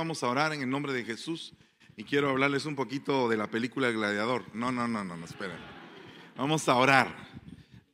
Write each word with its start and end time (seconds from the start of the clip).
Vamos 0.00 0.22
a 0.22 0.28
orar 0.28 0.54
en 0.54 0.62
el 0.62 0.70
nombre 0.70 0.94
de 0.94 1.04
Jesús 1.04 1.52
y 1.94 2.04
quiero 2.04 2.30
hablarles 2.30 2.64
un 2.64 2.74
poquito 2.74 3.28
de 3.28 3.36
la 3.36 3.50
película 3.50 3.88
El 3.88 3.96
Gladiador. 3.96 4.46
No, 4.54 4.72
no, 4.72 4.88
no, 4.88 5.04
no, 5.04 5.14
no, 5.14 5.26
esperen. 5.26 5.58
Vamos 6.38 6.66
a 6.70 6.76
orar. 6.76 7.14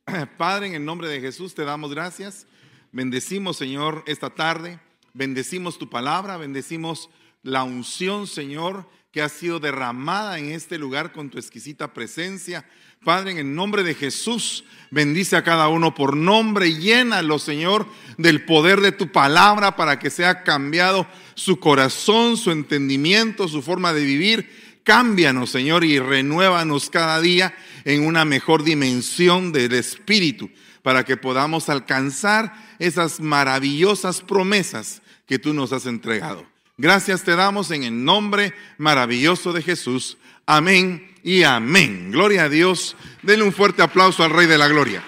Padre, 0.37 0.67
en 0.67 0.75
el 0.75 0.85
nombre 0.85 1.09
de 1.09 1.19
Jesús 1.19 1.53
te 1.53 1.65
damos 1.65 1.93
gracias. 1.93 2.47
Bendecimos, 2.93 3.57
Señor, 3.57 4.05
esta 4.07 4.29
tarde. 4.29 4.79
Bendecimos 5.13 5.77
tu 5.77 5.89
palabra, 5.89 6.37
bendecimos 6.37 7.09
la 7.43 7.65
unción, 7.65 8.25
Señor, 8.25 8.89
que 9.17 9.23
ha 9.23 9.29
sido 9.29 9.59
derramada 9.59 10.37
en 10.37 10.51
este 10.51 10.77
lugar 10.77 11.11
con 11.11 11.31
tu 11.31 11.39
exquisita 11.39 11.91
presencia. 11.91 12.63
Padre, 13.03 13.31
en 13.31 13.37
el 13.39 13.55
nombre 13.55 13.81
de 13.81 13.95
Jesús, 13.95 14.63
bendice 14.91 15.35
a 15.35 15.43
cada 15.43 15.69
uno 15.69 15.95
por 15.95 16.15
nombre, 16.15 16.75
llénalo, 16.75 17.39
Señor, 17.39 17.87
del 18.19 18.45
poder 18.45 18.79
de 18.79 18.91
tu 18.91 19.11
palabra 19.11 19.75
para 19.75 19.97
que 19.97 20.11
sea 20.11 20.43
cambiado 20.43 21.07
su 21.33 21.59
corazón, 21.59 22.37
su 22.37 22.51
entendimiento, 22.51 23.47
su 23.47 23.63
forma 23.63 23.91
de 23.91 24.05
vivir. 24.05 24.51
Cámbianos, 24.83 25.49
Señor, 25.49 25.83
y 25.83 25.97
renuévanos 25.97 26.91
cada 26.91 27.19
día 27.19 27.55
en 27.85 28.05
una 28.05 28.23
mejor 28.23 28.63
dimensión 28.63 29.51
del 29.51 29.73
Espíritu, 29.73 30.51
para 30.83 31.03
que 31.05 31.17
podamos 31.17 31.69
alcanzar 31.69 32.53
esas 32.77 33.19
maravillosas 33.19 34.21
promesas 34.21 35.01
que 35.25 35.39
tú 35.39 35.55
nos 35.55 35.73
has 35.73 35.87
entregado. 35.87 36.45
Gracias 36.79 37.23
te 37.23 37.35
damos 37.35 37.71
en 37.71 37.81
el 37.81 38.05
nombre 38.05 38.53
maravilloso 38.77 39.51
de 39.51 39.63
Jesús. 39.63 40.19
Amén 40.45 41.11
y 41.23 41.41
amén. 41.41 42.11
Gloria 42.11 42.43
a 42.43 42.49
Dios. 42.49 42.95
Denle 43.23 43.45
un 43.45 43.51
fuerte 43.51 43.81
aplauso 43.81 44.23
al 44.23 44.29
Rey 44.29 44.45
de 44.45 44.59
la 44.59 44.67
Gloria. 44.67 45.01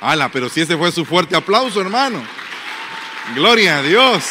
Ala, 0.00 0.30
pero 0.30 0.48
si 0.48 0.60
ese 0.60 0.76
fue 0.76 0.92
su 0.92 1.04
fuerte 1.04 1.34
aplauso, 1.34 1.80
hermano. 1.80 2.22
Gloria 3.34 3.78
a 3.78 3.82
Dios. 3.82 4.24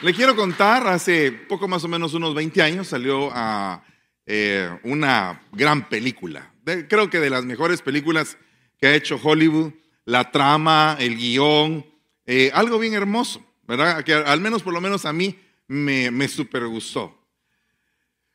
Le 0.00 0.14
quiero 0.14 0.34
contar, 0.34 0.86
hace 0.86 1.30
poco 1.30 1.68
más 1.68 1.84
o 1.84 1.88
menos 1.88 2.14
unos 2.14 2.34
20 2.34 2.62
años 2.62 2.88
salió 2.88 3.28
a 3.34 3.84
eh, 4.24 4.78
una 4.84 5.42
gran 5.52 5.90
película. 5.90 6.50
creo 6.64 7.10
que 7.10 7.20
de 7.20 7.28
las 7.28 7.44
mejores 7.44 7.82
películas 7.82 8.38
que 8.80 8.86
ha 8.86 8.94
hecho 8.94 9.20
Hollywood. 9.22 9.74
La 10.08 10.30
trama, 10.30 10.96
el 10.98 11.18
guion, 11.18 11.84
eh, 12.24 12.50
algo 12.54 12.78
bien 12.78 12.94
hermoso, 12.94 13.44
¿verdad? 13.66 14.02
Que 14.04 14.14
al 14.14 14.40
menos, 14.40 14.62
por 14.62 14.72
lo 14.72 14.80
menos 14.80 15.04
a 15.04 15.12
mí, 15.12 15.38
me, 15.66 16.10
me 16.10 16.28
super 16.28 16.66
gustó. 16.66 17.14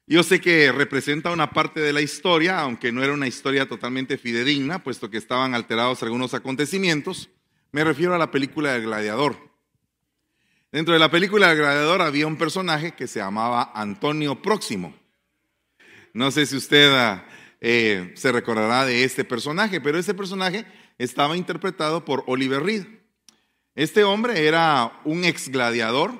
Yo 0.05 0.21
sé 0.21 0.39
que 0.39 0.71
representa 0.71 1.31
una 1.31 1.49
parte 1.49 1.79
de 1.79 1.91
la 1.91 2.01
historia, 2.01 2.59
aunque 2.59 2.91
no 2.91 3.03
era 3.03 3.11
una 3.11 3.25
historia 3.25 3.67
totalmente 3.67 4.19
fidedigna, 4.19 4.83
puesto 4.83 5.09
que 5.09 5.17
estaban 5.17 5.55
alterados 5.55 6.03
algunos 6.03 6.35
acontecimientos. 6.35 7.31
Me 7.71 7.83
refiero 7.83 8.13
a 8.13 8.19
la 8.19 8.29
película 8.29 8.73
del 8.73 8.83
gladiador. 8.83 9.35
Dentro 10.71 10.93
de 10.93 10.99
la 10.99 11.09
película 11.09 11.47
del 11.47 11.57
gladiador 11.57 12.03
había 12.03 12.27
un 12.27 12.37
personaje 12.37 12.91
que 12.91 13.07
se 13.07 13.17
llamaba 13.17 13.71
Antonio 13.73 14.43
Próximo. 14.43 14.95
No 16.13 16.29
sé 16.29 16.45
si 16.45 16.55
usted 16.55 17.19
eh, 17.61 18.11
se 18.15 18.31
recordará 18.31 18.85
de 18.85 19.03
este 19.03 19.23
personaje, 19.23 19.81
pero 19.81 19.97
ese 19.97 20.13
personaje 20.13 20.67
estaba 21.03 21.37
interpretado 21.37 22.05
por 22.05 22.23
Oliver 22.27 22.63
Reed. 22.63 22.85
Este 23.75 24.03
hombre 24.03 24.47
era 24.47 25.01
un 25.03 25.25
ex 25.25 25.49
gladiador 25.49 26.13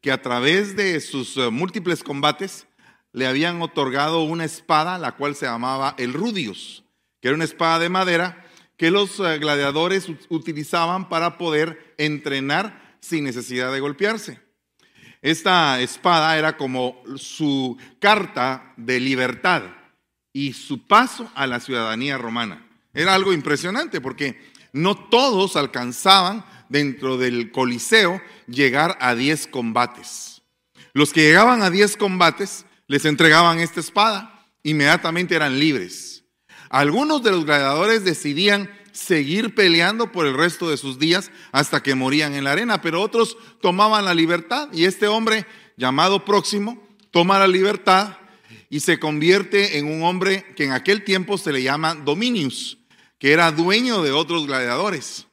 que 0.00 0.12
a 0.12 0.20
través 0.20 0.76
de 0.76 1.00
sus 1.00 1.36
eh, 1.36 1.50
múltiples 1.50 2.02
combates 2.02 2.66
le 3.12 3.26
habían 3.26 3.62
otorgado 3.62 4.22
una 4.22 4.44
espada, 4.44 4.98
la 4.98 5.12
cual 5.12 5.34
se 5.34 5.46
llamaba 5.46 5.94
el 5.98 6.12
Rudius, 6.12 6.84
que 7.20 7.28
era 7.28 7.34
una 7.34 7.44
espada 7.44 7.78
de 7.78 7.88
madera 7.88 8.44
que 8.76 8.90
los 8.90 9.18
eh, 9.18 9.38
gladiadores 9.38 10.08
utilizaban 10.28 11.08
para 11.08 11.38
poder 11.38 11.94
entrenar 11.98 12.96
sin 13.00 13.24
necesidad 13.24 13.72
de 13.72 13.80
golpearse. 13.80 14.40
Esta 15.22 15.80
espada 15.80 16.38
era 16.38 16.56
como 16.56 17.02
su 17.16 17.76
carta 17.98 18.72
de 18.76 19.00
libertad 19.00 19.62
y 20.32 20.52
su 20.52 20.86
paso 20.86 21.30
a 21.34 21.46
la 21.46 21.58
ciudadanía 21.58 22.18
romana. 22.18 22.67
Era 22.98 23.14
algo 23.14 23.32
impresionante 23.32 24.00
porque 24.00 24.36
no 24.72 24.96
todos 24.96 25.54
alcanzaban 25.54 26.44
dentro 26.68 27.16
del 27.16 27.52
Coliseo 27.52 28.20
llegar 28.48 28.98
a 29.00 29.14
10 29.14 29.46
combates. 29.46 30.42
Los 30.94 31.12
que 31.12 31.20
llegaban 31.20 31.62
a 31.62 31.70
10 31.70 31.96
combates 31.96 32.66
les 32.88 33.04
entregaban 33.04 33.60
esta 33.60 33.78
espada, 33.78 34.44
inmediatamente 34.64 35.36
eran 35.36 35.60
libres. 35.60 36.24
Algunos 36.70 37.22
de 37.22 37.30
los 37.30 37.44
gladiadores 37.44 38.02
decidían 38.02 38.68
seguir 38.90 39.54
peleando 39.54 40.10
por 40.10 40.26
el 40.26 40.34
resto 40.34 40.68
de 40.68 40.76
sus 40.76 40.98
días 40.98 41.30
hasta 41.52 41.84
que 41.84 41.94
morían 41.94 42.34
en 42.34 42.42
la 42.42 42.50
arena, 42.50 42.82
pero 42.82 43.00
otros 43.00 43.36
tomaban 43.62 44.06
la 44.06 44.14
libertad 44.14 44.70
y 44.72 44.86
este 44.86 45.06
hombre 45.06 45.46
llamado 45.76 46.24
próximo 46.24 46.82
toma 47.12 47.38
la 47.38 47.46
libertad 47.46 48.18
y 48.70 48.80
se 48.80 48.98
convierte 48.98 49.78
en 49.78 49.86
un 49.86 50.02
hombre 50.02 50.44
que 50.56 50.64
en 50.64 50.72
aquel 50.72 51.04
tiempo 51.04 51.38
se 51.38 51.52
le 51.52 51.62
llama 51.62 51.94
Dominius, 51.94 52.77
que 53.18 53.32
era 53.32 53.52
dueño 53.52 54.02
de 54.02 54.12
otros 54.12 54.46
gladiadores. 54.46 55.26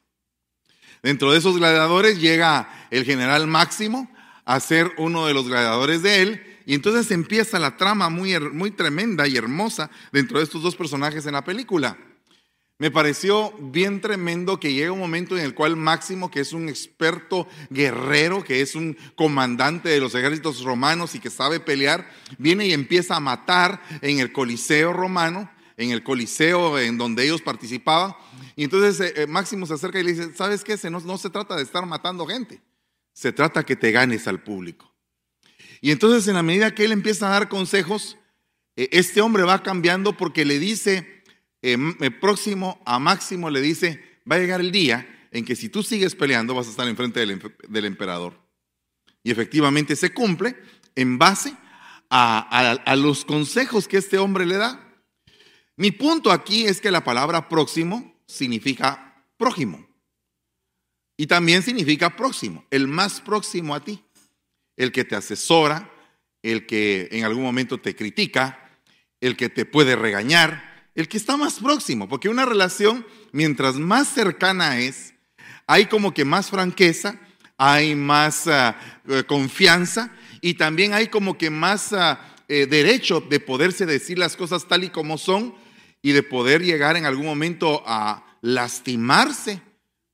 Dentro 1.04 1.32
de 1.32 1.38
esos 1.38 1.58
gladiadores 1.58 2.20
llega 2.20 2.88
el 2.90 3.06
general 3.06 3.48
Máximo 3.48 4.12
a 4.44 4.60
ser 4.60 4.92
uno 4.98 5.28
de 5.28 5.34
los 5.34 5.48
gladiadores 5.48 6.02
de 6.02 6.22
él 6.22 6.58
y 6.66 6.74
entonces 6.74 7.12
empieza 7.12 7.60
la 7.60 7.78
trama 7.78 8.10
muy, 8.10 8.40
muy 8.40 8.72
tremenda 8.72 9.28
y 9.28 9.38
hermosa 9.38 9.92
dentro 10.12 10.40
de 10.40 10.46
estos 10.46 10.64
dos 10.64 10.76
personajes 10.76 11.26
en 11.26 11.34
la 11.34 11.44
película. 11.44 11.98
Me 12.78 12.92
pareció 12.92 13.54
bien 13.58 14.02
tremendo 14.02 14.60
que 14.60 14.74
llega 14.74 14.92
un 14.92 15.00
momento 15.00 15.38
en 15.38 15.46
el 15.46 15.54
cual 15.54 15.78
Máximo, 15.78 16.30
que 16.30 16.42
es 16.42 16.52
un 16.52 16.68
experto 16.68 17.48
guerrero, 17.70 18.44
que 18.44 18.60
es 18.60 18.76
un 18.76 18.98
comandante 19.16 19.88
de 19.88 20.02
los 20.02 20.14
ejércitos 20.14 20.62
romanos 20.62 21.16
y 21.16 21.20
que 21.20 21.30
sabe 21.30 21.62
pelear, 21.62 22.12
viene 22.38 22.68
y 22.68 22.74
empieza 22.74 23.16
a 23.16 23.22
matar 23.22 23.82
en 24.02 24.20
el 24.20 24.34
Coliseo 24.34 24.92
romano, 24.92 25.50
en 25.78 25.92
el 25.92 26.04
Coliseo 26.04 26.80
en 26.80 26.98
donde 26.98 27.26
ellos 27.26 27.42
participaban. 27.42 28.16
Y 28.56 28.64
entonces 28.64 29.00
eh, 29.00 29.24
eh, 29.24 29.28
Máximo 29.28 29.66
se 29.66 29.74
acerca 29.74 30.00
y 30.00 30.04
le 30.04 30.14
dice, 30.14 30.34
¿sabes 30.36 30.64
qué? 30.64 30.78
No, 30.90 31.00
no 31.00 31.18
se 31.18 31.30
trata 31.30 31.56
de 31.56 31.64
estar 31.64 31.86
matando 31.86 32.26
gente, 32.26 32.62
se 33.14 33.32
trata 33.32 33.64
que 33.64 33.76
te 33.76 33.92
ganes 33.92 34.28
al 34.28 34.42
público. 34.42 34.94
Y 35.82 35.92
entonces 35.92 36.28
en 36.28 36.36
la 36.36 36.44
medida 36.44 36.74
que 36.74 36.86
él 36.86 36.92
empieza 36.92 37.28
a 37.28 37.32
dar 37.32 37.50
consejos, 37.50 38.18
eh, 38.76 38.90
este 38.92 39.22
hombre 39.22 39.44
va 39.44 39.64
cambiando 39.64 40.18
porque 40.18 40.46
le 40.46 40.60
dice, 40.60 41.24
eh, 41.62 41.78
próximo 42.22 42.82
a 42.86 43.00
Máximo 43.00 43.50
le 43.50 43.62
dice, 43.62 44.02
va 44.30 44.38
a 44.38 44.40
llegar 44.40 44.62
el 44.62 44.72
día 44.72 45.28
en 45.32 45.44
que 45.44 45.56
si 45.56 45.70
tú 45.70 45.84
sigues 45.84 46.16
peleando 46.16 46.56
vas 46.56 46.68
a 46.68 46.72
estar 46.72 46.88
enfrente 46.88 47.20
del, 47.20 47.42
del 47.68 47.86
emperador. 47.86 48.40
Y 49.24 49.32
efectivamente 49.32 49.96
se 49.96 50.14
cumple 50.14 50.56
en 50.96 51.18
base 51.18 51.56
a 52.10 52.96
los 52.96 53.26
consejos 53.26 53.88
que 53.90 53.98
este 53.98 54.18
hombre 54.18 54.46
le 54.46 54.56
da. 54.56 54.85
Mi 55.78 55.92
punto 55.92 56.32
aquí 56.32 56.66
es 56.66 56.80
que 56.80 56.92
la 56.92 57.04
palabra 57.04 57.50
próximo 57.50 58.16
significa 58.26 59.24
prójimo. 59.38 59.86
Y 61.18 61.28
también 61.28 61.64
significa 61.64 62.16
próximo, 62.16 62.66
el 62.72 62.88
más 62.88 63.22
próximo 63.22 63.74
a 63.74 63.84
ti 63.84 64.06
el 64.78 64.92
que 64.92 65.06
te 65.06 65.16
asesora, 65.16 65.92
el 66.44 66.66
que 66.66 67.08
en 67.12 67.24
algún 67.24 67.44
momento 67.44 67.80
te 67.80 67.96
critica, 67.96 68.80
el 69.22 69.38
que 69.38 69.50
te 69.50 69.66
puede 69.66 69.96
regañar, 69.96 70.90
el 70.96 71.08
que 71.08 71.18
está 71.18 71.38
más 71.38 71.60
próximo, 71.60 72.08
porque 72.08 72.30
una 72.30 72.46
relación, 72.46 73.06
mientras 73.32 73.76
más 73.76 74.08
cercana 74.08 74.80
es, 74.80 75.14
hay 75.68 75.88
como 75.88 76.14
que 76.14 76.26
más 76.26 76.50
franqueza, 76.50 77.20
hay 77.58 77.96
más 77.96 78.48
ah, 78.48 78.78
eh, 79.08 79.24
confianza 79.26 80.12
y 80.42 80.56
también 80.56 80.94
hay 80.94 81.08
como 81.08 81.38
que 81.38 81.50
más 81.50 81.94
ah, 81.94 82.36
eh, 82.48 82.68
derecho 82.68 83.22
de 83.22 83.40
poderse 83.40 83.86
decir 83.86 84.20
las 84.20 84.36
cosas 84.36 84.68
tal 84.68 84.84
y 84.84 84.90
como 84.90 85.18
son 85.18 85.56
y 86.06 86.12
de 86.12 86.22
poder 86.22 86.62
llegar 86.62 86.98
en 86.98 87.08
algún 87.08 87.26
momento 87.26 87.82
a 87.84 88.24
lastimarse, 88.42 89.60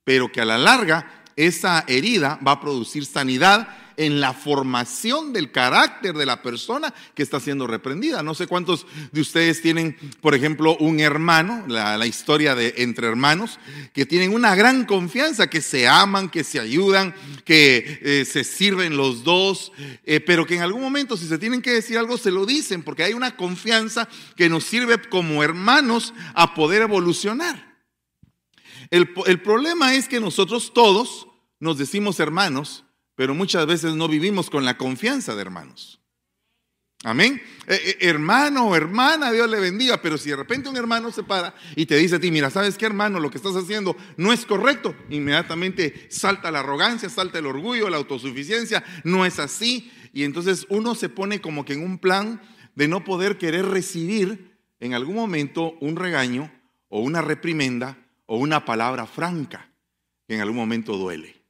pero 0.06 0.32
que 0.32 0.40
a 0.40 0.46
la 0.46 0.58
larga 0.58 1.26
esa 1.36 1.84
herida 1.86 2.40
va 2.48 2.54
a 2.54 2.62
producir 2.62 3.06
sanidad 3.06 3.68
en 4.02 4.20
la 4.20 4.34
formación 4.34 5.32
del 5.32 5.52
carácter 5.52 6.16
de 6.16 6.26
la 6.26 6.42
persona 6.42 6.92
que 7.14 7.22
está 7.22 7.40
siendo 7.40 7.68
reprendida. 7.68 8.24
No 8.24 8.34
sé 8.34 8.48
cuántos 8.48 8.88
de 9.12 9.22
ustedes 9.22 9.62
tienen, 9.62 9.96
por 10.22 10.34
ejemplo, 10.34 10.76
un 10.78 11.00
hermano, 11.00 11.64
la, 11.68 12.04
historia 12.08 12.56
de 12.56 12.74
entre 12.78 13.08
hermanos, 13.08 13.60
que 13.94 14.08
tienen 14.08 14.34
una 14.34 14.56
gran 14.56 14.86
confianza, 14.86 15.52
que 15.52 15.62
se 15.62 15.88
aman, 15.88 16.30
que 16.30 16.44
se 16.44 16.60
ayudan, 16.60 17.14
que 17.46 18.00
eh, 18.02 18.26
se 18.26 18.44
sirven 18.44 18.98
los 18.98 19.24
dos, 19.24 19.72
eh, 20.04 20.20
pero 20.20 20.48
que 20.48 20.56
en 20.56 20.62
algún 20.62 20.82
momento 20.82 21.16
si 21.16 21.28
se 21.28 21.38
tienen 21.38 21.62
que 21.62 21.70
decir 21.70 22.00
algo, 22.00 22.18
se 22.18 22.32
lo 22.32 22.48
dicen, 22.48 22.82
porque 22.82 23.04
hay 23.04 23.14
una 23.14 23.36
confianza 23.38 24.10
que 24.36 24.50
nos 24.50 24.64
sirve 24.64 25.00
como 25.10 25.44
hermanos 25.44 26.16
a 26.34 26.56
poder 26.56 26.82
evolucionar. 26.82 27.78
El, 28.90 29.14
el 29.28 29.42
problema 29.44 29.94
es 29.94 30.08
que 30.08 30.20
nosotros 30.20 30.74
todos 30.74 31.28
nos 31.60 31.78
decimos 31.78 32.20
hermanos, 32.20 32.84
pero 33.22 33.36
muchas 33.36 33.68
veces 33.68 33.94
no 33.94 34.08
vivimos 34.08 34.50
con 34.50 34.66
la 34.66 34.80
confianza 34.80 35.36
de 35.36 35.44
hermanos. 35.44 36.02
Amén. 37.04 37.40
Eh, 37.68 37.80
eh, 37.86 37.98
hermano 38.00 38.76
hermana, 38.76 39.32
Dios 39.32 39.48
le 39.48 39.60
bendiga, 39.60 40.02
pero 40.02 40.18
si 40.18 40.32
de 40.32 40.38
repente 40.38 40.70
un 40.70 40.76
hermano 40.76 41.12
se 41.12 41.22
para 41.22 41.54
y 41.76 41.86
te 41.86 41.98
dice 41.98 42.16
a 42.16 42.20
ti, 42.20 42.32
mira, 42.32 42.50
¿sabes 42.50 42.80
qué 42.80 42.88
hermano? 42.88 43.20
Lo 43.20 43.30
que 43.30 43.38
estás 43.38 43.56
haciendo 43.56 43.96
no 44.18 44.34
es 44.34 44.48
correcto. 44.48 44.96
Inmediatamente 45.12 46.08
salta 46.10 46.50
la 46.50 46.62
arrogancia, 46.62 47.10
salta 47.10 47.38
el 47.38 47.46
orgullo, 47.46 47.92
la 47.92 47.98
autosuficiencia, 47.98 48.84
no 49.04 49.24
es 49.24 49.38
así. 49.38 49.92
Y 50.14 50.24
entonces 50.24 50.66
uno 50.70 50.96
se 50.96 51.08
pone 51.08 51.42
como 51.42 51.64
que 51.64 51.74
en 51.74 51.84
un 51.84 52.00
plan 52.00 52.42
de 52.74 52.88
no 52.88 53.04
poder 53.04 53.38
querer 53.38 53.68
recibir 53.68 54.58
en 54.80 54.96
algún 54.96 55.14
momento 55.14 55.78
un 55.80 55.96
regaño 55.96 56.52
o 56.88 57.02
una 57.02 57.22
reprimenda 57.22 58.00
o 58.26 58.40
una 58.40 58.66
palabra 58.66 59.06
franca 59.06 59.70
que 60.28 60.34
en 60.34 60.42
algún 60.42 60.58
momento 60.58 60.98
duele. 60.98 61.41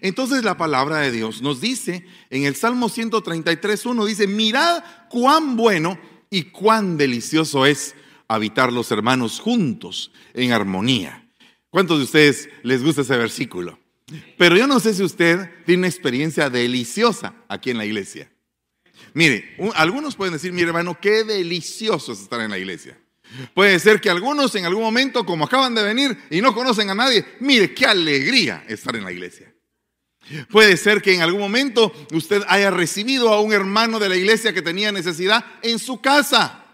Entonces 0.00 0.44
la 0.44 0.56
palabra 0.56 0.98
de 0.98 1.10
Dios 1.10 1.42
nos 1.42 1.60
dice 1.60 2.06
en 2.30 2.44
el 2.44 2.56
Salmo 2.56 2.88
133.1, 2.88 4.06
dice, 4.06 4.26
mirad 4.26 4.82
cuán 5.08 5.56
bueno 5.56 5.98
y 6.30 6.44
cuán 6.44 6.96
delicioso 6.96 7.66
es 7.66 7.94
habitar 8.28 8.72
los 8.72 8.90
hermanos 8.90 9.40
juntos 9.40 10.12
en 10.34 10.52
armonía. 10.52 11.26
¿Cuántos 11.70 11.98
de 11.98 12.04
ustedes 12.04 12.48
les 12.62 12.82
gusta 12.82 13.02
ese 13.02 13.16
versículo? 13.16 13.78
Pero 14.36 14.56
yo 14.56 14.66
no 14.66 14.80
sé 14.80 14.94
si 14.94 15.02
usted 15.02 15.50
tiene 15.66 15.80
una 15.80 15.88
experiencia 15.88 16.48
deliciosa 16.48 17.34
aquí 17.48 17.70
en 17.70 17.78
la 17.78 17.84
iglesia. 17.84 18.30
Mire, 19.14 19.56
algunos 19.74 20.16
pueden 20.16 20.34
decir, 20.34 20.52
mi 20.52 20.62
hermano, 20.62 20.98
qué 21.00 21.24
delicioso 21.24 22.12
es 22.12 22.20
estar 22.20 22.40
en 22.40 22.50
la 22.50 22.58
iglesia. 22.58 22.98
Puede 23.54 23.78
ser 23.78 24.00
que 24.00 24.08
algunos 24.08 24.54
en 24.54 24.64
algún 24.64 24.82
momento, 24.82 25.26
como 25.26 25.44
acaban 25.44 25.74
de 25.74 25.82
venir 25.82 26.16
y 26.30 26.40
no 26.40 26.54
conocen 26.54 26.88
a 26.90 26.94
nadie, 26.94 27.24
mire, 27.40 27.74
qué 27.74 27.86
alegría 27.86 28.64
estar 28.68 28.96
en 28.96 29.04
la 29.04 29.12
iglesia. 29.12 29.52
Puede 30.50 30.76
ser 30.76 31.02
que 31.02 31.14
en 31.14 31.22
algún 31.22 31.40
momento 31.40 31.92
usted 32.12 32.42
haya 32.48 32.70
recibido 32.70 33.32
a 33.32 33.40
un 33.40 33.52
hermano 33.52 33.98
de 33.98 34.08
la 34.08 34.16
iglesia 34.16 34.52
que 34.52 34.62
tenía 34.62 34.92
necesidad 34.92 35.44
en 35.62 35.78
su 35.78 36.00
casa. 36.00 36.64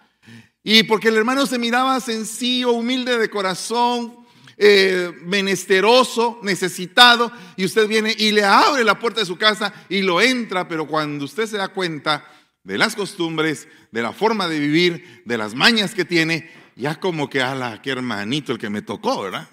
Y 0.63 0.83
porque 0.85 1.09
el 1.09 1.17
hermano 1.17 1.47
se 1.47 1.59
miraba 1.59 2.01
sencillo, 2.01 2.73
humilde 2.73 3.19
de 3.19 3.29
corazón, 3.29 4.17
eh, 4.57 5.13
menesteroso, 5.23 6.39
necesitado, 6.43 7.31
y 7.57 7.65
usted 7.65 7.89
viene 7.89 8.15
y 8.17 8.33
le 8.33 8.45
abre 8.45 8.85
la 8.85 8.99
puerta 8.99 9.21
de 9.21 9.27
su 9.27 9.37
casa 9.37 9.75
y 9.89 10.03
lo 10.03 10.21
entra, 10.21 10.69
pero 10.69 10.87
cuando 10.87 11.25
usted 11.25 11.47
se 11.47 11.57
da 11.57 11.69
cuenta 11.69 12.25
de 12.63 12.79
las 12.79 12.97
costumbres, 12.97 13.69
de 13.91 14.03
la 14.03 14.13
forma 14.13 14.49
de 14.49 14.59
vivir, 14.59 15.23
de 15.25 15.37
las 15.37 15.55
mañas 15.55 15.95
que 15.95 16.05
tiene, 16.05 16.51
ya 16.77 16.99
como 16.99 17.29
que, 17.29 17.43
ala, 17.43 17.83
qué 17.83 17.91
hermanito 17.91 18.53
el 18.53 18.59
que 18.59 18.71
me 18.71 18.81
tocó, 18.81 19.23
¿verdad? 19.23 19.49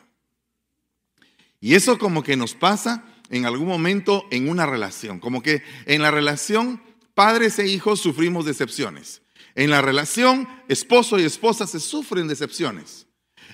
Y 1.59 1.75
eso 1.75 1.99
como 1.99 2.23
que 2.23 2.35
nos 2.35 2.55
pasa 2.55 3.03
en 3.31 3.45
algún 3.45 3.67
momento 3.67 4.27
en 4.29 4.47
una 4.49 4.67
relación. 4.67 5.19
Como 5.19 5.41
que 5.41 5.63
en 5.87 6.03
la 6.03 6.11
relación 6.11 6.83
padres 7.15 7.57
e 7.57 7.67
hijos 7.67 7.99
sufrimos 7.99 8.45
decepciones. 8.45 9.21
En 9.55 9.69
la 9.69 9.81
relación 9.81 10.47
esposo 10.67 11.19
y 11.19 11.23
esposa 11.23 11.65
se 11.65 11.79
sufren 11.79 12.27
decepciones. 12.27 13.07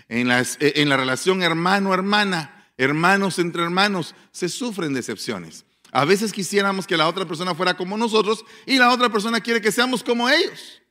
En 0.10 0.28
la, 0.28 0.46
en 0.60 0.90
la 0.90 0.98
relación 0.98 1.42
hermano-hermana, 1.42 2.72
hermanos 2.78 3.40
entre 3.40 3.64
hermanos, 3.64 4.16
se 4.32 4.50
sufren 4.50 4.94
decepciones. 4.94 5.66
A 5.92 6.06
veces 6.06 6.34
quisiéramos 6.34 6.86
que 6.86 6.98
la 6.98 7.08
otra 7.08 7.26
persona 7.26 7.56
fuera 7.56 7.78
como 7.78 7.98
nosotros 7.98 8.44
y 8.66 8.78
la 8.78 8.92
otra 8.92 9.10
persona 9.10 9.42
quiere 9.42 9.62
que 9.62 9.72
seamos 9.72 10.04
como 10.04 10.30
ellos. 10.30 10.82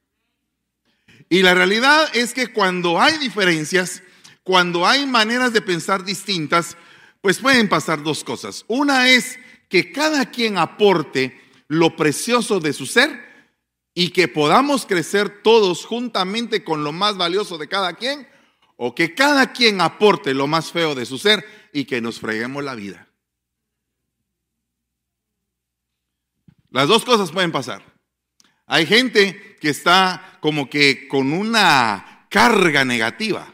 Y 1.28 1.42
la 1.42 1.54
realidad 1.54 2.08
es 2.14 2.32
que 2.32 2.52
cuando 2.52 3.00
hay 3.00 3.18
diferencias, 3.18 4.02
cuando 4.44 4.86
hay 4.86 5.06
maneras 5.06 5.52
de 5.52 5.60
pensar 5.60 6.04
distintas, 6.04 6.76
pues 7.26 7.40
pueden 7.40 7.68
pasar 7.68 8.04
dos 8.04 8.22
cosas. 8.22 8.64
Una 8.68 9.08
es 9.08 9.36
que 9.68 9.90
cada 9.90 10.30
quien 10.30 10.58
aporte 10.58 11.36
lo 11.66 11.96
precioso 11.96 12.60
de 12.60 12.72
su 12.72 12.86
ser 12.86 13.20
y 13.94 14.10
que 14.10 14.28
podamos 14.28 14.86
crecer 14.86 15.42
todos 15.42 15.84
juntamente 15.86 16.62
con 16.62 16.84
lo 16.84 16.92
más 16.92 17.16
valioso 17.16 17.58
de 17.58 17.66
cada 17.66 17.94
quien, 17.94 18.28
o 18.76 18.94
que 18.94 19.12
cada 19.16 19.52
quien 19.52 19.80
aporte 19.80 20.34
lo 20.34 20.46
más 20.46 20.70
feo 20.70 20.94
de 20.94 21.04
su 21.04 21.18
ser 21.18 21.44
y 21.72 21.84
que 21.84 22.00
nos 22.00 22.20
freguemos 22.20 22.62
la 22.62 22.76
vida. 22.76 23.08
Las 26.70 26.86
dos 26.86 27.04
cosas 27.04 27.32
pueden 27.32 27.50
pasar. 27.50 27.82
Hay 28.66 28.86
gente 28.86 29.56
que 29.60 29.70
está 29.70 30.38
como 30.40 30.70
que 30.70 31.08
con 31.08 31.32
una 31.32 32.28
carga 32.30 32.84
negativa 32.84 33.52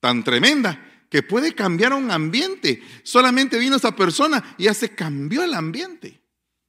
tan 0.00 0.24
tremenda 0.24 0.86
que 1.10 1.22
puede 1.22 1.54
cambiar 1.54 1.92
un 1.92 2.10
ambiente. 2.10 2.82
Solamente 3.02 3.58
vino 3.58 3.76
esa 3.76 3.94
persona 3.94 4.54
y 4.56 4.64
ya 4.64 4.74
se 4.74 4.94
cambió 4.94 5.42
el 5.42 5.52
ambiente. 5.54 6.22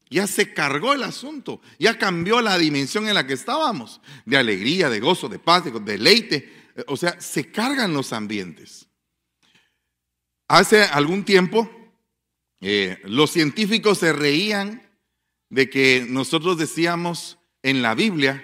Ya 0.10 0.28
se 0.28 0.54
cargó 0.54 0.94
el 0.94 1.04
asunto. 1.04 1.62
Ya 1.80 1.98
cambió 1.98 2.42
la 2.42 2.58
dimensión 2.58 3.08
en 3.08 3.14
la 3.14 3.26
que 3.26 3.34
estábamos. 3.34 4.02
De 4.26 4.36
alegría, 4.36 4.90
de 4.90 5.00
gozo, 5.00 5.30
de 5.30 5.40
paz, 5.40 5.64
de 5.64 5.72
deleite. 5.72 6.52
O 6.88 6.98
sea, 6.98 7.22
se 7.22 7.52
cargan 7.52 7.94
los 7.94 8.12
ambientes. 8.12 8.88
Hace 10.48 10.84
algún 10.84 11.24
tiempo, 11.24 11.70
eh, 12.60 13.00
los 13.06 13.32
científicos 13.32 14.00
se 14.00 14.12
reían 14.12 14.82
de 15.50 15.70
que 15.70 16.06
nosotros 16.10 16.58
decíamos 16.58 17.38
en 17.62 17.82
la 17.82 17.94
Biblia 17.94 18.44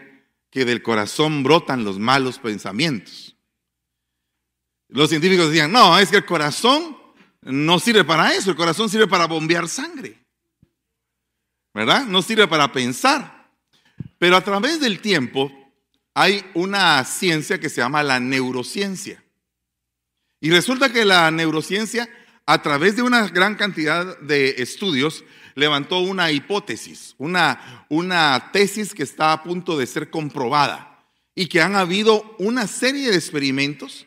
que 0.51 0.63
del 0.63 0.83
corazón 0.83 1.43
brotan 1.43 1.83
los 1.83 1.99
malos 1.99 2.39
pensamientos. 2.39 3.36
Los 4.89 5.09
científicos 5.09 5.49
decían, 5.49 5.71
no, 5.71 5.97
es 5.99 6.09
que 6.09 6.17
el 6.17 6.25
corazón 6.25 6.97
no 7.41 7.79
sirve 7.79 8.03
para 8.03 8.33
eso, 8.33 8.51
el 8.51 8.55
corazón 8.55 8.89
sirve 8.89 9.07
para 9.07 9.27
bombear 9.27 9.67
sangre. 9.67 10.25
¿Verdad? 11.73 12.05
No 12.05 12.21
sirve 12.21 12.47
para 12.47 12.71
pensar. 12.71 13.51
Pero 14.17 14.35
a 14.35 14.41
través 14.41 14.79
del 14.79 14.99
tiempo 14.99 15.51
hay 16.13 16.43
una 16.55 17.03
ciencia 17.03 17.59
que 17.59 17.69
se 17.69 17.81
llama 17.81 18.01
la 18.01 18.19
neurociencia. 18.19 19.23
Y 20.39 20.49
resulta 20.49 20.91
que 20.91 21.05
la 21.05 21.29
neurociencia, 21.29 22.09
a 22.45 22.61
través 22.61 22.95
de 22.95 23.03
una 23.03 23.27
gran 23.27 23.55
cantidad 23.55 24.17
de 24.21 24.55
estudios, 24.57 25.23
levantó 25.53 25.99
una 25.99 26.31
hipótesis, 26.31 27.13
una, 27.17 27.85
una 27.89 28.51
tesis 28.51 28.93
que 28.93 29.03
está 29.03 29.31
a 29.31 29.43
punto 29.43 29.77
de 29.77 29.85
ser 29.85 30.09
comprobada 30.09 31.05
y 31.35 31.47
que 31.47 31.61
han 31.61 31.75
habido 31.75 32.35
una 32.39 32.65
serie 32.67 33.11
de 33.11 33.15
experimentos 33.15 34.06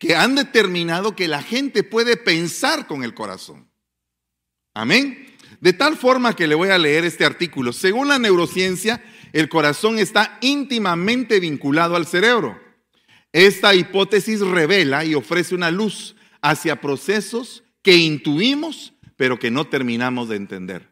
que 0.00 0.16
han 0.16 0.34
determinado 0.34 1.14
que 1.14 1.28
la 1.28 1.42
gente 1.42 1.84
puede 1.84 2.16
pensar 2.16 2.86
con 2.86 3.04
el 3.04 3.12
corazón. 3.12 3.70
Amén. 4.72 5.26
De 5.60 5.74
tal 5.74 5.94
forma 5.94 6.34
que 6.34 6.46
le 6.46 6.54
voy 6.54 6.70
a 6.70 6.78
leer 6.78 7.04
este 7.04 7.26
artículo. 7.26 7.74
Según 7.74 8.08
la 8.08 8.18
neurociencia, 8.18 9.04
el 9.34 9.50
corazón 9.50 9.98
está 9.98 10.38
íntimamente 10.40 11.38
vinculado 11.38 11.96
al 11.96 12.06
cerebro. 12.06 12.58
Esta 13.32 13.74
hipótesis 13.74 14.40
revela 14.40 15.04
y 15.04 15.14
ofrece 15.14 15.54
una 15.54 15.70
luz 15.70 16.16
hacia 16.40 16.80
procesos 16.80 17.62
que 17.82 17.96
intuimos, 17.96 18.94
pero 19.16 19.38
que 19.38 19.50
no 19.50 19.66
terminamos 19.66 20.30
de 20.30 20.36
entender. 20.36 20.88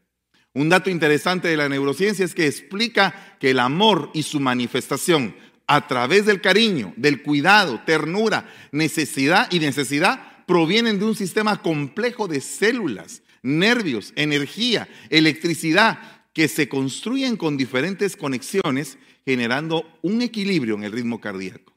Un 0.53 0.69
dato 0.69 0.91
interesante 0.91 1.49
de 1.49 1.57
la 1.57 1.71
neurociencia 1.71 2.27
es 2.27 2.35
que 2.35 2.47
explica 2.47 3.37
que 3.41 3.50
el 3.50 3.59
amor 3.59 4.11
y 4.12 4.25
su 4.25 4.38
manifestación 4.38 5.35
a 5.69 5.87
través 5.87 6.27
del 6.27 6.41
cariño, 6.41 6.95
del 6.97 7.23
cuidado, 7.23 7.83
ternura, 7.85 8.53
necesidad 8.73 9.53
y 9.53 9.61
necesidad 9.61 10.45
provienen 10.47 10.99
de 10.99 11.05
un 11.05 11.15
sistema 11.15 11.61
complejo 11.61 12.27
de 12.27 12.41
células, 12.41 13.23
nervios, 13.43 14.15
energía, 14.17 14.89
electricidad, 15.11 16.01
que 16.33 16.49
se 16.49 16.69
construyen 16.69 17.37
con 17.37 17.57
diferentes 17.57 18.17
conexiones, 18.17 18.97
generando 19.27 19.87
un 20.03 20.23
equilibrio 20.23 20.75
en 20.75 20.85
el 20.85 20.93
ritmo 20.93 21.21
cardíaco. 21.21 21.75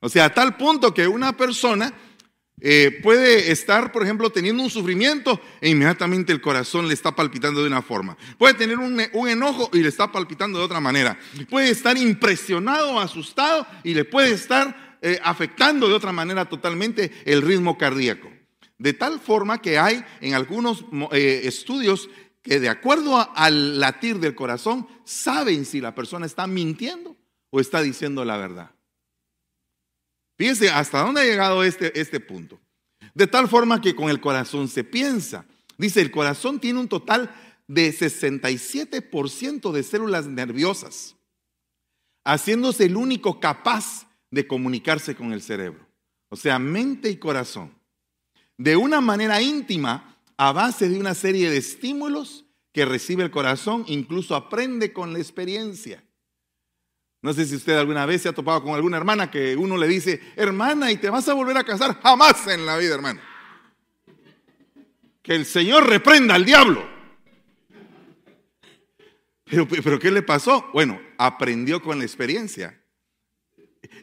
O 0.00 0.08
sea, 0.08 0.26
a 0.26 0.34
tal 0.34 0.56
punto 0.56 0.94
que 0.94 1.06
una 1.06 1.36
persona 1.36 1.92
eh, 2.60 3.00
puede 3.02 3.50
estar, 3.50 3.92
por 3.92 4.02
ejemplo, 4.02 4.30
teniendo 4.30 4.62
un 4.62 4.70
sufrimiento 4.70 5.40
e 5.60 5.68
inmediatamente 5.68 6.32
el 6.32 6.40
corazón 6.40 6.88
le 6.88 6.94
está 6.94 7.14
palpitando 7.14 7.60
de 7.60 7.66
una 7.66 7.82
forma. 7.82 8.16
Puede 8.38 8.54
tener 8.54 8.78
un, 8.78 8.98
enojo 9.28 9.68
y 9.74 9.82
le 9.82 9.88
está 9.88 10.10
palpitando 10.10 10.58
de 10.58 10.64
otra 10.64 10.80
manera. 10.80 11.18
Puede 11.50 11.70
estar 11.70 11.98
impresionado, 11.98 12.98
asustado 12.98 13.66
y 13.84 13.92
le 13.92 14.04
puede 14.04 14.30
estar 14.30 14.98
eh, 15.02 15.20
afectando 15.22 15.86
de 15.86 15.94
otra 15.94 16.12
manera 16.12 16.46
totalmente 16.46 17.12
el 17.26 17.42
ritmo 17.42 17.76
cardíaco. 17.76 18.30
De 18.78 18.94
tal 18.94 19.20
forma 19.20 19.60
que 19.60 19.78
hay 19.78 20.02
en 20.20 20.34
algunos 20.34 20.86
eh, 21.12 21.42
estudios 21.44 22.08
que 22.42 22.58
de 22.58 22.68
acuerdo 22.70 23.28
al 23.34 23.80
latir 23.80 24.18
del 24.18 24.34
corazón 24.34 24.86
saben 25.04 25.64
si 25.66 25.80
la 25.80 25.94
persona 25.94 26.24
está 26.24 26.46
mintiendo 26.46 27.16
o 27.50 27.60
está 27.60 27.82
diciendo 27.82 28.24
la 28.24 28.36
verdad. 28.38 28.75
Fíjense 30.36 30.70
hasta 30.70 31.00
dónde 31.00 31.22
ha 31.22 31.24
llegado 31.24 31.64
este, 31.64 31.98
este 31.98 32.20
punto. 32.20 32.60
De 33.14 33.26
tal 33.26 33.48
forma 33.48 33.80
que 33.80 33.94
con 33.94 34.10
el 34.10 34.20
corazón 34.20 34.68
se 34.68 34.84
piensa. 34.84 35.46
Dice, 35.78 36.00
el 36.00 36.10
corazón 36.10 36.60
tiene 36.60 36.80
un 36.80 36.88
total 36.88 37.34
de 37.66 37.92
67% 37.92 39.72
de 39.72 39.82
células 39.82 40.26
nerviosas, 40.26 41.16
haciéndose 42.24 42.84
el 42.84 42.96
único 42.96 43.40
capaz 43.40 44.06
de 44.30 44.46
comunicarse 44.46 45.14
con 45.14 45.32
el 45.32 45.42
cerebro. 45.42 45.86
O 46.28 46.36
sea, 46.36 46.58
mente 46.58 47.10
y 47.10 47.16
corazón. 47.16 47.74
De 48.58 48.76
una 48.76 49.00
manera 49.00 49.40
íntima, 49.40 50.18
a 50.36 50.52
base 50.52 50.88
de 50.88 50.98
una 50.98 51.14
serie 51.14 51.50
de 51.50 51.58
estímulos 51.58 52.44
que 52.72 52.84
recibe 52.84 53.24
el 53.24 53.30
corazón, 53.30 53.84
incluso 53.86 54.34
aprende 54.34 54.92
con 54.92 55.12
la 55.12 55.18
experiencia. 55.18 56.04
No 57.26 57.34
sé 57.34 57.44
si 57.44 57.56
usted 57.56 57.76
alguna 57.76 58.06
vez 58.06 58.22
se 58.22 58.28
ha 58.28 58.32
topado 58.32 58.62
con 58.62 58.76
alguna 58.76 58.98
hermana 58.98 59.28
que 59.28 59.56
uno 59.56 59.76
le 59.76 59.88
dice, 59.88 60.20
hermana, 60.36 60.92
¿y 60.92 60.96
te 60.96 61.10
vas 61.10 61.28
a 61.28 61.34
volver 61.34 61.56
a 61.56 61.64
casar? 61.64 62.00
Jamás 62.00 62.46
en 62.46 62.64
la 62.64 62.78
vida, 62.78 62.94
hermano. 62.94 63.20
Que 65.24 65.34
el 65.34 65.44
Señor 65.44 65.88
reprenda 65.88 66.36
al 66.36 66.44
diablo. 66.44 66.88
Pero, 69.42 69.66
pero 69.66 69.98
¿qué 69.98 70.12
le 70.12 70.22
pasó? 70.22 70.70
Bueno, 70.72 71.00
aprendió 71.18 71.82
con 71.82 71.98
la 71.98 72.04
experiencia. 72.04 72.80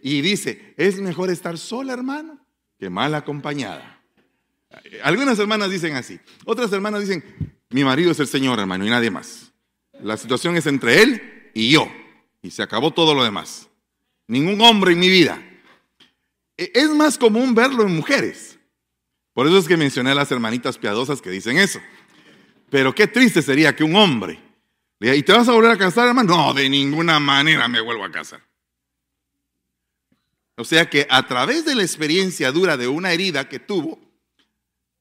Y 0.01 0.19
dice, 0.19 0.73
es 0.75 0.99
mejor 0.99 1.29
estar 1.29 1.57
sola, 1.57 1.93
hermano, 1.93 2.45
que 2.77 2.89
mal 2.89 3.15
acompañada. 3.15 4.03
Algunas 5.01 5.39
hermanas 5.39 5.71
dicen 5.71 5.95
así. 5.95 6.19
Otras 6.43 6.73
hermanas 6.73 6.99
dicen, 6.99 7.23
mi 7.69 7.85
marido 7.85 8.11
es 8.11 8.19
el 8.19 8.27
Señor, 8.27 8.59
hermano, 8.59 8.85
y 8.85 8.89
nadie 8.89 9.11
más. 9.11 9.53
La 10.01 10.17
situación 10.17 10.57
es 10.57 10.65
entre 10.65 11.01
él 11.01 11.51
y 11.53 11.71
yo. 11.71 11.89
Y 12.43 12.51
se 12.51 12.61
acabó 12.61 12.91
todo 12.91 13.15
lo 13.15 13.23
demás. 13.23 13.67
Ningún 14.27 14.61
hombre 14.61 14.93
en 14.93 14.99
mi 14.99 15.09
vida. 15.09 15.41
E, 16.57 16.71
es 16.75 16.89
más 16.89 17.17
común 17.17 17.55
verlo 17.55 17.83
en 17.83 17.95
mujeres. 17.95 18.59
Por 19.33 19.47
eso 19.47 19.57
es 19.57 19.67
que 19.67 19.77
mencioné 19.77 20.11
a 20.11 20.15
las 20.15 20.31
hermanitas 20.31 20.77
piadosas 20.77 21.21
que 21.21 21.31
dicen 21.31 21.57
eso. 21.57 21.79
Pero 22.69 22.93
qué 22.93 23.07
triste 23.07 23.41
sería 23.41 23.75
que 23.75 23.83
un 23.83 23.95
hombre, 23.95 24.39
¿y 24.99 25.23
te 25.23 25.33
vas 25.33 25.47
a 25.47 25.53
volver 25.53 25.71
a 25.71 25.77
casar, 25.77 26.07
hermano? 26.07 26.35
No, 26.35 26.53
de 26.53 26.69
ninguna 26.69 27.19
manera 27.19 27.67
me 27.67 27.81
vuelvo 27.81 28.03
a 28.03 28.11
casar. 28.11 28.41
O 30.55 30.63
sea 30.63 30.89
que 30.89 31.07
a 31.09 31.25
través 31.27 31.65
de 31.65 31.75
la 31.75 31.81
experiencia 31.81 32.51
dura 32.51 32.77
de 32.77 32.87
una 32.87 33.11
herida 33.11 33.49
que 33.49 33.59
tuvo, 33.59 33.99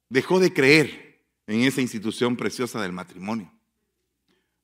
dejó 0.08 0.40
de 0.40 0.52
creer 0.52 1.26
en 1.46 1.62
esa 1.62 1.80
institución 1.80 2.36
preciosa 2.36 2.80
del 2.80 2.92
matrimonio. 2.92 3.52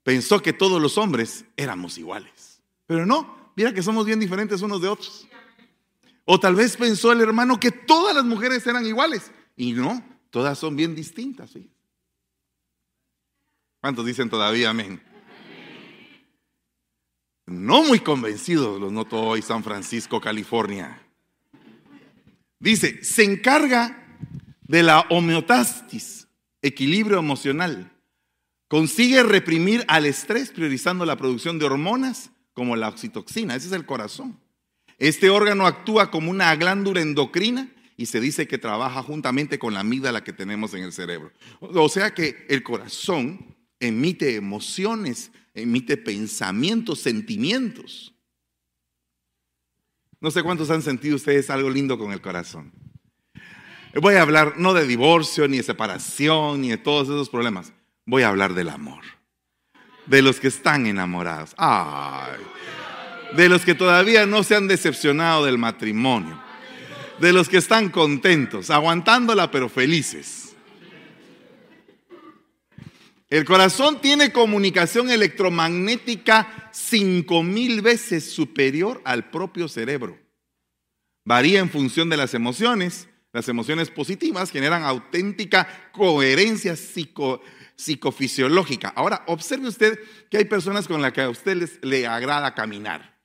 Pensó 0.02 0.40
que 0.40 0.54
todos 0.54 0.80
los 0.80 0.96
hombres 0.96 1.44
éramos 1.56 1.98
iguales. 1.98 2.47
Pero 2.88 3.04
no, 3.04 3.52
mira 3.54 3.72
que 3.72 3.82
somos 3.82 4.06
bien 4.06 4.18
diferentes 4.18 4.62
unos 4.62 4.80
de 4.80 4.88
otros. 4.88 5.28
O 6.24 6.40
tal 6.40 6.54
vez 6.54 6.76
pensó 6.76 7.12
el 7.12 7.20
hermano 7.20 7.60
que 7.60 7.70
todas 7.70 8.14
las 8.14 8.24
mujeres 8.24 8.66
eran 8.66 8.84
iguales. 8.84 9.30
Y 9.56 9.72
no, 9.72 10.02
todas 10.30 10.58
son 10.58 10.74
bien 10.74 10.94
distintas. 10.94 11.52
¿Cuántos 13.80 14.06
dicen 14.06 14.30
todavía 14.30 14.70
amén? 14.70 15.02
No 17.44 17.82
muy 17.82 18.00
convencidos 18.00 18.80
los 18.80 18.90
noto 18.90 19.20
hoy 19.20 19.42
San 19.42 19.62
Francisco, 19.62 20.18
California. 20.20 21.02
Dice, 22.58 23.04
se 23.04 23.22
encarga 23.22 24.18
de 24.62 24.82
la 24.82 25.00
homeotastis, 25.10 26.26
equilibrio 26.62 27.18
emocional. 27.18 27.92
Consigue 28.66 29.22
reprimir 29.22 29.84
al 29.88 30.06
estrés 30.06 30.50
priorizando 30.50 31.04
la 31.04 31.16
producción 31.16 31.58
de 31.58 31.66
hormonas 31.66 32.30
como 32.58 32.74
la 32.74 32.88
oxitoxina. 32.88 33.54
Ese 33.54 33.68
es 33.68 33.72
el 33.72 33.86
corazón. 33.86 34.36
Este 34.98 35.30
órgano 35.30 35.64
actúa 35.64 36.10
como 36.10 36.28
una 36.28 36.54
glándula 36.56 37.00
endocrina 37.00 37.70
y 37.96 38.06
se 38.06 38.20
dice 38.20 38.48
que 38.48 38.58
trabaja 38.58 39.00
juntamente 39.04 39.60
con 39.60 39.74
la 39.74 39.80
amígdala 39.80 40.24
que 40.24 40.32
tenemos 40.32 40.74
en 40.74 40.82
el 40.82 40.92
cerebro. 40.92 41.30
O 41.60 41.88
sea 41.88 42.12
que 42.12 42.46
el 42.48 42.64
corazón 42.64 43.54
emite 43.78 44.34
emociones, 44.34 45.30
emite 45.54 45.96
pensamientos, 45.96 46.98
sentimientos. 46.98 48.12
No 50.20 50.32
sé 50.32 50.42
cuántos 50.42 50.68
han 50.70 50.82
sentido 50.82 51.14
ustedes 51.14 51.50
algo 51.50 51.70
lindo 51.70 51.96
con 51.96 52.10
el 52.10 52.20
corazón. 52.20 52.72
Voy 53.94 54.16
a 54.16 54.22
hablar 54.22 54.54
no 54.58 54.74
de 54.74 54.84
divorcio, 54.84 55.46
ni 55.46 55.58
de 55.58 55.62
separación, 55.62 56.60
ni 56.60 56.70
de 56.70 56.78
todos 56.78 57.06
esos 57.06 57.28
problemas. 57.28 57.72
Voy 58.04 58.24
a 58.24 58.28
hablar 58.28 58.54
del 58.54 58.68
amor. 58.68 59.17
De 60.08 60.22
los 60.22 60.40
que 60.40 60.48
están 60.48 60.86
enamorados. 60.86 61.54
Ay. 61.56 62.40
De 63.36 63.48
los 63.48 63.64
que 63.64 63.74
todavía 63.74 64.26
no 64.26 64.42
se 64.42 64.56
han 64.56 64.66
decepcionado 64.66 65.44
del 65.44 65.58
matrimonio. 65.58 66.42
De 67.20 67.32
los 67.32 67.48
que 67.48 67.58
están 67.58 67.90
contentos, 67.90 68.70
aguantándola 68.70 69.50
pero 69.50 69.68
felices. 69.68 70.56
El 73.28 73.44
corazón 73.44 74.00
tiene 74.00 74.32
comunicación 74.32 75.10
electromagnética 75.10 76.70
cinco 76.72 77.42
mil 77.42 77.82
veces 77.82 78.32
superior 78.32 79.02
al 79.04 79.28
propio 79.28 79.68
cerebro. 79.68 80.18
Varía 81.24 81.60
en 81.60 81.68
función 81.68 82.08
de 82.08 82.16
las 82.16 82.32
emociones. 82.32 83.08
Las 83.34 83.46
emociones 83.50 83.90
positivas 83.90 84.50
generan 84.50 84.84
auténtica 84.84 85.68
coherencia 85.92 86.74
psicofisiológica. 87.78 88.88
Ahora, 88.88 89.22
observe 89.28 89.68
usted 89.68 89.98
que 90.28 90.36
hay 90.36 90.44
personas 90.44 90.86
con 90.88 91.00
las 91.00 91.12
que 91.12 91.22
a 91.22 91.30
usted 91.30 91.70
le 91.82 92.06
agrada 92.06 92.54
caminar. 92.54 93.16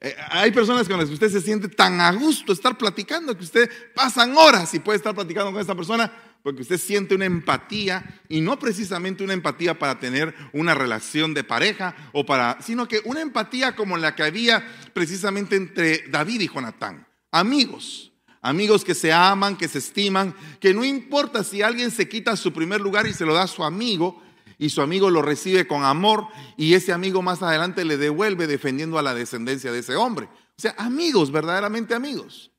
Eh, 0.00 0.16
hay 0.30 0.50
personas 0.50 0.88
con 0.88 0.98
las 0.98 1.08
que 1.08 1.14
usted 1.14 1.30
se 1.30 1.40
siente 1.40 1.68
tan 1.68 2.00
a 2.00 2.12
gusto 2.12 2.52
estar 2.52 2.76
platicando 2.76 3.36
que 3.36 3.44
usted 3.44 3.70
pasan 3.94 4.36
horas 4.36 4.74
y 4.74 4.80
puede 4.80 4.96
estar 4.96 5.14
platicando 5.14 5.52
con 5.52 5.60
esta 5.60 5.74
persona 5.74 6.12
porque 6.42 6.62
usted 6.62 6.78
siente 6.78 7.14
una 7.14 7.24
empatía 7.24 8.20
y 8.28 8.42
no 8.42 8.58
precisamente 8.58 9.24
una 9.24 9.32
empatía 9.32 9.78
para 9.78 9.98
tener 9.98 10.34
una 10.52 10.74
relación 10.74 11.32
de 11.32 11.44
pareja 11.44 11.94
o 12.12 12.26
para, 12.26 12.58
sino 12.60 12.86
que 12.86 13.00
una 13.04 13.22
empatía 13.22 13.76
como 13.76 13.96
la 13.96 14.14
que 14.14 14.24
había 14.24 14.66
precisamente 14.92 15.56
entre 15.56 16.04
David 16.08 16.40
y 16.42 16.48
Jonatán, 16.48 17.06
amigos, 17.30 18.13
amigos 18.44 18.84
que 18.84 18.94
se 18.94 19.10
aman, 19.10 19.56
que 19.56 19.68
se 19.68 19.78
estiman, 19.78 20.34
que 20.60 20.74
no 20.74 20.84
importa 20.84 21.42
si 21.42 21.62
alguien 21.62 21.90
se 21.90 22.10
quita 22.10 22.36
su 22.36 22.52
primer 22.52 22.78
lugar 22.78 23.06
y 23.06 23.14
se 23.14 23.24
lo 23.24 23.32
da 23.32 23.44
a 23.44 23.48
su 23.48 23.64
amigo 23.64 24.22
y 24.58 24.68
su 24.68 24.82
amigo 24.82 25.08
lo 25.08 25.22
recibe 25.22 25.66
con 25.66 25.82
amor 25.82 26.28
y 26.58 26.74
ese 26.74 26.92
amigo 26.92 27.22
más 27.22 27.42
adelante 27.42 27.86
le 27.86 27.96
devuelve 27.96 28.46
defendiendo 28.46 28.98
a 28.98 29.02
la 29.02 29.14
descendencia 29.14 29.72
de 29.72 29.78
ese 29.78 29.96
hombre. 29.96 30.26
O 30.26 30.60
sea, 30.60 30.74
amigos, 30.76 31.32
verdaderamente 31.32 31.94
amigos. 31.94 32.50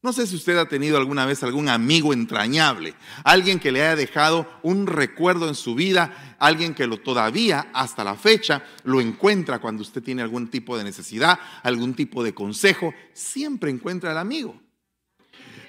No 0.00 0.14
sé 0.14 0.26
si 0.26 0.34
usted 0.34 0.56
ha 0.56 0.66
tenido 0.66 0.96
alguna 0.96 1.26
vez 1.26 1.42
algún 1.42 1.68
amigo 1.68 2.14
entrañable, 2.14 2.94
alguien 3.22 3.60
que 3.60 3.70
le 3.70 3.82
haya 3.82 3.96
dejado 3.96 4.48
un 4.62 4.86
recuerdo 4.86 5.46
en 5.46 5.54
su 5.54 5.74
vida, 5.74 6.36
alguien 6.38 6.74
que 6.74 6.86
lo 6.86 7.00
todavía 7.00 7.68
hasta 7.74 8.02
la 8.02 8.14
fecha 8.14 8.64
lo 8.84 9.02
encuentra 9.02 9.58
cuando 9.58 9.82
usted 9.82 10.02
tiene 10.02 10.22
algún 10.22 10.48
tipo 10.48 10.78
de 10.78 10.84
necesidad, 10.84 11.38
algún 11.62 11.92
tipo 11.94 12.24
de 12.24 12.32
consejo, 12.32 12.94
siempre 13.12 13.70
encuentra 13.70 14.12
al 14.12 14.18
amigo. 14.18 14.58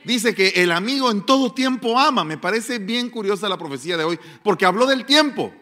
Dice 0.04 0.34
que 0.34 0.50
el 0.56 0.72
amigo 0.72 1.12
en 1.12 1.26
todo 1.26 1.54
tiempo 1.54 2.00
ama. 2.00 2.24
Me 2.24 2.38
parece 2.38 2.80
bien 2.80 3.10
curiosa 3.10 3.50
la 3.50 3.58
profecía 3.58 3.98
de 3.98 4.04
hoy, 4.04 4.20
porque 4.44 4.66
habló 4.66 4.86
del 4.86 5.06
tiempo. 5.06 5.54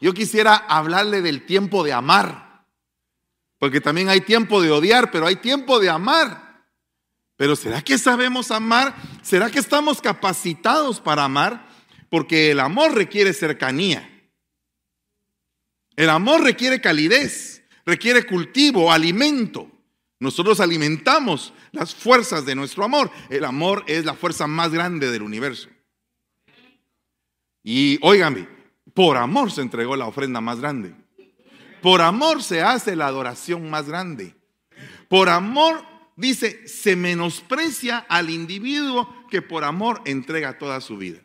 Yo 0.00 0.14
quisiera 0.14 0.54
hablarle 0.56 1.22
del 1.22 1.44
tiempo 1.44 1.84
de 1.84 1.92
amar, 1.92 2.64
porque 3.58 3.80
también 3.80 4.08
hay 4.08 4.22
tiempo 4.22 4.62
de 4.62 4.70
odiar, 4.70 5.10
pero 5.10 5.26
hay 5.26 5.36
tiempo 5.36 5.78
de 5.78 5.90
amar. 5.90 6.64
Pero 7.36 7.56
¿será 7.56 7.82
que 7.82 7.98
sabemos 7.98 8.50
amar? 8.50 8.94
¿Será 9.22 9.50
que 9.50 9.58
estamos 9.58 10.00
capacitados 10.00 11.00
para 11.00 11.24
amar? 11.24 11.68
Porque 12.08 12.50
el 12.50 12.60
amor 12.60 12.94
requiere 12.94 13.32
cercanía. 13.32 14.06
El 15.96 16.08
amor 16.08 16.42
requiere 16.42 16.80
calidez, 16.80 17.62
requiere 17.84 18.24
cultivo, 18.24 18.90
alimento. 18.90 19.70
Nosotros 20.20 20.60
alimentamos 20.60 21.54
las 21.72 21.94
fuerzas 21.94 22.44
de 22.44 22.54
nuestro 22.54 22.84
amor. 22.84 23.10
El 23.30 23.44
amor 23.44 23.82
es 23.86 24.04
la 24.04 24.14
fuerza 24.14 24.46
más 24.46 24.70
grande 24.70 25.10
del 25.10 25.22
universo. 25.22 25.70
Y 27.62 27.98
óigame, 28.02 28.46
por 28.92 29.16
amor 29.16 29.50
se 29.50 29.62
entregó 29.62 29.96
la 29.96 30.06
ofrenda 30.06 30.42
más 30.42 30.60
grande. 30.60 30.94
Por 31.80 32.02
amor 32.02 32.42
se 32.42 32.60
hace 32.60 32.94
la 32.96 33.06
adoración 33.06 33.70
más 33.70 33.88
grande. 33.88 34.36
Por 35.08 35.30
amor 35.30 35.82
dice, 36.16 36.68
se 36.68 36.96
menosprecia 36.96 37.98
al 37.98 38.28
individuo 38.28 39.26
que 39.30 39.40
por 39.40 39.64
amor 39.64 40.02
entrega 40.04 40.58
toda 40.58 40.82
su 40.82 40.98
vida. 40.98 41.20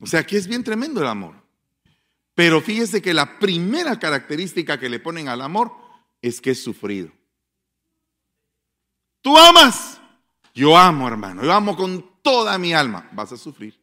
O 0.00 0.06
sea, 0.06 0.20
aquí 0.20 0.34
es 0.34 0.48
bien 0.48 0.64
tremendo 0.64 1.00
el 1.00 1.06
amor. 1.06 1.36
Pero 2.34 2.60
fíjese 2.60 3.00
que 3.00 3.14
la 3.14 3.38
primera 3.38 4.00
característica 4.00 4.80
que 4.80 4.88
le 4.88 4.98
ponen 4.98 5.28
al 5.28 5.40
amor 5.40 5.83
es 6.24 6.40
que 6.40 6.52
es 6.52 6.64
sufrido. 6.64 7.10
Tú 9.20 9.36
amas. 9.36 10.00
Yo 10.54 10.74
amo, 10.74 11.06
hermano. 11.06 11.44
Yo 11.44 11.52
amo 11.52 11.76
con 11.76 12.02
toda 12.22 12.56
mi 12.56 12.72
alma. 12.72 13.06
Vas 13.12 13.32
a 13.32 13.36
sufrir. 13.36 13.78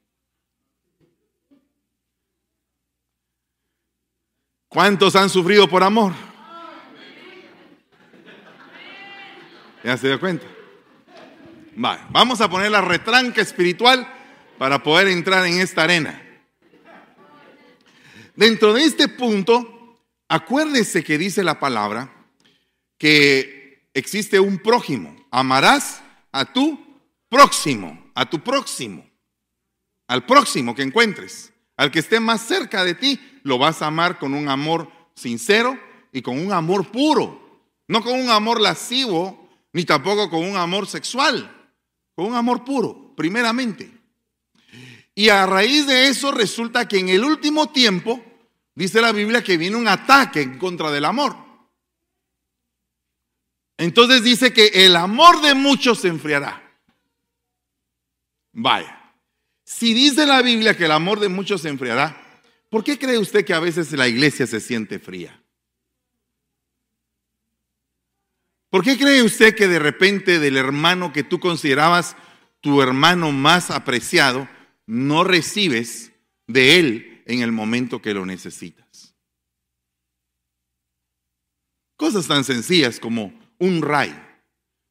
¿Cuántos 4.67 5.15
han 5.15 5.29
sufrido 5.29 5.69
por 5.69 5.83
amor? 5.83 6.13
¿Ya 9.83 9.95
se 9.97 10.07
dio 10.07 10.19
cuenta? 10.19 10.47
vamos 12.09 12.41
a 12.41 12.49
poner 12.49 12.69
la 12.71 12.81
retranca 12.81 13.41
espiritual 13.41 14.07
para 14.57 14.81
poder 14.81 15.07
entrar 15.09 15.45
en 15.45 15.59
esta 15.59 15.83
arena. 15.83 16.21
Dentro 18.35 18.73
de 18.73 18.83
este 18.83 19.07
punto, 19.07 19.99
acuérdese 20.27 21.03
que 21.03 21.17
dice 21.17 21.43
la 21.43 21.59
palabra 21.59 22.20
que 23.01 23.87
existe 23.95 24.39
un 24.39 24.59
prójimo. 24.59 25.15
Amarás 25.31 26.03
a 26.31 26.45
tu 26.45 26.79
próximo, 27.29 28.11
a 28.13 28.29
tu 28.29 28.41
próximo, 28.41 29.03
al 30.07 30.23
próximo 30.27 30.75
que 30.75 30.83
encuentres, 30.83 31.51
al 31.77 31.89
que 31.89 31.97
esté 31.97 32.19
más 32.19 32.41
cerca 32.41 32.83
de 32.83 32.93
ti, 32.93 33.19
lo 33.41 33.57
vas 33.57 33.81
a 33.81 33.87
amar 33.87 34.19
con 34.19 34.35
un 34.35 34.47
amor 34.49 34.87
sincero 35.15 35.79
y 36.11 36.21
con 36.21 36.37
un 36.37 36.53
amor 36.53 36.91
puro. 36.91 37.63
No 37.87 38.03
con 38.03 38.21
un 38.21 38.29
amor 38.29 38.61
lascivo, 38.61 39.49
ni 39.73 39.83
tampoco 39.83 40.29
con 40.29 40.43
un 40.43 40.55
amor 40.55 40.85
sexual. 40.85 41.71
Con 42.13 42.27
un 42.27 42.35
amor 42.35 42.63
puro, 42.63 43.15
primeramente. 43.15 43.91
Y 45.15 45.29
a 45.29 45.47
raíz 45.47 45.87
de 45.87 46.07
eso 46.07 46.31
resulta 46.31 46.87
que 46.87 46.99
en 46.99 47.09
el 47.09 47.23
último 47.23 47.71
tiempo, 47.71 48.23
dice 48.75 49.01
la 49.01 49.11
Biblia, 49.11 49.43
que 49.43 49.57
viene 49.57 49.75
un 49.75 49.87
ataque 49.87 50.43
en 50.43 50.59
contra 50.59 50.91
del 50.91 51.05
amor. 51.05 51.50
Entonces 53.81 54.23
dice 54.23 54.53
que 54.53 54.85
el 54.85 54.95
amor 54.95 55.41
de 55.41 55.55
muchos 55.55 56.01
se 56.01 56.07
enfriará. 56.07 56.61
Vaya. 58.53 59.15
Si 59.63 59.95
dice 59.95 60.27
la 60.27 60.43
Biblia 60.43 60.77
que 60.77 60.85
el 60.85 60.91
amor 60.91 61.19
de 61.19 61.29
muchos 61.29 61.63
se 61.63 61.69
enfriará, 61.69 62.15
¿por 62.69 62.83
qué 62.83 62.99
cree 62.99 63.17
usted 63.17 63.43
que 63.43 63.55
a 63.55 63.59
veces 63.59 63.91
la 63.93 64.07
iglesia 64.07 64.45
se 64.45 64.59
siente 64.59 64.99
fría? 64.99 65.43
¿Por 68.69 68.83
qué 68.83 68.99
cree 68.99 69.23
usted 69.23 69.55
que 69.55 69.67
de 69.67 69.79
repente 69.79 70.37
del 70.37 70.57
hermano 70.57 71.11
que 71.11 71.23
tú 71.23 71.39
considerabas 71.39 72.15
tu 72.59 72.83
hermano 72.83 73.31
más 73.31 73.71
apreciado, 73.71 74.47
no 74.85 75.23
recibes 75.23 76.11
de 76.45 76.77
él 76.77 77.23
en 77.25 77.41
el 77.41 77.51
momento 77.51 77.99
que 77.99 78.13
lo 78.13 78.27
necesitas? 78.27 79.15
Cosas 81.95 82.27
tan 82.27 82.43
sencillas 82.43 82.99
como 82.99 83.40
un 83.61 83.81
ray. 83.81 84.13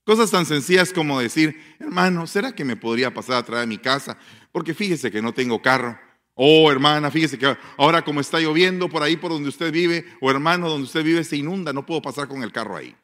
Cosas 0.05 0.31
tan 0.31 0.47
sencillas 0.47 0.93
como 0.93 1.21
decir, 1.21 1.77
hermano, 1.79 2.27
¿será 2.27 2.53
que 2.53 2.65
me 2.65 2.77
podría 2.77 3.13
pasar 3.13 3.37
a 3.37 3.43
traer 3.43 3.67
mi 3.67 3.79
casa? 3.79 4.17
Porque 4.53 4.75
fíjese 4.75 5.11
que 5.11 5.21
no 5.21 5.35
tengo 5.35 5.61
carro. 5.61 5.99
Oh, 6.35 6.71
hermana, 6.73 7.11
fíjese 7.11 7.37
que 7.37 7.55
ahora 7.77 8.03
como 8.03 8.21
está 8.21 8.41
lloviendo 8.41 8.89
por 8.89 9.03
ahí 9.03 9.17
por 9.17 9.31
donde 9.31 9.49
usted 9.49 9.71
vive, 9.71 10.07
o 10.21 10.31
hermano, 10.31 10.69
donde 10.71 10.85
usted 10.85 11.05
vive 11.05 11.23
se 11.23 11.37
inunda, 11.37 11.73
no 11.73 11.85
puedo 11.85 12.01
pasar 12.01 12.29
con 12.29 12.43
el 12.43 12.53
carro 12.53 12.77
ahí. 12.77 12.97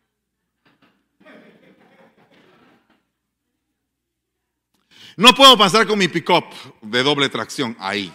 No 5.16 5.34
puedo 5.34 5.56
pasar 5.58 5.86
con 5.86 5.98
mi 5.98 6.08
pick-up 6.08 6.44
de 6.80 7.02
doble 7.02 7.28
tracción 7.28 7.76
ahí, 7.78 8.12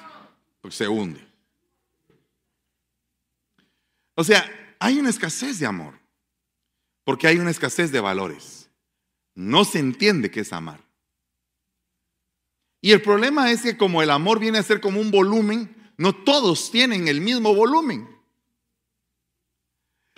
porque 0.62 0.77
se 0.77 0.88
hunde. 0.88 1.25
O 4.15 4.24
sea, 4.24 4.43
hay 4.79 5.00
una 5.00 5.10
escasez 5.10 5.60
de 5.60 5.65
amor, 5.65 6.00
porque 7.03 7.27
hay 7.27 7.38
una 7.38 7.51
escasez 7.51 7.91
de 7.91 8.00
valores. 8.00 8.70
No 9.36 9.65
se 9.65 9.79
entiende 9.79 10.31
qué 10.31 10.41
es 10.41 10.53
amar. 10.53 10.79
Y 12.81 12.91
el 12.91 13.01
problema 13.01 13.51
es 13.51 13.62
que 13.62 13.77
como 13.77 14.01
el 14.01 14.10
amor 14.10 14.39
viene 14.39 14.58
a 14.58 14.63
ser 14.63 14.81
como 14.81 15.00
un 15.00 15.12
volumen, 15.12 15.75
no 15.98 16.13
todos 16.13 16.72
tienen 16.72 17.08
el 17.08 17.22
mismo 17.22 17.53
volumen. 17.53 18.10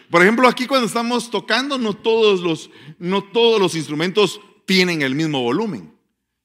Por 0.10 0.22
ejemplo, 0.22 0.48
aquí 0.48 0.66
cuando 0.66 0.88
estamos 0.88 1.30
tocando, 1.30 1.78
no 1.78 1.94
todos 1.94 2.42
los, 2.42 2.70
no 3.00 3.24
todos 3.24 3.60
los 3.60 3.76
instrumentos 3.76 4.40
tienen 4.66 5.02
el 5.02 5.16
mismo 5.16 5.42
volumen, 5.42 5.94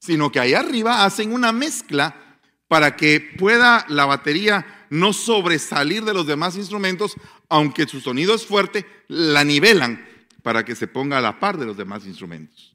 sino 0.01 0.33
que 0.33 0.41
ahí 0.41 0.55
arriba 0.55 1.05
hacen 1.05 1.33
una 1.33 1.53
mezcla 1.53 2.41
para 2.67 2.97
que 2.97 3.21
pueda 3.21 3.85
la 3.89 4.07
batería 4.07 4.87
no 4.91 5.13
sobresalir 5.13 6.05
de 6.05 6.15
los 6.15 6.27
demás 6.27 6.57
instrumentos, 6.57 7.15
aunque 7.49 7.87
su 7.87 8.01
sonido 8.01 8.35
es 8.35 8.47
fuerte, 8.47 8.87
la 9.07 9.45
nivelan 9.45 10.08
para 10.49 10.65
que 10.65 10.75
se 10.75 10.87
ponga 10.87 11.19
a 11.19 11.21
la 11.21 11.39
par 11.39 11.59
de 11.59 11.67
los 11.67 11.77
demás 11.77 12.07
instrumentos. 12.07 12.75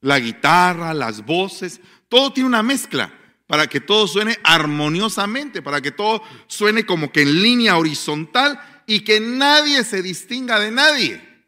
La 0.00 0.18
guitarra, 0.18 0.94
las 0.94 1.22
voces, 1.22 1.82
todo 2.08 2.32
tiene 2.32 2.48
una 2.48 2.62
mezcla 2.62 3.12
para 3.46 3.66
que 3.66 3.82
todo 3.82 4.06
suene 4.06 4.38
armoniosamente, 4.42 5.60
para 5.60 5.82
que 5.82 5.90
todo 5.90 6.22
suene 6.46 6.86
como 6.86 7.12
que 7.12 7.20
en 7.20 7.42
línea 7.42 7.76
horizontal 7.76 8.58
y 8.86 9.00
que 9.00 9.20
nadie 9.20 9.84
se 9.84 10.00
distinga 10.00 10.58
de 10.58 10.70
nadie. 10.70 11.44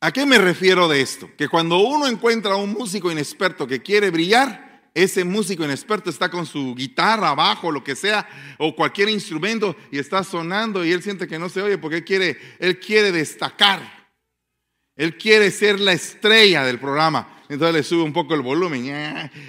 ¿A 0.00 0.12
qué 0.12 0.24
me 0.24 0.38
refiero 0.38 0.88
de 0.88 1.02
esto? 1.02 1.28
Que 1.36 1.46
cuando 1.46 1.76
uno 1.76 2.06
encuentra 2.08 2.52
a 2.52 2.56
un 2.56 2.72
músico 2.72 3.12
inexperto 3.12 3.66
que 3.66 3.82
quiere 3.82 4.08
brillar, 4.08 4.71
ese 4.94 5.24
músico 5.24 5.64
inexperto 5.64 6.10
está 6.10 6.30
con 6.30 6.44
su 6.44 6.74
guitarra 6.74 7.30
abajo, 7.30 7.70
lo 7.70 7.82
que 7.82 7.96
sea, 7.96 8.28
o 8.58 8.74
cualquier 8.76 9.08
instrumento 9.08 9.74
y 9.90 9.98
está 9.98 10.22
sonando 10.22 10.84
y 10.84 10.92
él 10.92 11.02
siente 11.02 11.26
que 11.26 11.38
no 11.38 11.48
se 11.48 11.62
oye 11.62 11.78
porque 11.78 11.98
él 11.98 12.04
quiere, 12.04 12.38
él 12.58 12.78
quiere 12.78 13.12
destacar. 13.12 14.02
Él 14.94 15.16
quiere 15.16 15.50
ser 15.50 15.80
la 15.80 15.92
estrella 15.92 16.64
del 16.64 16.78
programa. 16.78 17.42
Entonces 17.48 17.74
le 17.74 17.82
sube 17.82 18.02
un 18.02 18.12
poco 18.12 18.34
el 18.34 18.40
volumen. 18.40 18.84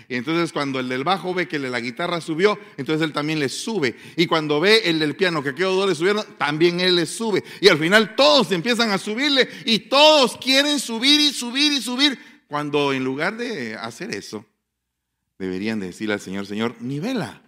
Y 0.10 0.16
entonces 0.16 0.52
cuando 0.52 0.80
el 0.80 0.90
del 0.90 1.04
bajo 1.04 1.34
ve 1.34 1.48
que 1.48 1.60
la 1.60 1.80
guitarra 1.80 2.22
subió, 2.22 2.58
entonces 2.78 3.06
él 3.06 3.14
también 3.14 3.40
le 3.40 3.50
sube. 3.50 3.96
Y 4.16 4.26
cuando 4.26 4.60
ve 4.60 4.82
el 4.86 5.00
del 5.00 5.16
piano 5.16 5.44
que 5.44 5.50
aquellos 5.50 5.76
dos 5.76 5.90
le 5.90 5.96
subieron, 5.96 6.26
también 6.38 6.80
él 6.80 6.96
le 6.96 7.06
sube. 7.06 7.44
Y 7.62 7.68
al 7.68 7.78
final 7.78 8.16
todos 8.16 8.52
empiezan 8.52 8.92
a 8.92 8.98
subirle 8.98 9.50
y 9.66 9.80
todos 9.80 10.38
quieren 10.38 10.80
subir 10.80 11.20
y 11.20 11.32
subir 11.32 11.72
y 11.74 11.82
subir. 11.82 12.18
Cuando 12.48 12.94
en 12.94 13.04
lugar 13.04 13.38
de 13.38 13.76
hacer 13.76 14.14
eso, 14.14 14.46
deberían 15.38 15.80
decirle 15.80 16.14
al 16.14 16.20
Señor, 16.20 16.46
Señor, 16.46 16.76
nivela 16.80 17.42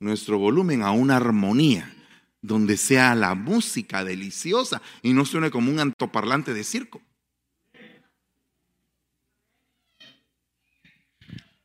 nuestro 0.00 0.38
volumen 0.38 0.82
a 0.82 0.92
una 0.92 1.16
armonía 1.16 1.92
donde 2.40 2.76
sea 2.76 3.14
la 3.14 3.34
música 3.34 4.04
deliciosa 4.04 4.80
y 5.02 5.12
no 5.12 5.24
suene 5.24 5.50
como 5.50 5.70
un 5.70 5.80
antoparlante 5.80 6.54
de 6.54 6.64
circo. 6.64 7.02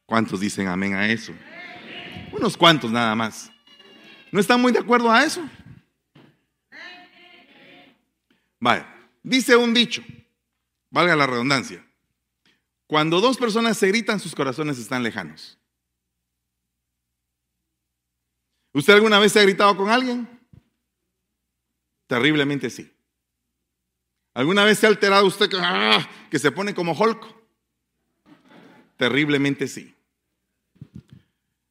¿Cuántos 0.06 0.40
dicen 0.40 0.68
amén 0.68 0.94
a 0.94 1.08
eso? 1.08 1.34
Unos 2.32 2.58
cuantos 2.58 2.92
nada 2.92 3.16
más. 3.16 3.52
¿No 4.32 4.40
están 4.40 4.62
muy 4.62 4.72
de 4.72 4.80
acuerdo 4.80 5.12
a 5.12 5.24
eso? 5.24 5.48
Vale, 8.60 8.86
dice 9.22 9.56
un 9.56 9.74
dicho, 9.74 10.04
valga 10.90 11.16
la 11.16 11.28
redundancia, 11.28 11.86
cuando 12.88 13.22
dos 13.22 13.38
personas 13.38 13.78
se 13.78 13.88
gritan, 13.88 14.20
sus 14.20 14.36
corazones 14.36 14.78
están 14.78 15.04
lejanos. 15.04 15.58
¿Usted 18.74 18.94
alguna 18.94 19.20
vez 19.20 19.32
se 19.32 19.40
ha 19.40 19.44
gritado 19.44 19.76
con 19.78 19.90
alguien? 19.90 20.28
Terriblemente 22.08 22.70
sí. 22.70 22.92
¿Alguna 24.34 24.66
vez 24.66 24.80
se 24.80 24.88
ha 24.88 24.90
alterado 24.90 25.26
usted 25.26 25.50
que, 25.50 25.58
¡ah! 25.60 26.08
que 26.30 26.40
se 26.40 26.52
pone 26.52 26.74
como 26.74 26.94
Hulk? 26.94 27.24
Terriblemente 28.98 29.68
sí. 29.68 29.96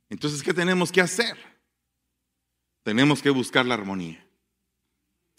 Entonces, 0.09 0.43
¿qué 0.43 0.55
tenemos 0.55 0.93
que 0.93 1.01
hacer? 1.01 1.37
Tenemos 2.83 3.23
que 3.23 3.31
buscar 3.31 3.67
la 3.67 3.75
armonía. 3.75 4.25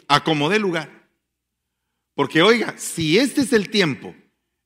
Acomodé 0.07 0.59
lugar. 0.59 1.07
Porque 2.15 2.41
oiga, 2.41 2.77
si 2.77 3.17
este 3.17 3.41
es 3.41 3.53
el 3.53 3.69
tiempo 3.69 4.15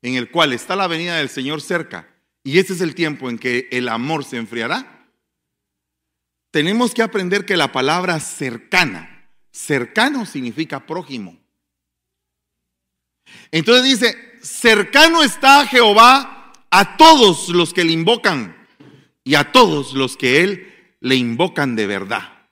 en 0.01 0.15
el 0.15 0.29
cual 0.29 0.53
está 0.53 0.75
la 0.75 0.87
venida 0.87 1.17
del 1.17 1.29
Señor 1.29 1.61
cerca 1.61 2.07
y 2.43 2.59
este 2.59 2.73
es 2.73 2.81
el 2.81 2.95
tiempo 2.95 3.29
en 3.29 3.37
que 3.37 3.67
el 3.71 3.89
amor 3.89 4.23
se 4.23 4.37
enfriará, 4.37 5.09
tenemos 6.49 6.93
que 6.93 7.03
aprender 7.03 7.45
que 7.45 7.57
la 7.57 7.73
palabra 7.73 8.21
cercana, 8.21 9.29
cercano 9.51 10.25
significa 10.25 10.85
prójimo. 10.85 11.37
Entonces 13.51 13.83
dice, 13.83 14.37
cercano 14.41 15.23
está 15.23 15.67
Jehová 15.67 16.53
a 16.71 16.95
todos 16.95 17.49
los 17.49 17.73
que 17.73 17.83
le 17.83 17.91
invocan 17.91 18.55
y 19.25 19.35
a 19.35 19.51
todos 19.51 19.91
los 19.91 20.15
que 20.15 20.41
Él 20.41 20.95
le 21.01 21.15
invocan 21.15 21.75
de 21.75 21.85
verdad. 21.85 22.47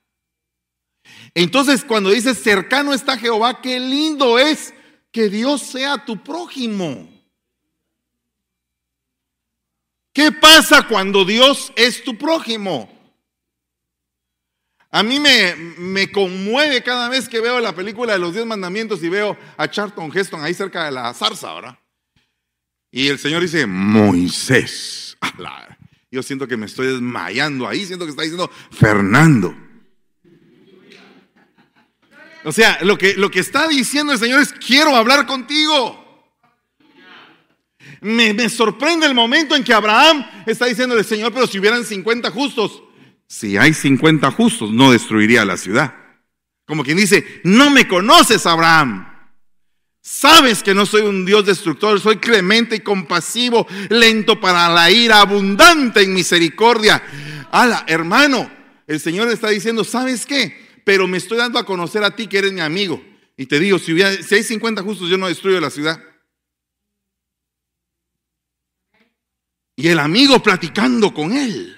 Entonces, 1.33 1.85
cuando 1.85 2.09
dice 2.09 2.35
cercano 2.35 2.93
está 2.93 3.17
Jehová, 3.17 3.61
qué 3.61 3.79
lindo 3.79 4.39
es 4.39 4.73
que 5.11 5.29
Dios 5.29 5.61
sea 5.61 6.03
tu 6.03 6.21
prójimo. 6.21 7.14
¿Qué 10.15 10.31
pasa 10.31 10.87
cuando 10.87 11.25
Dios 11.25 11.73
es 11.75 12.01
tu 12.01 12.17
prójimo? 12.17 12.89
A 14.89 15.03
mí 15.03 15.19
me, 15.19 15.53
me, 15.77 16.09
conmueve 16.09 16.81
cada 16.81 17.09
vez 17.09 17.27
que 17.27 17.41
veo 17.41 17.59
la 17.59 17.75
película 17.75 18.13
de 18.13 18.19
los 18.19 18.33
diez 18.33 18.45
mandamientos 18.45 19.03
y 19.03 19.09
veo 19.09 19.37
a 19.57 19.69
Charlton 19.69 20.09
Heston 20.15 20.41
ahí 20.41 20.53
cerca 20.53 20.85
de 20.85 20.91
la 20.91 21.13
zarza, 21.13 21.53
¿verdad? 21.53 21.77
Y 22.91 23.09
el 23.09 23.19
Señor 23.19 23.41
dice, 23.41 23.65
Moisés, 23.65 25.17
yo 26.09 26.23
siento 26.23 26.47
que 26.47 26.55
me 26.55 26.67
estoy 26.67 26.87
desmayando 26.87 27.67
ahí, 27.67 27.85
siento 27.85 28.05
que 28.05 28.11
está 28.11 28.23
diciendo 28.23 28.49
Fernando. 28.71 29.53
O 32.45 32.53
sea, 32.53 32.79
lo 32.83 32.97
que, 32.97 33.15
lo 33.15 33.29
que 33.29 33.41
está 33.41 33.67
diciendo 33.67 34.13
el 34.13 34.19
Señor 34.19 34.39
es, 34.39 34.53
quiero 34.53 34.95
hablar 34.95 35.25
contigo. 35.25 36.04
Me, 38.01 38.49
sorprende 38.49 39.05
el 39.05 39.13
momento 39.13 39.55
en 39.55 39.63
que 39.63 39.73
Abraham 39.73 40.25
está 40.45 40.65
diciendo 40.65 41.01
Señor, 41.03 41.33
pero 41.33 41.47
si 41.47 41.59
hubieran 41.59 41.83
50 41.83 42.31
justos, 42.31 42.83
si 43.27 43.57
hay 43.57 43.73
50 43.73 44.31
justos, 44.31 44.71
no 44.71 44.91
destruiría 44.91 45.45
la 45.45 45.57
ciudad. 45.57 45.95
Como 46.65 46.83
quien 46.83 46.97
dice, 46.97 47.41
no 47.43 47.69
me 47.69 47.87
conoces, 47.87 48.45
Abraham. 48.45 49.07
Sabes 50.01 50.61
que 50.61 50.75
no 50.75 50.85
soy 50.85 51.01
un 51.01 51.25
Dios 51.25 51.45
destructor, 51.45 51.99
soy 51.99 52.17
clemente 52.17 52.75
y 52.75 52.79
compasivo, 52.81 53.65
lento 53.89 54.39
para 54.39 54.69
la 54.69 54.91
ira, 54.91 55.21
abundante 55.21 56.03
en 56.03 56.13
misericordia. 56.13 57.01
Ala, 57.51 57.85
hermano, 57.87 58.51
el 58.85 58.99
Señor 58.99 59.29
está 59.29 59.49
diciendo, 59.49 59.83
¿sabes 59.83 60.25
qué? 60.25 60.55
Pero 60.83 61.07
me 61.07 61.17
estoy 61.17 61.39
dando 61.39 61.57
a 61.57 61.65
conocer 61.65 62.03
a 62.03 62.15
ti 62.15 62.27
que 62.27 62.37
eres 62.37 62.53
mi 62.53 62.61
amigo. 62.61 63.03
Y 63.35 63.47
te 63.47 63.59
digo, 63.59 63.79
si, 63.79 63.97
si 64.23 64.35
hay 64.35 64.43
50 64.43 64.83
justos, 64.83 65.09
yo 65.09 65.17
no 65.17 65.27
destruyo 65.27 65.59
la 65.59 65.71
ciudad. 65.71 65.99
Y 69.75 69.89
el 69.89 69.99
amigo 69.99 70.41
platicando 70.41 71.13
con 71.13 71.33
él. 71.33 71.75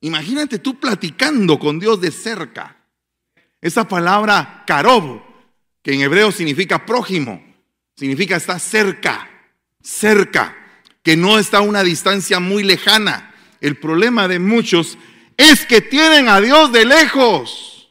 Imagínate 0.00 0.58
tú 0.58 0.78
platicando 0.78 1.58
con 1.58 1.78
Dios 1.78 2.00
de 2.00 2.10
cerca. 2.10 2.76
Esa 3.60 3.88
palabra 3.88 4.64
carob, 4.66 5.22
que 5.82 5.94
en 5.94 6.02
hebreo 6.02 6.30
significa 6.32 6.84
prójimo, 6.84 7.42
significa 7.96 8.36
estar 8.36 8.60
cerca, 8.60 9.30
cerca, 9.82 10.56
que 11.02 11.16
no 11.16 11.38
está 11.38 11.58
a 11.58 11.62
una 11.62 11.82
distancia 11.82 12.40
muy 12.40 12.62
lejana. 12.62 13.34
El 13.60 13.78
problema 13.78 14.28
de 14.28 14.38
muchos 14.38 14.98
es 15.36 15.66
que 15.66 15.80
tienen 15.80 16.28
a 16.28 16.40
Dios 16.40 16.72
de 16.72 16.84
lejos. 16.84 17.90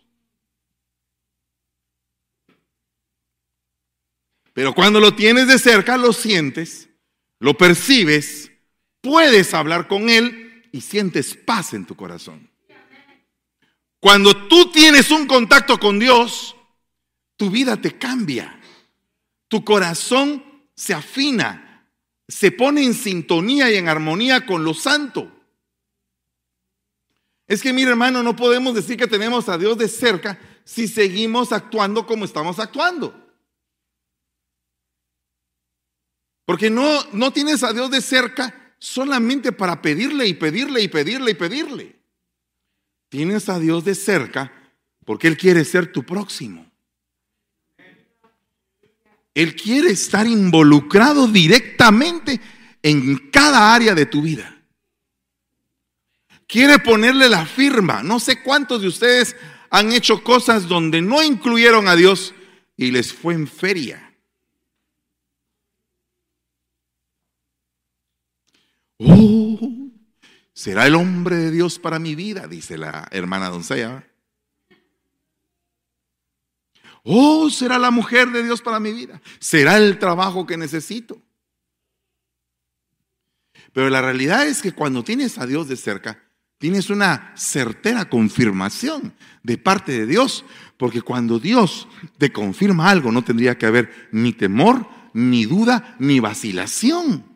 Pero 4.54 4.74
cuando 4.74 5.00
lo 5.00 5.16
tienes 5.16 5.48
de 5.48 5.58
cerca, 5.58 5.98
lo 5.98 6.14
sientes, 6.14 6.90
lo 7.40 7.58
percibes, 7.58 8.43
puedes 9.04 9.54
hablar 9.54 9.88
con 9.90 10.10
Él 10.10 10.64
y 10.72 10.82
sientes 10.82 11.36
paz 11.36 11.74
en 11.74 11.86
tu 11.86 11.96
corazón. 11.96 12.50
Cuando 14.00 14.48
tú 14.48 14.72
tienes 14.72 15.12
un 15.12 15.28
contacto 15.28 15.78
con 15.78 16.00
Dios, 16.00 16.56
tu 17.36 17.50
vida 17.50 17.78
te 17.78 17.98
cambia. 17.98 18.60
Tu 19.50 19.64
corazón 19.64 20.44
se 20.76 20.94
afina, 20.94 21.88
se 22.28 22.52
pone 22.52 22.84
en 22.84 22.94
sintonía 22.94 23.70
y 23.70 23.76
en 23.76 23.88
armonía 23.88 24.46
con 24.46 24.64
lo 24.64 24.74
santo. 24.74 25.30
Es 27.46 27.62
que, 27.62 27.74
mire 27.74 27.92
hermano, 27.92 28.24
no 28.24 28.36
podemos 28.36 28.74
decir 28.74 28.98
que 28.98 29.08
tenemos 29.08 29.50
a 29.50 29.58
Dios 29.58 29.78
de 29.78 29.90
cerca 29.90 30.40
si 30.64 30.88
seguimos 30.88 31.52
actuando 31.52 32.08
como 32.08 32.24
estamos 32.26 32.58
actuando. 32.58 33.14
Porque 36.46 36.70
no, 36.70 37.04
no 37.12 37.32
tienes 37.32 37.64
a 37.64 37.74
Dios 37.74 37.92
de 37.92 38.02
cerca 38.02 38.63
solamente 38.84 39.54
para 39.54 39.82
pedirle 39.82 40.28
y 40.28 40.34
pedirle 40.34 40.82
y 40.82 40.90
pedirle 40.90 41.32
y 41.32 41.34
pedirle. 41.36 41.96
Tienes 43.08 43.48
a 43.48 43.58
Dios 43.58 43.86
de 43.86 43.96
cerca 43.96 44.52
porque 45.06 45.30
Él 45.30 45.38
quiere 45.38 45.64
ser 45.64 45.94
tu 45.94 46.04
próximo. 46.04 46.70
Él 49.34 49.56
quiere 49.56 49.92
estar 49.92 50.28
involucrado 50.28 51.28
directamente 51.28 52.42
en 52.82 53.30
cada 53.30 53.74
área 53.74 53.96
de 53.96 54.06
tu 54.06 54.22
vida. 54.22 54.54
Quiere 56.46 56.78
ponerle 56.78 57.30
la 57.30 57.46
firma. 57.46 58.04
No 58.04 58.20
sé 58.20 58.44
cuántos 58.44 58.82
de 58.82 58.90
ustedes 58.90 59.38
han 59.70 59.94
hecho 59.94 60.26
cosas 60.26 60.68
donde 60.68 61.02
no 61.02 61.24
incluyeron 61.24 61.88
a 61.88 61.96
Dios 61.96 62.34
y 62.76 62.92
les 62.92 63.14
fue 63.14 63.34
en 63.34 63.48
feria. 63.48 64.13
Oh, 69.06 69.60
será 70.54 70.88
el 70.88 70.96
hombre 70.96 71.36
de 71.36 71.52
Dios 71.52 71.80
para 71.80 72.00
mi 72.00 72.16
vida, 72.16 72.48
dice 72.48 72.78
la 72.78 73.08
hermana 73.12 73.50
doncella. 73.50 74.08
Oh, 77.04 77.50
será 77.50 77.78
la 77.78 77.92
mujer 77.92 78.32
de 78.32 78.44
Dios 78.44 78.62
para 78.62 78.80
mi 78.80 78.94
vida. 78.94 79.22
Será 79.40 79.78
el 79.78 80.00
trabajo 80.00 80.46
que 80.46 80.56
necesito. 80.56 81.22
Pero 83.74 83.90
la 83.90 84.02
realidad 84.02 84.48
es 84.48 84.62
que 84.62 84.72
cuando 84.72 85.04
tienes 85.04 85.38
a 85.38 85.46
Dios 85.46 85.68
de 85.68 85.76
cerca, 85.76 86.24
tienes 86.60 86.90
una 86.90 87.34
certera 87.36 88.06
confirmación 88.08 89.14
de 89.42 89.58
parte 89.58 89.92
de 89.92 90.06
Dios, 90.06 90.46
porque 90.78 91.02
cuando 91.02 91.40
Dios 91.40 91.90
te 92.18 92.32
confirma 92.32 92.90
algo 92.90 93.12
no 93.12 93.24
tendría 93.24 93.58
que 93.58 93.66
haber 93.66 94.10
ni 94.12 94.32
temor, 94.32 94.88
ni 95.14 95.46
duda, 95.46 95.96
ni 96.00 96.22
vacilación. 96.22 97.33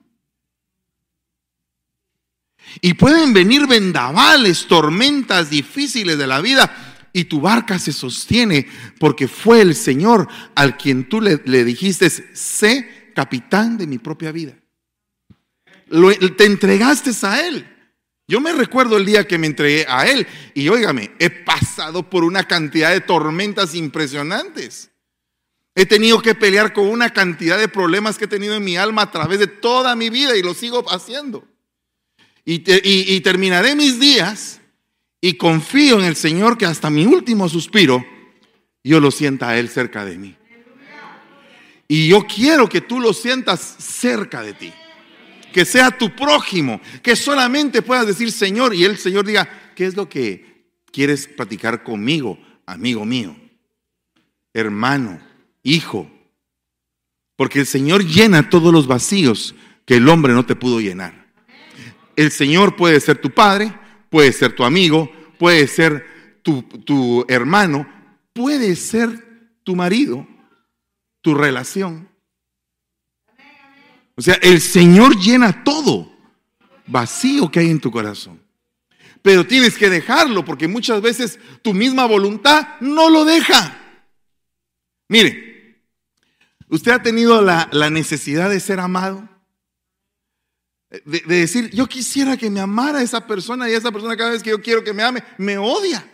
Y 2.82 2.94
pueden 2.94 3.34
venir 3.34 3.68
vendavales, 3.68 4.68
tormentas 4.68 5.50
difíciles 5.50 6.18
de 6.18 6.28
la 6.28 6.42
vida, 6.42 6.88
y 7.14 7.26
tu 7.26 7.42
barca 7.42 7.80
se 7.80 7.94
sostiene 7.94 8.68
porque 9.00 9.28
fue 9.28 9.62
el 9.62 9.76
Señor 9.76 10.28
al 10.56 10.78
quien 10.78 11.10
tú 11.10 11.20
le, 11.22 11.38
dijiste, 11.64 12.10
sé 12.10 13.12
capitán 13.16 13.78
de 13.78 13.88
mi 13.88 13.98
propia 13.98 14.32
vida. 14.32 14.54
te 16.38 16.46
entregaste 16.46 17.12
a 17.26 17.48
Él. 17.48 17.68
Yo 18.28 18.42
me 18.42 18.52
recuerdo 18.52 18.98
el 18.98 19.06
día 19.06 19.26
que 19.26 19.38
me 19.38 19.48
entregué 19.48 19.86
a 19.88 20.06
Él 20.06 20.28
y 20.54 20.68
óigame, 20.68 21.12
he 21.18 21.30
pasado 21.30 22.10
por 22.10 22.24
una 22.24 22.44
cantidad 22.44 22.92
de 22.92 23.00
tormentas 23.00 23.74
impresionantes. 23.74 24.92
He 25.74 25.86
tenido 25.86 26.22
que 26.22 26.36
pelear 26.36 26.74
con 26.74 26.88
una 26.88 27.12
cantidad 27.12 27.58
de 27.58 27.68
problemas 27.68 28.18
que 28.18 28.26
he 28.26 28.28
tenido 28.28 28.56
en 28.56 28.64
mi 28.64 28.78
alma 28.78 29.04
a 29.04 29.12
través 29.12 29.40
de 29.40 29.48
toda 29.48 29.96
mi 29.96 30.10
vida 30.10 30.36
y 30.36 30.44
lo 30.44 30.54
sigo 30.54 30.84
haciendo. 30.92 31.48
Y, 32.50 33.20
terminaré 33.20 33.76
mis 33.76 34.00
días 34.00 34.62
y 35.20 35.34
confío 35.34 36.00
en 36.00 36.06
el 36.06 36.16
Señor 36.16 36.58
que 36.58 36.66
hasta 36.66 36.90
mi 36.90 37.06
último 37.06 37.50
suspiro 37.50 38.06
yo 38.86 39.02
lo 39.02 39.12
sienta 39.12 39.50
a 39.50 39.60
Él 39.60 39.68
cerca 39.68 40.06
de 40.06 40.18
mí. 40.18 40.38
Y 41.90 42.08
yo 42.08 42.26
quiero 42.26 42.70
que 42.70 42.80
tú 42.80 43.02
lo 43.02 43.12
sientas 43.12 43.76
cerca 43.80 44.42
de 44.42 44.54
ti 44.54 44.74
que 45.52 45.66
sea 45.66 45.98
tu 45.98 46.16
prójimo, 46.16 46.80
que 47.02 47.16
solamente 47.16 47.82
puedas 47.82 48.06
decir 48.06 48.32
Señor 48.32 48.76
y 48.76 48.86
el 48.86 48.98
Señor 48.98 49.26
diga, 49.26 49.74
¿qué 49.76 49.86
es 49.86 49.96
lo 49.96 50.08
que 50.08 50.68
quieres 50.92 51.28
platicar 51.28 51.84
conmigo, 51.84 52.38
amigo 52.66 53.06
mío, 53.06 53.36
hermano, 54.54 55.20
hijo? 55.64 56.10
Porque 57.36 57.60
el 57.60 57.66
Señor 57.66 58.06
llena 58.06 58.50
todos 58.50 58.72
los 58.72 58.88
vacíos 58.88 59.56
que 59.86 59.96
el 59.96 60.08
hombre 60.08 60.34
no 60.34 60.46
te 60.46 60.56
pudo 60.56 60.80
llenar. 60.80 61.27
El 62.18 62.32
Señor 62.32 62.76
puede 62.76 63.00
ser 63.00 63.20
tu 63.22 63.32
padre, 63.32 63.74
puede 64.10 64.34
ser 64.34 64.54
tu 64.54 64.66
amigo, 64.66 65.10
puede 65.40 65.66
ser 65.68 66.06
tu, 66.42 66.64
tu 66.64 67.26
hermano, 67.30 67.88
puede 68.34 68.76
ser 68.76 69.54
tu 69.64 69.74
marido, 69.74 70.28
tu 71.22 71.34
relación. 71.34 72.10
O 74.16 74.22
sea, 74.22 74.34
el 74.42 74.60
Señor 74.60 75.18
llena 75.18 75.64
todo 75.64 76.12
vacío 76.88 77.52
que 77.52 77.60
hay 77.60 77.70
en 77.70 77.80
tu 77.80 77.92
corazón. 77.92 78.42
Pero 79.22 79.46
tienes 79.46 79.78
que 79.78 79.90
dejarlo 79.90 80.46
porque 80.46 80.68
muchas 80.68 81.02
veces 81.02 81.40
tu 81.62 81.74
misma 81.74 82.06
voluntad 82.06 82.80
no 82.80 83.10
lo 83.10 83.26
deja. 83.26 83.78
Mire, 85.10 85.84
usted 86.70 86.92
ha 86.92 87.02
tenido 87.02 87.42
la, 87.42 87.90
necesidad 87.90 88.50
de 88.50 88.60
ser 88.60 88.80
amado. 88.80 89.28
De, 90.90 91.20
de, 91.20 91.36
decir, 91.40 91.70
yo 91.72 91.88
quisiera 91.88 92.38
que 92.38 92.50
me 92.50 92.60
amara 92.60 93.02
esa 93.02 93.26
persona 93.28 93.70
y 93.70 93.74
esa 93.74 93.92
persona 93.92 94.16
cada 94.16 94.32
vez 94.32 94.42
que 94.42 94.52
yo 94.52 94.62
quiero 94.62 94.84
que 94.84 94.94
me 94.94 95.04
ame, 95.04 95.24
me 95.38 95.58
odia. 95.58 96.06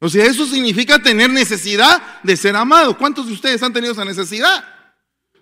O 0.00 0.08
sea, 0.08 0.24
eso 0.24 0.46
significa 0.46 0.98
tener 0.98 1.30
necesidad 1.30 2.22
de 2.22 2.36
ser 2.36 2.56
amado. 2.56 2.96
¿Cuántos 2.96 3.26
de 3.26 3.34
ustedes 3.34 3.62
han 3.62 3.72
tenido 3.72 3.92
esa 3.92 4.04
necesidad? 4.04 4.64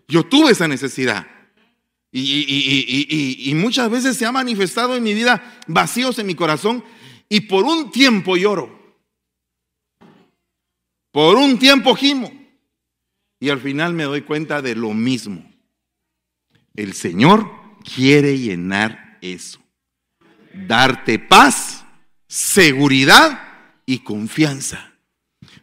Yo 0.08 0.26
tuve 0.26 0.50
esa 0.50 0.66
necesidad. 0.66 1.26
Y, 2.10 3.52
muchas 3.54 3.88
veces 3.90 4.16
se 4.16 4.26
ha 4.26 4.32
manifestado 4.32 4.96
en 4.96 5.02
mi 5.02 5.14
vida 5.14 5.60
vacíos 5.66 6.18
en 6.18 6.26
mi 6.26 6.34
corazón 6.34 6.82
y 7.28 7.42
por 7.42 7.64
un 7.64 7.92
tiempo 7.92 8.36
lloro. 8.36 8.76
Por 11.12 11.36
un 11.36 11.58
tiempo 11.58 11.94
gimo. 11.94 12.32
Y 13.38 13.50
al 13.50 13.60
final 13.60 13.92
me 13.92 14.04
doy 14.04 14.22
cuenta 14.22 14.60
de 14.60 14.74
lo 14.74 14.92
mismo. 14.92 15.48
El 16.78 16.94
Señor 16.94 17.50
quiere 17.82 18.38
llenar 18.38 19.18
eso. 19.20 19.58
Darte 20.54 21.18
paz, 21.18 21.84
seguridad 22.28 23.42
y 23.84 23.98
confianza. 23.98 24.92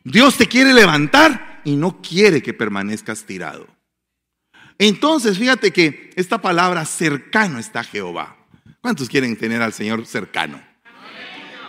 Dios 0.03 0.35
te 0.35 0.45
quiere 0.45 0.73
levantar 0.73 1.61
y 1.63 1.77
no 1.77 2.01
quiere 2.01 2.43
que 2.43 2.53
permanezcas 2.53 3.23
tirado. 3.23 3.65
Entonces, 4.77 5.39
fíjate 5.39 5.71
que 5.71 6.11
esta 6.17 6.41
palabra 6.41 6.83
cercano 6.83 7.59
está 7.59 7.85
Jehová. 7.85 8.35
¿Cuántos 8.81 9.07
quieren 9.07 9.37
tener 9.37 9.61
al 9.61 9.71
Señor 9.71 10.05
cercano? 10.05 10.61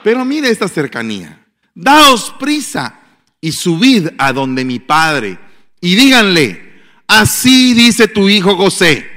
Pero 0.02 0.24
mire 0.24 0.50
esta 0.50 0.66
cercanía. 0.66 1.46
Daos 1.72 2.34
prisa 2.40 3.00
y 3.40 3.52
subid 3.52 4.08
a 4.18 4.32
donde 4.32 4.64
mi 4.64 4.80
Padre 4.80 5.38
y 5.80 5.94
díganle, 5.94 6.82
así 7.06 7.74
dice 7.74 8.08
tu 8.08 8.28
hijo 8.28 8.56
José, 8.56 9.14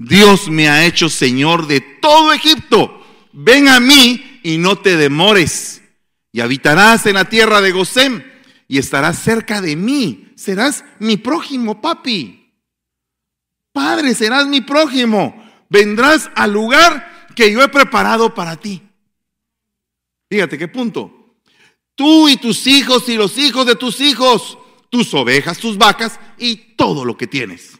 Dios 0.00 0.48
me 0.48 0.66
ha 0.70 0.86
hecho 0.86 1.10
Señor 1.10 1.66
de 1.66 1.82
todo 1.82 2.32
Egipto. 2.32 3.04
Ven 3.34 3.68
a 3.68 3.80
mí 3.80 4.40
y 4.42 4.56
no 4.56 4.78
te 4.78 4.96
demores. 4.96 5.82
Y 6.32 6.40
habitarás 6.40 7.04
en 7.04 7.14
la 7.14 7.26
tierra 7.26 7.60
de 7.60 7.70
Gosén 7.70 8.24
y 8.66 8.78
estarás 8.78 9.18
cerca 9.18 9.60
de 9.60 9.76
mí. 9.76 10.32
Serás 10.36 10.86
mi 11.00 11.18
prójimo, 11.18 11.82
papi. 11.82 12.50
Padre, 13.72 14.14
serás 14.14 14.46
mi 14.46 14.62
prójimo. 14.62 15.36
Vendrás 15.68 16.30
al 16.34 16.50
lugar 16.50 17.28
que 17.36 17.52
yo 17.52 17.62
he 17.62 17.68
preparado 17.68 18.32
para 18.34 18.56
ti. 18.56 18.82
Fíjate 20.30 20.56
qué 20.56 20.68
punto. 20.68 21.36
Tú 21.94 22.26
y 22.26 22.38
tus 22.38 22.66
hijos 22.66 23.06
y 23.10 23.16
los 23.16 23.36
hijos 23.36 23.66
de 23.66 23.76
tus 23.76 24.00
hijos, 24.00 24.56
tus 24.88 25.12
ovejas, 25.12 25.58
tus 25.58 25.76
vacas 25.76 26.18
y 26.38 26.56
todo 26.74 27.04
lo 27.04 27.18
que 27.18 27.26
tienes. 27.26 27.79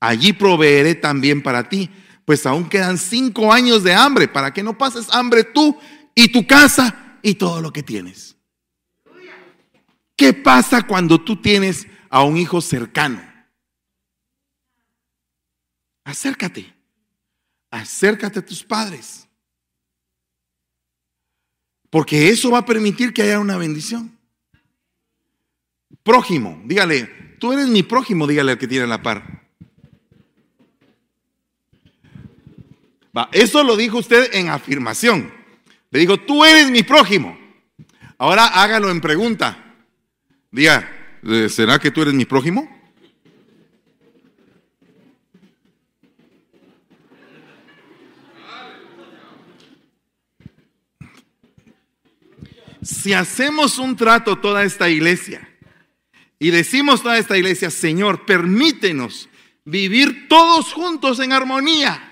Allí 0.00 0.32
proveeré 0.32 0.94
también 0.94 1.42
para 1.42 1.68
ti, 1.68 1.90
pues 2.24 2.46
aún 2.46 2.68
quedan 2.68 2.98
cinco 2.98 3.52
años 3.52 3.82
de 3.82 3.94
hambre 3.94 4.28
para 4.28 4.52
que 4.52 4.62
no 4.62 4.76
pases 4.76 5.08
hambre 5.12 5.44
tú 5.44 5.76
y 6.14 6.30
tu 6.30 6.46
casa 6.46 7.18
y 7.22 7.34
todo 7.34 7.60
lo 7.60 7.72
que 7.72 7.82
tienes. 7.82 8.36
¿Qué 10.16 10.32
pasa 10.32 10.86
cuando 10.86 11.22
tú 11.22 11.40
tienes 11.40 11.86
a 12.10 12.22
un 12.24 12.36
hijo 12.36 12.60
cercano? 12.60 13.22
Acércate, 16.04 16.74
acércate 17.70 18.38
a 18.38 18.44
tus 18.44 18.64
padres, 18.64 19.28
porque 21.90 22.30
eso 22.30 22.50
va 22.50 22.58
a 22.58 22.66
permitir 22.66 23.12
que 23.12 23.22
haya 23.22 23.38
una 23.38 23.56
bendición. 23.56 24.18
Prójimo, 26.02 26.62
dígale, 26.64 27.36
tú 27.38 27.52
eres 27.52 27.68
mi 27.68 27.82
prójimo, 27.82 28.26
dígale 28.26 28.52
al 28.52 28.58
que 28.58 28.66
tiene 28.66 28.86
la 28.86 29.02
par. 29.02 29.37
Eso 33.32 33.64
lo 33.64 33.76
dijo 33.76 33.98
usted 33.98 34.34
en 34.34 34.48
afirmación. 34.48 35.32
Le 35.90 36.00
dijo, 36.00 36.18
tú 36.18 36.44
eres 36.44 36.70
mi 36.70 36.82
prójimo. 36.82 37.38
Ahora 38.18 38.46
hágalo 38.46 38.90
en 38.90 39.00
pregunta. 39.00 39.76
Diga, 40.50 40.90
¿será 41.48 41.78
que 41.78 41.90
tú 41.90 42.02
eres 42.02 42.14
mi 42.14 42.24
prójimo? 42.24 42.68
Si 52.82 53.12
hacemos 53.12 53.78
un 53.78 53.96
trato 53.96 54.38
toda 54.38 54.64
esta 54.64 54.88
iglesia 54.88 55.46
y 56.38 56.50
decimos 56.50 57.02
toda 57.02 57.18
esta 57.18 57.36
iglesia, 57.36 57.70
Señor, 57.70 58.24
permítenos 58.24 59.28
vivir 59.64 60.28
todos 60.28 60.72
juntos 60.72 61.20
en 61.20 61.32
armonía. 61.32 62.07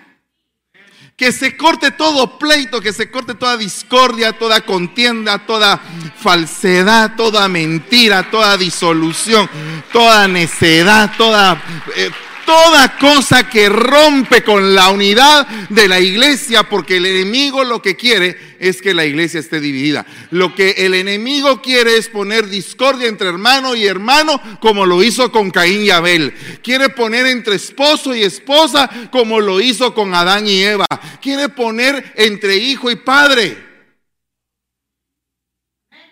Que 1.17 1.33
se 1.33 1.57
corte 1.57 1.91
todo 1.93 2.39
pleito, 2.39 2.83
que 2.83 2.93
se 2.93 3.11
corte 3.11 3.35
toda 3.35 3.57
discordia, 3.57 4.35
toda 4.35 4.61
contienda, 4.61 5.39
toda 5.39 5.81
falsedad, 6.19 7.17
toda 7.17 7.49
mentira, 7.49 8.31
toda 8.31 8.59
disolución, 8.59 9.49
toda 9.95 10.29
necedad, 10.29 11.11
toda, 11.17 11.63
eh, 11.97 12.11
toda 12.47 12.97
cosa 12.97 13.51
que 13.51 13.69
rompe 13.69 14.43
con 14.43 14.75
la 14.75 14.89
unidad 14.91 15.47
de 15.69 15.89
la 15.89 16.01
iglesia, 16.01 16.63
porque 16.63 16.97
el 16.97 17.07
enemigo 17.07 17.65
lo 17.65 17.83
que 17.83 17.97
quiere 17.97 18.57
es 18.59 18.81
que 18.81 18.95
la 18.95 19.05
iglesia 19.05 19.41
esté 19.41 19.61
dividida. 19.61 20.07
Lo 20.31 20.55
que 20.55 20.71
el 20.79 20.95
enemigo 20.95 21.61
quiere 21.61 21.99
es 21.99 22.09
poner 22.09 22.49
discordia 22.49 23.09
entre 23.09 23.29
hermano 23.29 23.75
y 23.75 23.87
hermano, 23.87 24.41
como 24.61 24.87
lo 24.87 25.03
hizo 25.03 25.31
con 25.31 25.51
Caín 25.51 25.83
y 25.83 25.91
Abel. 25.91 26.33
Quiere 26.63 26.89
poner 26.89 27.27
entre 27.27 27.57
esposo 27.57 28.15
y 28.15 28.23
esposa, 28.23 28.89
como 29.11 29.41
lo 29.41 29.61
hizo 29.61 29.93
con 29.93 30.15
Adán 30.15 30.47
y 30.47 30.63
Eva. 30.63 30.87
Quiere 31.21 31.49
poner 31.49 32.15
entre 32.17 32.57
hijo 32.57 32.91
y 32.91 32.97
padre. 32.97 33.67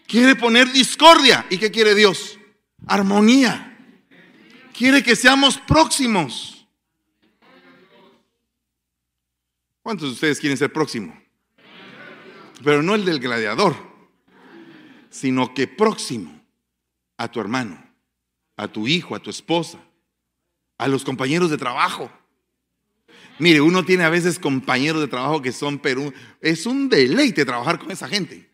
Quiere 0.06 0.34
poner 0.34 0.70
discordia. 0.72 1.46
¿Y 1.48 1.58
qué 1.58 1.70
quiere 1.70 1.94
Dios? 1.94 2.38
Armonía 2.86 3.73
quiere 4.74 5.02
que 5.02 5.16
seamos 5.16 5.56
próximos. 5.56 6.66
¿Cuántos 9.82 10.08
de 10.08 10.14
ustedes 10.14 10.40
quieren 10.40 10.58
ser 10.58 10.72
próximos? 10.72 11.16
Pero 12.62 12.82
no 12.82 12.94
el 12.94 13.04
del 13.04 13.20
gladiador, 13.20 13.76
sino 15.10 15.54
que 15.54 15.66
próximo 15.66 16.42
a 17.16 17.30
tu 17.30 17.40
hermano, 17.40 17.82
a 18.56 18.68
tu 18.68 18.88
hijo, 18.88 19.14
a 19.14 19.20
tu 19.20 19.30
esposa, 19.30 19.78
a 20.78 20.88
los 20.88 21.04
compañeros 21.04 21.50
de 21.50 21.58
trabajo. 21.58 22.10
Mire, 23.38 23.60
uno 23.60 23.84
tiene 23.84 24.04
a 24.04 24.08
veces 24.08 24.38
compañeros 24.38 25.00
de 25.00 25.08
trabajo 25.08 25.42
que 25.42 25.52
son, 25.52 25.78
pero 25.78 26.12
es 26.40 26.66
un 26.66 26.88
deleite 26.88 27.44
trabajar 27.44 27.78
con 27.78 27.90
esa 27.90 28.08
gente. 28.08 28.48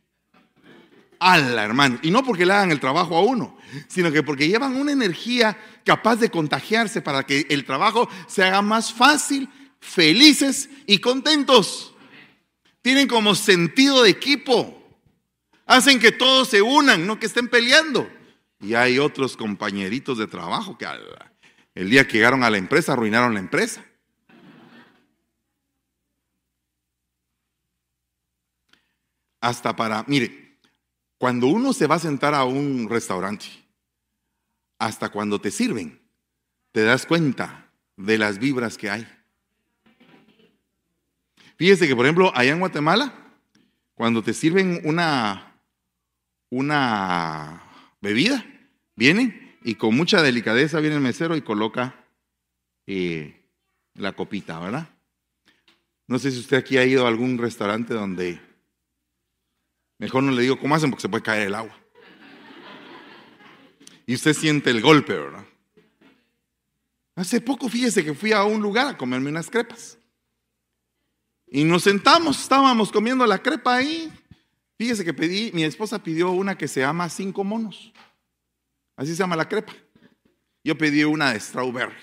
Ala, 1.21 1.65
hermano. 1.65 1.99
Y 2.03 2.11
no 2.11 2.25
porque 2.25 2.47
le 2.47 2.55
hagan 2.55 2.73
el 2.73 2.81
trabajo 2.81 3.15
a 3.15 3.21
uno, 3.21 3.59
sino 3.89 4.11
que 4.11 4.23
porque 4.23 4.49
llevan 4.49 4.75
una 4.75 4.91
energía 4.91 5.57
capaz 5.85 6.17
de 6.17 6.31
contagiarse 6.31 7.03
para 7.03 7.25
que 7.25 7.47
el 7.51 7.67
trabajo 7.67 8.09
se 8.27 8.43
haga 8.43 8.63
más 8.63 8.91
fácil, 8.91 9.49
felices 9.81 10.71
y 10.87 10.99
contentos. 10.99 11.95
Tienen 12.81 13.07
como 13.07 13.35
sentido 13.35 14.03
de 14.03 14.09
equipo. 14.09 14.83
Hacen 15.67 16.01
que 16.01 16.11
todos 16.11 16.49
se 16.49 16.63
unan, 16.63 17.07
no 17.07 17.19
que 17.21 17.27
estén 17.27 17.49
peleando. 17.49 18.11
Y 18.59 18.73
hay 18.73 18.99
otros 18.99 19.37
compañeritos 19.37 20.17
de 20.17 20.27
trabajo 20.27 20.79
que 20.79 20.87
el 21.75 21.91
día 21.91 22.09
que 22.09 22.15
llegaron 22.15 22.45
a 22.45 22.51
la 22.51 22.57
empresa 22.57 22.95
arruinaron 22.95 23.35
la 23.35 23.41
empresa. 23.41 23.85
Hasta 29.43 29.77
para, 29.77 30.03
mire, 30.07 30.40
cuando 31.21 31.49
uno 31.49 31.75
se 31.75 31.87
va 31.87 31.97
a 31.97 31.99
sentar 31.99 32.33
a 32.33 32.45
un 32.45 32.89
restaurante, 32.89 33.45
hasta 34.79 35.11
cuando 35.11 35.39
te 35.39 35.51
sirven, 35.51 36.01
te 36.73 36.83
das 36.83 37.05
cuenta 37.05 37.71
de 37.95 38.17
las 38.17 38.39
vibras 38.39 38.79
que 38.79 38.89
hay. 38.89 39.07
Fíjese 41.57 41.87
que, 41.87 41.95
por 41.95 42.07
ejemplo, 42.07 42.33
allá 42.35 42.53
en 42.53 42.59
Guatemala, 42.59 43.13
cuando 43.93 44.23
te 44.23 44.33
sirven 44.33 44.81
una, 44.85 45.61
una 46.49 47.65
bebida, 48.01 48.43
vienen 48.97 49.59
y 49.63 49.75
con 49.75 49.95
mucha 49.95 50.23
delicadeza 50.23 50.81
viene 50.81 50.97
el 50.97 51.03
mesero 51.03 51.37
y 51.37 51.43
coloca 51.43 52.03
eh, 52.87 53.47
la 53.93 54.13
copita, 54.13 54.59
¿verdad? 54.59 54.89
No 56.07 56.19
sé 56.19 56.31
si 56.31 56.39
usted 56.39 56.57
aquí 56.57 56.79
ha 56.79 56.87
ido 56.87 57.05
a 57.05 57.11
algún 57.11 57.37
restaurante 57.37 57.93
donde 57.93 58.41
Mejor 60.01 60.23
no 60.23 60.33
le 60.33 60.41
digo 60.41 60.59
cómo 60.59 60.75
hacen 60.75 60.91
porque 60.91 61.03
se 61.03 61.11
puede 61.11 61.23
caer 61.23 61.49
el 61.49 61.55
agua. 61.55 61.79
Y 64.07 64.15
usted 64.15 64.33
siente 64.33 64.71
el 64.71 64.81
golpe, 64.81 65.13
¿verdad? 65.13 65.45
Hace 67.15 67.43
poco, 67.43 67.69
fíjese 67.69 68.03
que 68.03 68.15
fui 68.15 68.33
a 68.33 68.43
un 68.45 68.63
lugar 68.63 68.87
a 68.87 68.97
comerme 68.97 69.29
unas 69.29 69.51
crepas. 69.51 69.99
Y 71.47 71.65
nos 71.65 71.83
sentamos, 71.83 72.41
estábamos 72.41 72.91
comiendo 72.91 73.27
la 73.27 73.43
crepa 73.43 73.77
ahí. 73.77 74.11
Fíjese 74.79 75.05
que 75.05 75.13
pedí, 75.13 75.51
mi 75.53 75.65
esposa 75.65 76.03
pidió 76.03 76.31
una 76.31 76.57
que 76.57 76.67
se 76.67 76.81
llama 76.81 77.11
cinco 77.11 77.45
monos. 77.45 77.93
Así 78.97 79.11
se 79.11 79.19
llama 79.19 79.37
la 79.37 79.49
crepa. 79.49 79.75
Yo 80.65 80.79
pedí 80.79 81.05
una 81.05 81.35
de 81.35 81.41
strawberry. 81.41 81.95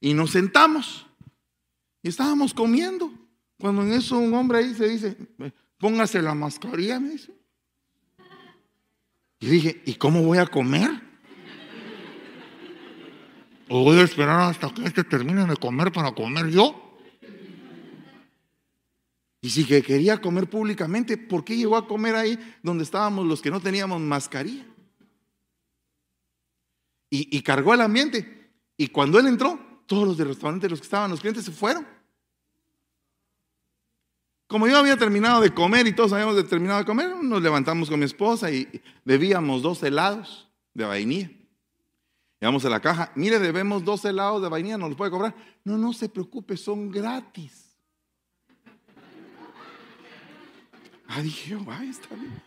Y 0.00 0.14
nos 0.14 0.32
sentamos. 0.32 1.06
Y 2.02 2.08
estábamos 2.08 2.52
comiendo. 2.52 3.12
Cuando 3.60 3.82
en 3.82 3.92
eso 3.92 4.18
un 4.18 4.34
hombre 4.34 4.58
ahí 4.58 4.74
se 4.74 4.88
dice, 4.88 5.16
póngase 5.80 6.22
la 6.22 6.34
mascarilla, 6.34 7.00
me 7.00 7.10
dice. 7.10 7.32
Y 9.40 9.46
dije, 9.46 9.82
¿y 9.86 9.94
cómo 9.94 10.22
voy 10.22 10.38
a 10.38 10.46
comer? 10.46 10.90
¿O 13.68 13.84
voy 13.84 13.98
a 13.98 14.02
esperar 14.02 14.40
hasta 14.42 14.72
que 14.74 14.84
este 14.84 15.02
termine 15.02 15.46
de 15.46 15.56
comer 15.56 15.90
para 15.90 16.12
comer 16.12 16.50
yo? 16.50 16.98
Y 19.40 19.48
si 19.48 19.64
que 19.64 19.82
quería 19.82 20.20
comer 20.20 20.50
públicamente, 20.50 21.16
¿por 21.16 21.44
qué 21.44 21.56
llegó 21.56 21.76
a 21.76 21.88
comer 21.88 22.14
ahí 22.14 22.38
donde 22.62 22.84
estábamos 22.84 23.26
los 23.26 23.40
que 23.40 23.50
no 23.50 23.60
teníamos 23.60 23.98
mascarilla? 24.02 24.66
Y, 27.08 27.34
y 27.34 27.42
cargó 27.42 27.72
el 27.72 27.80
ambiente. 27.80 28.50
Y 28.76 28.88
cuando 28.88 29.18
él 29.18 29.26
entró, 29.26 29.58
todos 29.86 30.06
los 30.06 30.18
del 30.18 30.28
restaurante, 30.28 30.68
los 30.68 30.80
que 30.80 30.84
estaban, 30.84 31.10
los 31.10 31.20
clientes 31.20 31.44
se 31.44 31.52
fueron. 31.52 31.86
Como 34.50 34.66
yo 34.66 34.78
había 34.78 34.96
terminado 34.96 35.40
de 35.40 35.54
comer 35.54 35.86
y 35.86 35.92
todos 35.92 36.12
habíamos 36.12 36.48
terminado 36.48 36.80
de 36.80 36.84
comer, 36.84 37.14
nos 37.22 37.40
levantamos 37.40 37.88
con 37.88 38.00
mi 38.00 38.04
esposa 38.04 38.50
y 38.50 38.68
debíamos 39.04 39.62
dos 39.62 39.80
helados 39.84 40.48
de 40.74 40.84
vainilla. 40.84 41.30
Llegamos 42.40 42.64
a 42.64 42.68
la 42.68 42.80
caja, 42.80 43.12
mire, 43.14 43.38
debemos 43.38 43.84
dos 43.84 44.04
helados 44.04 44.42
de 44.42 44.48
vainilla, 44.48 44.76
¿nos 44.76 44.88
los 44.88 44.96
puede 44.98 45.12
cobrar? 45.12 45.36
No, 45.62 45.78
no 45.78 45.92
se 45.92 46.08
preocupe, 46.08 46.56
son 46.56 46.90
gratis. 46.90 47.76
Ah, 51.06 51.22
dije 51.22 51.50
yo, 51.50 51.64
vaya, 51.64 51.88
está 51.88 52.12
bien. 52.16 52.42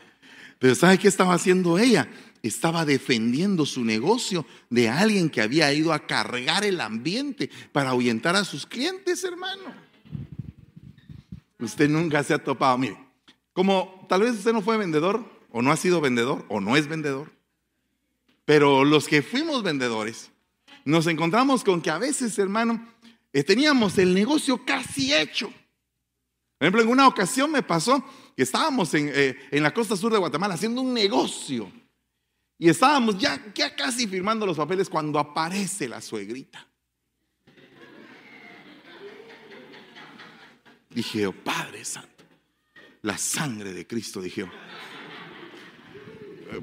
Pero 0.59 0.75
¿sabe 0.75 0.97
qué 0.97 1.07
estaba 1.07 1.33
haciendo 1.33 1.79
ella? 1.79 2.09
Estaba 2.41 2.83
defendiendo 2.83 3.65
su 3.65 3.85
negocio 3.85 4.45
de 4.69 4.89
alguien 4.89 5.29
que 5.29 5.39
había 5.39 5.71
ido 5.71 5.93
a 5.93 6.05
cargar 6.05 6.65
el 6.65 6.81
ambiente 6.81 7.49
para 7.71 7.91
ahuyentar 7.91 8.35
a 8.35 8.43
sus 8.43 8.65
clientes, 8.65 9.23
hermano. 9.23 9.92
Usted 11.63 11.89
nunca 11.89 12.23
se 12.23 12.33
ha 12.33 12.43
topado. 12.43 12.77
Mire, 12.77 12.97
como 13.53 14.05
tal 14.09 14.21
vez 14.21 14.33
usted 14.33 14.53
no 14.53 14.61
fue 14.61 14.77
vendedor, 14.77 15.23
o 15.51 15.61
no 15.61 15.71
ha 15.71 15.77
sido 15.77 16.01
vendedor, 16.01 16.45
o 16.49 16.59
no 16.59 16.75
es 16.75 16.87
vendedor, 16.87 17.31
pero 18.45 18.83
los 18.83 19.07
que 19.07 19.21
fuimos 19.21 19.63
vendedores, 19.63 20.31
nos 20.83 21.07
encontramos 21.07 21.63
con 21.63 21.81
que 21.81 21.89
a 21.89 21.97
veces, 21.97 22.37
hermano, 22.37 22.85
eh, 23.31 23.43
teníamos 23.43 23.97
el 23.97 24.13
negocio 24.13 24.65
casi 24.65 25.13
hecho. 25.13 25.47
Por 25.47 26.67
ejemplo, 26.67 26.81
en 26.81 26.89
una 26.89 27.07
ocasión 27.07 27.51
me 27.51 27.63
pasó 27.63 28.03
que 28.35 28.43
estábamos 28.43 28.93
en, 28.93 29.11
eh, 29.13 29.37
en 29.51 29.63
la 29.63 29.73
costa 29.73 29.95
sur 29.95 30.11
de 30.11 30.17
Guatemala 30.17 30.55
haciendo 30.55 30.81
un 30.81 30.93
negocio. 30.93 31.71
Y 32.57 32.69
estábamos 32.69 33.17
ya, 33.17 33.41
ya 33.53 33.75
casi 33.75 34.07
firmando 34.07 34.45
los 34.45 34.57
papeles 34.57 34.89
cuando 34.89 35.19
aparece 35.19 35.87
la 35.87 36.01
suegrita. 36.01 36.67
Dije, 40.93 41.27
oh, 41.27 41.31
Padre 41.31 41.83
Santo, 41.85 42.23
la 43.01 43.17
sangre 43.17 43.73
de 43.73 43.87
Cristo, 43.87 44.21
dije. 44.21 44.45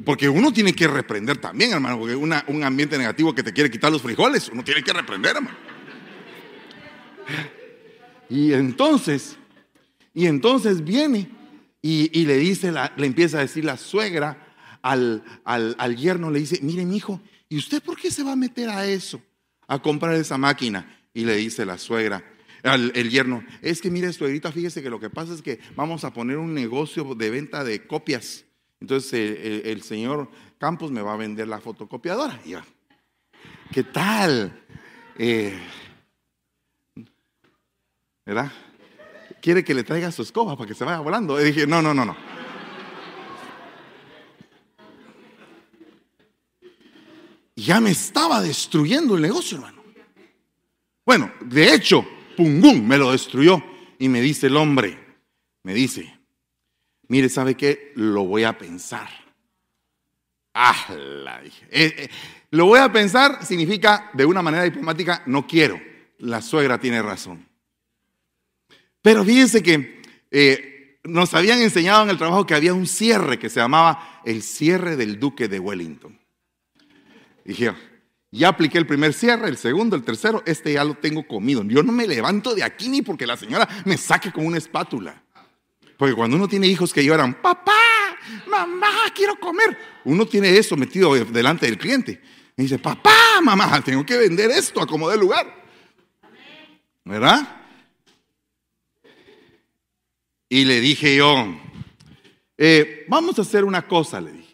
Porque 0.05 0.29
uno 0.29 0.53
tiene 0.53 0.73
que 0.73 0.87
reprender 0.87 1.39
también, 1.39 1.73
hermano, 1.73 1.99
porque 1.99 2.15
un 2.15 2.65
ambiente 2.65 2.97
negativo 2.97 3.35
que 3.35 3.43
te 3.43 3.53
quiere 3.53 3.71
quitar 3.71 3.91
los 3.91 4.03
frijoles, 4.03 4.49
uno 4.49 4.63
tiene 4.63 4.83
que 4.85 4.93
reprender, 4.93 5.37
hermano. 5.37 5.57
Y 8.29 8.53
entonces, 8.53 9.37
y 10.15 10.27
entonces 10.27 10.85
viene 10.85 11.29
y, 11.83 12.25
le 12.25 12.37
dice, 12.37 12.73
le 12.73 13.07
empieza 13.07 13.39
a 13.39 13.41
decir 13.41 13.65
la 13.65 13.77
suegra 13.77 14.55
al, 14.83 15.25
al, 15.45 15.97
yerno, 15.97 16.31
le 16.31 16.39
dice, 16.41 16.61
mire 16.63 16.85
mi 16.85 16.97
hijo, 16.97 17.21
¿y 17.49 17.59
usted 17.59 17.83
por 17.83 17.97
qué 17.97 18.11
se 18.11 18.23
va 18.23 18.33
a 18.33 18.37
meter 18.37 18.69
a 18.69 18.87
eso? 18.87 19.21
A 19.67 19.81
comprar 19.81 20.15
esa 20.15 20.39
máquina. 20.39 20.97
Y 21.13 21.25
le 21.25 21.37
dice 21.37 21.67
la 21.67 21.77
suegra, 21.77 22.23
el 22.63 23.11
yerno, 23.11 23.45
es 23.63 23.81
que 23.81 23.91
mire 23.91 24.13
suegrita, 24.13 24.53
fíjese 24.53 24.83
que 24.83 24.91
lo 24.91 25.01
que 25.01 25.11
pasa 25.11 25.35
es 25.35 25.43
que 25.43 25.61
vamos 25.77 26.05
a 26.05 26.13
poner 26.13 26.37
un 26.37 26.55
negocio 26.55 27.15
de 27.15 27.31
venta 27.31 27.65
de 27.65 27.87
copias. 27.87 28.45
Entonces 28.81 29.65
el, 29.65 29.83
señor 29.83 30.31
Campos 30.59 30.91
me 30.91 31.03
va 31.03 31.15
a 31.15 31.17
vender 31.17 31.49
la 31.49 31.61
fotocopiadora. 31.61 32.41
¿qué 33.73 33.83
tal? 33.85 34.63
Eh, 35.19 35.59
¿Verdad? 38.27 38.53
Quiere 39.41 39.65
que 39.65 39.75
le 39.75 39.85
traiga 39.85 40.13
su 40.13 40.23
escoba 40.23 40.57
para 40.57 40.69
que 40.69 40.75
se 40.75 40.85
vaya 40.85 41.01
volando. 41.01 41.37
Dije, 41.39 41.67
no, 41.67 41.81
no, 41.81 41.95
no, 41.95 42.05
no. 42.05 42.31
ya 47.61 47.81
me 47.81 47.91
estaba 47.91 48.41
destruyendo 48.41 49.17
el 49.17 49.23
negocio, 49.23 49.59
hermano. 49.59 49.83
Bueno, 51.05 51.33
de 51.41 51.75
hecho, 51.75 52.07
me 52.45 52.99
lo 52.99 53.13
destruyó. 53.13 53.63
Y 53.99 54.09
me 54.09 54.21
dice 54.21 54.47
el 54.47 54.57
hombre, 54.57 54.99
me 55.63 55.75
dice, 55.75 56.19
mire, 57.09 57.29
¿sabe 57.29 57.55
qué? 57.55 57.93
Lo 57.97 58.25
voy 58.25 58.45
a 58.45 58.57
pensar. 58.57 59.09
Ah. 60.55 60.87
Eh, 60.91 61.61
eh, 61.71 62.09
lo 62.51 62.67
voy 62.67 62.81
a 62.81 62.91
pensar 62.91 63.45
significa 63.45 64.11
de 64.15 64.25
una 64.25 64.43
manera 64.43 64.65
diplomática, 64.65 65.23
no 65.27 65.47
quiero. 65.47 65.81
La 66.19 66.43
suegra 66.43 66.79
tiene 66.79 67.03
razón. 67.03 67.47
Pero 69.03 69.25
fíjense 69.25 69.63
que 69.63 70.03
eh, 70.31 70.99
nos 71.05 71.33
habían 71.35 71.61
enseñado 71.61 72.03
en 72.03 72.11
el 72.11 72.19
trabajo 72.19 72.47
que 72.47 72.55
había 72.55 72.75
un 72.75 72.87
cierre 72.87 73.39
que 73.39 73.49
se 73.49 73.61
llamaba 73.61 74.21
el 74.25 74.43
cierre 74.43 74.97
del 74.97 75.19
Duque 75.19 75.49
de 75.49 75.59
Wellington. 75.59 76.19
Dije, 77.45 77.73
ya 78.33 78.49
apliqué 78.49 78.79
el 78.79 78.87
primer 78.87 79.13
cierre, 79.13 79.49
el 79.49 79.57
segundo, 79.57 79.97
el 79.97 80.05
tercero, 80.05 80.43
este 80.47 80.73
ya 80.73 80.85
lo 80.85 80.95
tengo 80.95 81.27
comido. 81.27 81.65
Yo 81.65 81.83
no 81.83 81.93
me 81.93 82.07
levanto 82.07 82.55
de 82.55 82.63
aquí 82.63 82.89
ni 82.89 83.03
porque 83.03 83.27
la 83.27 83.37
señora 83.37 83.69
me 83.85 83.97
saque 83.97 84.31
con 84.31 84.47
una 84.47 84.59
espátula. 84.59 85.23
Porque 85.97 86.15
cuando 86.15 86.37
uno 86.37 86.49
tiene 86.49 86.67
hijos 86.67 86.93
que 86.93 87.05
lloran, 87.05 87.35
papá, 87.43 87.73
mamá, 88.47 88.89
quiero 89.15 89.39
comer, 89.39 89.77
uno 90.05 90.27
tiene 90.27 90.57
eso 90.57 90.77
metido 90.77 91.13
delante 91.27 91.67
del 91.67 91.77
cliente. 91.77 92.23
Y 92.57 92.63
dice, 92.63 92.79
papá, 92.79 93.41
mamá, 93.43 93.83
tengo 93.83 94.07
que 94.07 94.17
vender 94.17 94.51
esto 94.51 94.81
a 94.81 94.87
como 94.87 95.09
de 95.09 95.19
lugar. 95.19 95.65
¿Verdad? 97.05 97.61
Y 100.49 100.65
le 100.65 100.81
dije 100.81 101.17
yo, 101.17 101.61
eh, 102.57 103.05
vamos 103.09 103.39
a 103.39 103.43
hacer 103.43 103.65
una 103.65 103.87
cosa, 103.89 104.21
le 104.21 104.33
dije. 104.33 104.50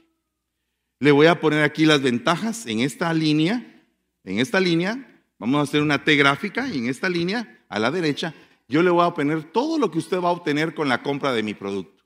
Le 0.98 1.10
voy 1.10 1.26
a 1.26 1.40
poner 1.40 1.62
aquí 1.62 1.84
las 1.84 2.02
ventajas 2.02 2.66
en 2.66 2.80
esta 2.80 3.12
línea, 3.12 3.84
en 4.24 4.38
esta 4.38 4.60
línea, 4.60 5.22
vamos 5.38 5.60
a 5.60 5.62
hacer 5.62 5.82
una 5.82 6.04
T 6.04 6.16
gráfica 6.16 6.68
y 6.68 6.78
en 6.78 6.88
esta 6.88 7.08
línea, 7.08 7.64
a 7.68 7.78
la 7.78 7.90
derecha, 7.90 8.34
yo 8.68 8.82
le 8.82 8.90
voy 8.90 9.06
a 9.06 9.14
poner 9.14 9.44
todo 9.44 9.78
lo 9.78 9.90
que 9.90 9.98
usted 9.98 10.18
va 10.18 10.28
a 10.28 10.32
obtener 10.32 10.74
con 10.74 10.88
la 10.88 11.02
compra 11.02 11.32
de 11.32 11.42
mi 11.42 11.54
producto. 11.54 12.04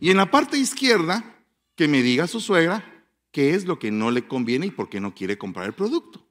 Y 0.00 0.10
en 0.10 0.16
la 0.16 0.30
parte 0.30 0.58
izquierda, 0.58 1.36
que 1.76 1.88
me 1.88 2.02
diga 2.02 2.26
su 2.26 2.40
suegra 2.40 2.84
qué 3.30 3.54
es 3.54 3.64
lo 3.64 3.78
que 3.78 3.90
no 3.90 4.10
le 4.10 4.26
conviene 4.26 4.66
y 4.66 4.70
por 4.70 4.88
qué 4.88 5.00
no 5.00 5.14
quiere 5.14 5.38
comprar 5.38 5.66
el 5.66 5.72
producto. 5.72 6.26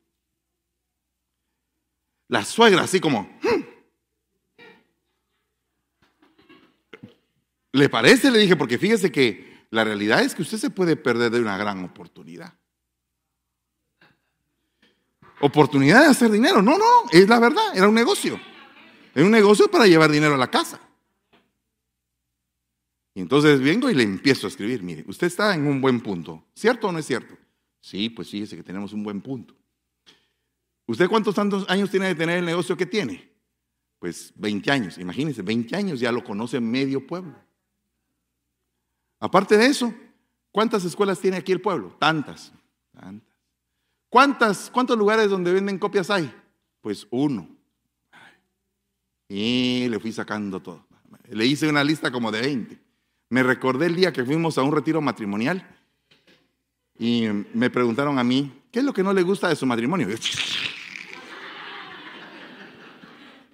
La 2.27 2.43
suegra 2.43 2.83
así 2.83 2.99
como, 2.99 3.21
hmm, 3.41 3.59
¿Le 7.71 7.89
parece? 7.89 8.31
Le 8.31 8.39
dije, 8.39 8.55
porque 8.55 8.77
fíjese 8.77 9.11
que 9.11 9.48
la 9.71 9.83
realidad 9.83 10.23
es 10.23 10.33
que 10.33 10.41
usted 10.41 10.57
se 10.57 10.69
puede 10.69 10.95
perder 10.95 11.31
de 11.31 11.39
una 11.39 11.57
gran 11.57 11.83
oportunidad. 11.83 12.53
Oportunidad 15.41 16.01
de 16.01 16.07
hacer 16.07 16.31
dinero. 16.31 16.61
No, 16.61 16.77
no, 16.77 17.09
es 17.11 17.29
la 17.29 17.39
verdad, 17.39 17.75
era 17.75 17.87
un 17.87 17.95
negocio. 17.95 18.39
Era 19.13 19.25
un 19.25 19.31
negocio 19.31 19.69
para 19.69 19.87
llevar 19.87 20.11
dinero 20.11 20.33
a 20.33 20.37
la 20.37 20.49
casa. 20.49 20.79
Y 23.13 23.21
entonces 23.21 23.59
vengo 23.61 23.89
y 23.89 23.95
le 23.95 24.03
empiezo 24.03 24.47
a 24.47 24.49
escribir, 24.49 24.81
mire, 24.81 25.03
usted 25.07 25.27
está 25.27 25.53
en 25.53 25.67
un 25.67 25.81
buen 25.81 26.01
punto. 26.01 26.45
¿Cierto 26.55 26.87
o 26.87 26.91
no 26.91 26.99
es 26.99 27.05
cierto? 27.05 27.37
Sí, 27.81 28.09
pues 28.09 28.29
fíjese 28.29 28.55
que 28.55 28.63
tenemos 28.63 28.93
un 28.93 29.03
buen 29.03 29.21
punto. 29.21 29.55
¿Usted 30.85 31.07
cuántos 31.07 31.35
tantos 31.35 31.69
años 31.69 31.91
tiene 31.91 32.07
de 32.07 32.15
tener 32.15 32.39
el 32.39 32.45
negocio 32.45 32.75
que 32.75 32.85
tiene? 32.85 33.31
Pues 33.99 34.33
20 34.35 34.71
años, 34.71 34.97
imagínense, 34.97 35.41
20 35.41 35.75
años 35.75 35.99
ya 35.99 36.11
lo 36.11 36.23
conoce 36.23 36.59
medio 36.59 37.05
pueblo. 37.05 37.35
Aparte 39.19 39.57
de 39.57 39.65
eso, 39.65 39.93
¿cuántas 40.51 40.85
escuelas 40.85 41.19
tiene 41.19 41.37
aquí 41.37 41.51
el 41.51 41.61
pueblo? 41.61 41.95
Tantas. 41.99 42.51
tantas. 42.93 43.29
¿Cuántas, 44.09 44.69
¿Cuántos 44.71 44.97
lugares 44.97 45.29
donde 45.29 45.53
venden 45.53 45.77
copias 45.77 46.09
hay? 46.09 46.33
Pues 46.81 47.05
uno. 47.11 47.47
Y 49.27 49.87
le 49.89 49.99
fui 49.99 50.11
sacando 50.11 50.59
todo. 50.61 50.87
Le 51.29 51.45
hice 51.45 51.69
una 51.69 51.83
lista 51.83 52.11
como 52.11 52.31
de 52.31 52.41
20. 52.41 52.79
Me 53.29 53.43
recordé 53.43 53.85
el 53.85 53.95
día 53.95 54.11
que 54.11 54.25
fuimos 54.25 54.57
a 54.57 54.63
un 54.63 54.71
retiro 54.71 55.01
matrimonial 55.01 55.63
y 56.97 57.27
me 57.53 57.69
preguntaron 57.69 58.17
a 58.17 58.23
mí, 58.23 58.51
¿qué 58.71 58.79
es 58.79 58.85
lo 58.85 58.93
que 58.93 59.03
no 59.03 59.13
le 59.13 59.21
gusta 59.21 59.47
de 59.47 59.55
su 59.55 59.67
matrimonio? 59.67 60.07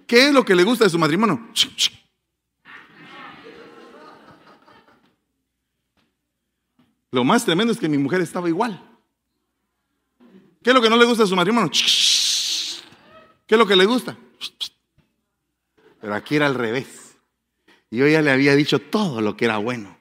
¿Qué 0.07 0.27
es 0.27 0.33
lo 0.33 0.45
que 0.45 0.55
le 0.55 0.63
gusta 0.63 0.85
de 0.85 0.89
su 0.89 0.97
matrimonio? 0.97 1.49
Lo 7.15 7.23
más 7.23 7.45
tremendo 7.45 7.71
es 7.71 7.79
que 7.79 7.87
mi 7.87 7.97
mujer 7.97 8.19
estaba 8.19 8.49
igual. 8.49 8.77
¿Qué 10.61 10.71
es 10.71 10.73
lo 10.73 10.81
que 10.81 10.89
no 10.89 10.97
le 10.97 11.05
gusta 11.05 11.23
a 11.23 11.25
su 11.25 11.33
matrimonio? 11.33 11.71
¿Qué 11.71 13.55
es 13.55 13.57
lo 13.57 13.65
que 13.65 13.77
le 13.77 13.85
gusta? 13.85 14.17
Pero 16.01 16.13
aquí 16.13 16.35
era 16.35 16.47
al 16.47 16.55
revés. 16.55 17.15
Yo 17.89 18.05
ya 18.05 18.21
le 18.21 18.31
había 18.31 18.53
dicho 18.53 18.79
todo 18.79 19.21
lo 19.21 19.37
que 19.37 19.45
era 19.45 19.59
bueno. 19.59 19.97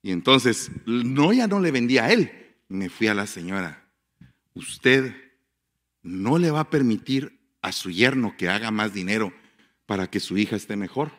Y 0.00 0.12
entonces, 0.12 0.70
no, 0.86 1.32
ya 1.32 1.48
no 1.48 1.58
le 1.58 1.72
vendía 1.72 2.04
a 2.04 2.12
él. 2.12 2.54
Me 2.68 2.88
fui 2.88 3.08
a 3.08 3.14
la 3.14 3.26
señora. 3.26 3.84
Usted 4.54 5.12
no 6.02 6.38
le 6.38 6.52
va 6.52 6.60
a 6.60 6.70
permitir 6.70 7.36
a 7.62 7.72
su 7.72 7.90
yerno 7.90 8.36
que 8.38 8.48
haga 8.48 8.70
más 8.70 8.94
dinero 8.94 9.32
para 9.86 10.08
que 10.08 10.20
su 10.20 10.38
hija 10.38 10.54
esté 10.54 10.76
mejor. 10.76 11.10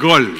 Gol. 0.00 0.36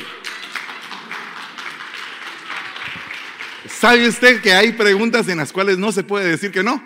¿Sabe 3.66 4.08
usted 4.08 4.40
que 4.40 4.52
hay 4.52 4.72
preguntas 4.72 5.28
en 5.28 5.38
las 5.38 5.52
cuales 5.52 5.78
no 5.78 5.92
se 5.92 6.04
puede 6.04 6.28
decir 6.28 6.50
que 6.50 6.62
no? 6.62 6.82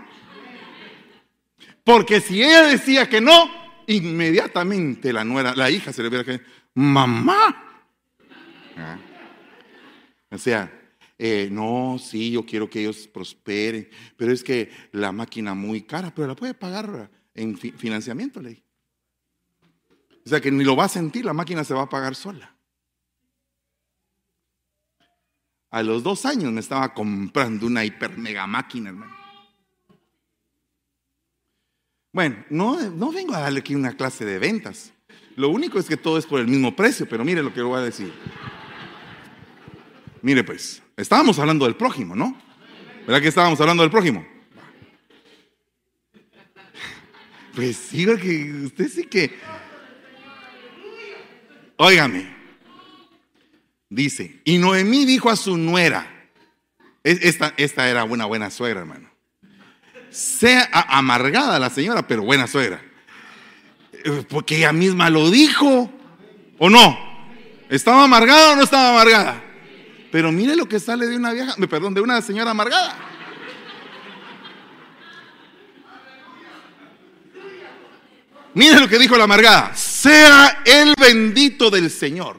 Porque 1.85 2.21
si 2.21 2.43
ella 2.43 2.65
decía 2.65 3.09
que 3.09 3.21
no, 3.21 3.51
inmediatamente 3.87 5.13
la 5.13 5.25
nuera, 5.25 5.55
la 5.55 5.71
hija 5.71 5.93
se 5.93 6.03
le 6.03 6.09
hubiera 6.09 6.25
que 6.25 6.41
mamá. 6.75 7.83
Ah. 8.77 8.99
O 10.31 10.39
sea, 10.39 10.71
eh, 11.19 11.49
no, 11.51 11.99
sí, 11.99 12.31
yo 12.31 12.45
quiero 12.45 12.69
que 12.69 12.81
ellos 12.81 13.09
prosperen, 13.09 13.89
pero 14.17 14.33
es 14.33 14.45
que 14.45 14.71
la 14.93 15.11
máquina 15.11 15.55
muy 15.55 15.83
cara, 15.83 16.13
pero 16.15 16.29
la 16.29 16.37
puede 16.37 16.55
pagar 16.55 17.11
en 17.35 17.57
financiamiento, 17.57 18.41
le 18.41 18.51
dije. 18.51 18.68
O 20.29 20.31
sea 20.31 20.43
que 20.43 20.51
ni 20.51 20.63
lo 20.63 20.77
va 20.77 20.85
a 20.85 20.89
sentir, 20.91 21.25
la 21.25 21.33
máquina 21.33 21.65
se 21.65 21.73
va 21.73 21.85
a 21.85 21.89
pagar 21.89 22.15
sola. 22.15 22.55
A 25.71 25.83
los 25.83 26.03
dos 26.03 26.27
años 26.27 26.53
me 26.53 26.61
estaba 26.61 26.93
comprando 26.93 27.67
una 27.67 27.83
hiper 27.83 28.19
mega 28.19 28.47
máquina, 28.47 28.91
hermano. 28.91 29.17
Bueno, 32.13 32.45
no, 32.51 32.79
no 32.91 33.11
vengo 33.11 33.35
a 33.35 33.41
darle 33.41 33.61
aquí 33.61 33.75
una 33.75 33.97
clase 33.97 34.27
de 34.27 34.39
ventas. 34.39 34.93
Lo 35.35 35.49
único 35.49 35.79
es 35.79 35.87
que 35.87 35.97
todo 35.97 36.19
es 36.19 36.27
por 36.27 36.41
el 36.41 36.47
mismo 36.47 36.77
precio, 36.77 37.09
pero 37.09 37.25
mire 37.25 37.43
lo 37.43 37.55
que 37.55 37.63
voy 37.63 37.79
a 37.79 37.85
decir. 37.85 38.13
Mire 40.21 40.45
pues, 40.45 40.83
estábamos 40.99 41.39
hablando 41.39 41.65
del 41.65 41.77
prójimo, 41.77 42.15
¿no? 42.15 42.39
¿Verdad 43.07 43.23
que 43.23 43.29
estábamos 43.29 43.59
hablando 43.63 43.83
del 43.83 43.91
prójimo? 43.91 44.27
Pues 47.55 47.79
sí, 47.79 48.05
porque 48.05 48.53
usted 48.67 48.89
sí 48.91 49.05
que... 49.05 49.35
Óigame. 51.79 52.37
Dice, 53.89 54.41
y 54.45 54.59
Noemí 54.59 55.07
dijo 55.07 55.31
a 55.31 55.37
su 55.37 55.57
nuera, 55.57 56.07
esta, 57.03 57.55
esta 57.57 57.89
era 57.89 58.05
una 58.05 58.27
buena 58.27 58.51
suegra, 58.51 58.81
hermano. 58.81 59.09
Sea 60.11 60.69
amargada 60.73 61.59
la 61.59 61.71
señora, 61.71 62.07
pero 62.07 62.23
buena 62.23 62.47
suegra. 62.47 62.83
Eh, 63.93 64.25
porque 64.29 64.57
ella 64.57 64.73
misma 64.73 65.09
lo 65.09 65.31
dijo, 65.31 65.91
¿o 66.59 66.69
no? 66.69 66.99
¿Estaba 67.71 68.05
amargada 68.05 68.53
o 68.53 68.57
no 68.57 68.63
estaba 68.63 68.91
amargada? 68.91 69.43
Pero 70.11 70.33
mire 70.33 70.57
lo 70.57 70.69
que 70.69 70.81
sale 70.81 71.07
de 71.07 71.17
una 71.17 71.33
vieja, 71.33 71.55
perdón, 71.69 71.95
de 71.95 72.01
una 72.01 72.21
señora 72.21 72.51
amargada. 72.51 72.97
Mire 78.55 78.81
lo 78.81 78.89
que 78.89 78.99
dijo 78.99 79.17
la 79.17 79.25
amargada. 79.25 79.73
Sea 80.01 80.63
el 80.65 80.95
bendito 80.95 81.71
del 81.71 81.91
Señor. 81.91 82.37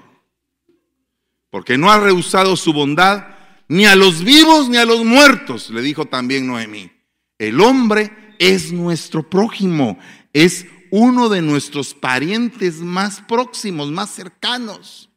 Porque 1.49 1.78
no 1.78 1.91
ha 1.91 1.99
rehusado 1.99 2.55
su 2.55 2.72
bondad 2.72 3.36
ni 3.68 3.86
a 3.86 3.97
los 3.97 4.24
vivos 4.24 4.70
ni 4.70 4.78
a 4.78 4.86
los 4.86 5.03
muertos, 5.03 5.70
le 5.70 5.82
dijo 5.82 6.05
también 6.05 6.47
Noemí. 6.47 6.89
El 7.38 7.60
hombre 7.60 8.36
es 8.39 8.72
nuestro 8.72 9.30
prójimo, 9.30 9.99
es 10.32 10.68
uno 10.89 11.28
de 11.28 11.41
nuestros 11.41 11.93
parientes 11.93 12.76
más 12.76 13.20
próximos, 13.20 13.91
más 13.91 14.10
cercanos. 14.12 15.10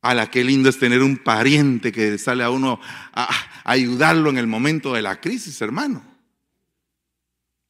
A 0.00 0.14
la 0.14 0.30
qué 0.30 0.44
lindo 0.44 0.70
es 0.70 0.78
tener 0.78 1.02
un 1.02 1.18
pariente 1.18 1.92
que 1.92 2.16
sale 2.16 2.42
a 2.42 2.48
uno 2.48 2.80
a, 3.12 3.28
ayudarlo 3.64 4.30
en 4.30 4.38
el 4.38 4.46
momento 4.46 4.94
de 4.94 5.02
la 5.02 5.20
crisis, 5.20 5.60
hermano. 5.60 6.02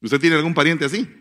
¿Usted 0.01 0.21
tiene 0.21 0.37
algún 0.37 0.53
pariente 0.53 0.85
así? 0.85 1.20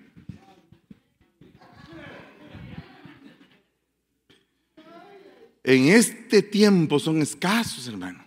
En 5.62 5.88
este 5.88 6.42
tiempo 6.42 6.98
son 6.98 7.20
escasos, 7.20 7.86
hermano. 7.86 8.24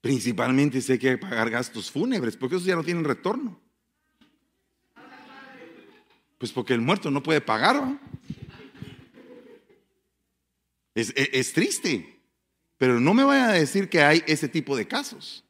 Principalmente 0.00 0.80
si 0.80 0.92
hay 0.92 0.98
que 0.98 1.18
pagar 1.18 1.50
gastos 1.50 1.90
fúnebres, 1.90 2.36
porque 2.36 2.56
esos 2.56 2.66
ya 2.66 2.76
no 2.76 2.84
tienen 2.84 3.04
retorno. 3.04 3.60
Pues 6.38 6.52
porque 6.52 6.74
el 6.74 6.80
muerto 6.80 7.10
no 7.10 7.22
puede 7.22 7.40
pagar. 7.40 8.00
Es, 10.94 11.12
es, 11.14 11.52
triste, 11.52 12.20
pero 12.76 12.98
no 12.98 13.14
me 13.14 13.22
vaya 13.22 13.48
a 13.48 13.52
decir 13.52 13.88
que 13.88 14.02
hay 14.02 14.24
ese 14.26 14.48
tipo 14.48 14.76
de 14.76 14.88
casos 14.88 15.44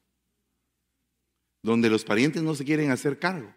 donde 1.62 1.88
los 1.88 2.04
parientes 2.04 2.42
no 2.42 2.54
se 2.54 2.64
quieren 2.64 2.90
hacer 2.90 3.18
cargo. 3.18 3.54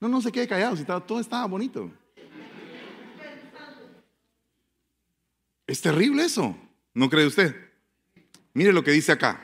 No, 0.00 0.08
no 0.08 0.20
se 0.20 0.32
quede 0.32 0.48
callado, 0.48 0.76
si 0.76 0.84
todo 0.84 1.20
estaba 1.20 1.46
bonito. 1.46 1.90
Es 5.66 5.80
terrible 5.80 6.24
eso, 6.24 6.56
¿no 6.92 7.08
cree 7.08 7.26
usted? 7.26 7.56
Mire 8.52 8.72
lo 8.72 8.84
que 8.84 8.92
dice 8.92 9.12
acá. 9.12 9.40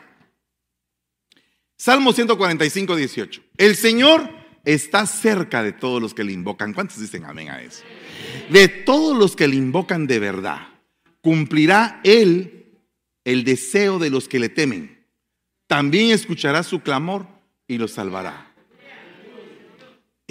Salmo 1.77 2.13
145, 2.13 2.95
18. 2.95 3.43
El 3.57 3.75
Señor 3.75 4.31
está 4.65 5.07
cerca 5.07 5.63
de 5.63 5.73
todos 5.73 6.01
los 6.01 6.13
que 6.13 6.25
le 6.25 6.33
invocan. 6.33 6.75
¿Cuántos 6.75 7.01
dicen 7.01 7.25
amén 7.25 7.49
a 7.49 7.63
eso? 7.63 7.83
De 8.51 8.69
todos 8.69 9.17
los 9.17 9.35
que 9.35 9.49
le 9.49 9.57
invocan 9.57 10.07
de 10.07 10.19
verdad, 10.19 10.69
cumplirá 11.23 12.01
Él 12.05 12.79
el 13.25 13.45
deseo 13.45 13.99
de 13.99 14.11
los 14.11 14.29
que 14.29 14.39
le 14.39 14.49
temen. 14.49 15.07
También 15.67 16.11
escuchará 16.11 16.63
su 16.63 16.81
clamor 16.81 17.27
y 17.67 17.79
los 17.79 17.93
salvará. 17.93 18.50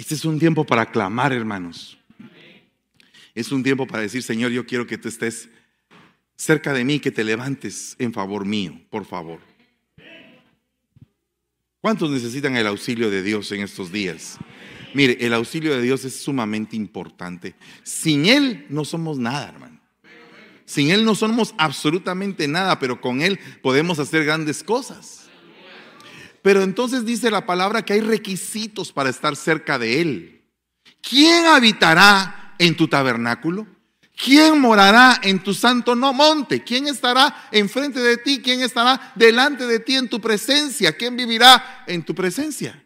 Este 0.00 0.14
es 0.14 0.24
un 0.24 0.38
tiempo 0.38 0.64
para 0.64 0.86
clamar, 0.86 1.30
hermanos. 1.30 1.98
Es 3.34 3.52
un 3.52 3.62
tiempo 3.62 3.86
para 3.86 4.02
decir, 4.02 4.22
Señor, 4.22 4.50
yo 4.50 4.64
quiero 4.64 4.86
que 4.86 4.96
tú 4.96 5.10
estés 5.10 5.50
cerca 6.36 6.72
de 6.72 6.86
mí, 6.86 7.00
que 7.00 7.10
te 7.10 7.22
levantes 7.22 7.96
en 7.98 8.10
favor 8.14 8.46
mío, 8.46 8.80
por 8.88 9.04
favor. 9.04 9.40
¿Cuántos 11.82 12.10
necesitan 12.10 12.56
el 12.56 12.66
auxilio 12.66 13.10
de 13.10 13.22
Dios 13.22 13.52
en 13.52 13.60
estos 13.60 13.92
días? 13.92 14.38
Mire, 14.94 15.18
el 15.20 15.34
auxilio 15.34 15.76
de 15.76 15.82
Dios 15.82 16.02
es 16.06 16.18
sumamente 16.18 16.76
importante. 16.76 17.54
Sin 17.82 18.24
Él 18.24 18.64
no 18.70 18.86
somos 18.86 19.18
nada, 19.18 19.50
hermano. 19.50 19.80
Sin 20.64 20.90
Él 20.90 21.04
no 21.04 21.14
somos 21.14 21.54
absolutamente 21.58 22.48
nada, 22.48 22.78
pero 22.78 23.02
con 23.02 23.20
Él 23.20 23.38
podemos 23.60 23.98
hacer 23.98 24.24
grandes 24.24 24.64
cosas. 24.64 25.19
Pero 26.42 26.62
entonces 26.62 27.04
dice 27.04 27.30
la 27.30 27.46
palabra 27.46 27.82
que 27.82 27.92
hay 27.92 28.00
requisitos 28.00 28.92
para 28.92 29.10
estar 29.10 29.36
cerca 29.36 29.78
de 29.78 30.00
Él. 30.00 30.42
¿Quién 31.02 31.46
habitará 31.46 32.54
en 32.58 32.76
tu 32.76 32.88
tabernáculo? 32.88 33.66
¿Quién 34.22 34.60
morará 34.60 35.18
en 35.22 35.42
tu 35.42 35.54
santo 35.54 35.96
monte? 35.96 36.62
¿Quién 36.62 36.86
estará 36.86 37.48
enfrente 37.52 38.00
de 38.00 38.18
ti? 38.18 38.40
¿Quién 38.42 38.60
estará 38.60 39.12
delante 39.14 39.66
de 39.66 39.80
ti 39.80 39.96
en 39.96 40.08
tu 40.08 40.20
presencia? 40.20 40.96
¿Quién 40.96 41.16
vivirá 41.16 41.84
en 41.86 42.02
tu 42.02 42.14
presencia? 42.14 42.84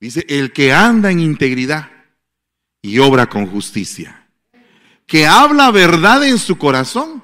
Dice, 0.00 0.24
el 0.28 0.52
que 0.52 0.72
anda 0.72 1.10
en 1.10 1.20
integridad 1.20 1.90
y 2.80 2.98
obra 2.98 3.28
con 3.28 3.46
justicia, 3.46 4.26
que 5.06 5.26
habla 5.26 5.70
verdad 5.70 6.24
en 6.24 6.38
su 6.38 6.56
corazón, 6.56 7.22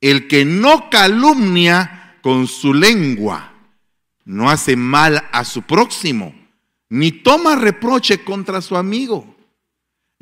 el 0.00 0.28
que 0.28 0.44
no 0.44 0.90
calumnia 0.90 2.18
con 2.22 2.46
su 2.46 2.72
lengua, 2.72 3.51
no 4.24 4.50
hace 4.50 4.76
mal 4.76 5.28
a 5.32 5.44
su 5.44 5.62
próximo, 5.62 6.34
ni 6.88 7.12
toma 7.12 7.56
reproche 7.56 8.22
contra 8.24 8.60
su 8.60 8.76
amigo 8.76 9.32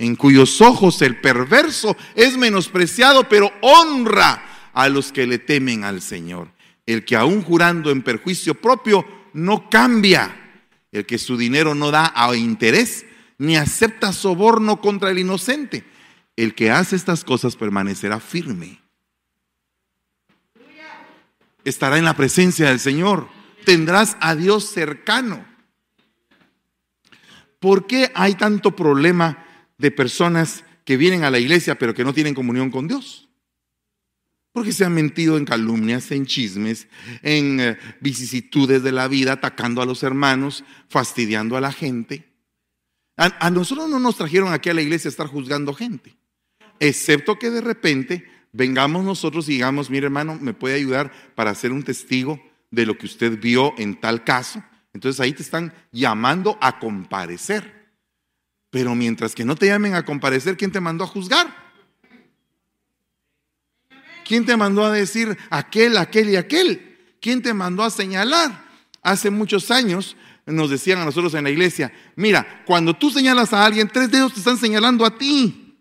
en 0.00 0.16
cuyos 0.16 0.62
ojos 0.62 1.02
el 1.02 1.20
perverso 1.20 1.94
es 2.14 2.38
menospreciado, 2.38 3.28
pero 3.28 3.52
honra 3.60 4.70
a 4.72 4.88
los 4.88 5.12
que 5.12 5.26
le 5.26 5.38
temen 5.38 5.84
al 5.84 6.00
Señor. 6.00 6.48
El 6.86 7.04
que 7.04 7.16
aún 7.16 7.42
jurando 7.42 7.90
en 7.90 8.00
perjuicio 8.00 8.54
propio 8.54 9.06
no 9.34 9.68
cambia, 9.68 10.34
el 10.90 11.04
que 11.04 11.18
su 11.18 11.36
dinero 11.36 11.74
no 11.74 11.90
da 11.90 12.14
a 12.16 12.34
interés, 12.34 13.04
ni 13.36 13.58
acepta 13.58 14.14
soborno 14.14 14.80
contra 14.80 15.10
el 15.10 15.18
inocente. 15.18 15.84
El 16.34 16.54
que 16.54 16.70
hace 16.70 16.96
estas 16.96 17.22
cosas 17.22 17.56
permanecerá 17.56 18.20
firme. 18.20 18.80
Estará 21.62 21.98
en 21.98 22.06
la 22.06 22.16
presencia 22.16 22.68
del 22.70 22.80
Señor. 22.80 23.28
Tendrás 23.64 24.16
a 24.20 24.34
Dios 24.34 24.70
cercano. 24.70 25.46
¿Por 27.58 27.86
qué 27.86 28.10
hay 28.14 28.34
tanto 28.34 28.74
problema 28.74 29.44
de 29.80 29.90
personas 29.90 30.64
que 30.84 30.96
vienen 30.96 31.24
a 31.24 31.30
la 31.30 31.38
iglesia 31.38 31.78
pero 31.78 31.94
que 31.94 32.04
no 32.04 32.12
tienen 32.12 32.34
comunión 32.34 32.70
con 32.70 32.88
Dios. 32.88 33.28
Porque 34.52 34.72
se 34.72 34.84
han 34.84 34.92
mentido 34.92 35.36
en 35.36 35.44
calumnias, 35.44 36.10
en 36.10 36.26
chismes, 36.26 36.88
en 37.22 37.60
eh, 37.60 37.78
vicisitudes 38.00 38.82
de 38.82 38.90
la 38.90 39.06
vida, 39.06 39.34
atacando 39.34 39.80
a 39.80 39.86
los 39.86 40.02
hermanos, 40.02 40.64
fastidiando 40.88 41.56
a 41.56 41.60
la 41.60 41.70
gente. 41.70 42.26
A, 43.16 43.50
nosotros 43.50 43.88
no 43.88 44.00
nos 44.00 44.16
trajeron 44.16 44.52
aquí 44.52 44.70
a 44.70 44.74
la 44.74 44.82
iglesia 44.82 45.08
a 45.08 45.12
estar 45.12 45.26
juzgando 45.26 45.74
gente, 45.74 46.16
excepto 46.80 47.38
que 47.38 47.50
de 47.50 47.60
repente 47.60 48.26
vengamos 48.50 49.04
nosotros 49.04 49.48
y 49.48 49.52
digamos, 49.52 49.90
mire 49.90 50.06
hermano, 50.06 50.38
me 50.40 50.54
puede 50.54 50.74
ayudar 50.74 51.12
para 51.34 51.54
ser 51.54 51.70
un 51.70 51.82
testigo 51.82 52.42
de 52.70 52.86
lo 52.86 52.96
que 52.96 53.06
usted 53.06 53.38
vio 53.38 53.74
en 53.78 54.00
tal 54.00 54.24
caso. 54.24 54.62
Entonces 54.92 55.20
ahí 55.20 55.32
te 55.32 55.42
están 55.42 55.72
llamando 55.92 56.58
a 56.60 56.78
comparecer. 56.78 57.80
Pero 58.70 58.94
mientras 58.94 59.34
que 59.34 59.44
no 59.44 59.56
te 59.56 59.66
llamen 59.66 59.94
a 59.94 60.04
comparecer, 60.04 60.56
¿quién 60.56 60.70
te 60.70 60.80
mandó 60.80 61.04
a 61.04 61.08
juzgar? 61.08 61.70
¿Quién 64.24 64.46
te 64.46 64.56
mandó 64.56 64.84
a 64.84 64.92
decir 64.92 65.36
aquel, 65.50 65.96
aquel 65.96 66.30
y 66.30 66.36
aquel? 66.36 67.16
¿Quién 67.20 67.42
te 67.42 67.52
mandó 67.52 67.82
a 67.82 67.90
señalar? 67.90 68.64
Hace 69.02 69.30
muchos 69.30 69.70
años 69.70 70.16
nos 70.46 70.70
decían 70.70 71.00
a 71.00 71.04
nosotros 71.04 71.34
en 71.34 71.44
la 71.44 71.50
iglesia, 71.50 71.92
mira, 72.16 72.62
cuando 72.64 72.94
tú 72.94 73.10
señalas 73.10 73.52
a 73.52 73.64
alguien, 73.64 73.88
tres 73.88 74.10
dedos 74.10 74.32
te 74.32 74.38
están 74.38 74.56
señalando 74.56 75.04
a 75.04 75.16
ti. 75.16 75.76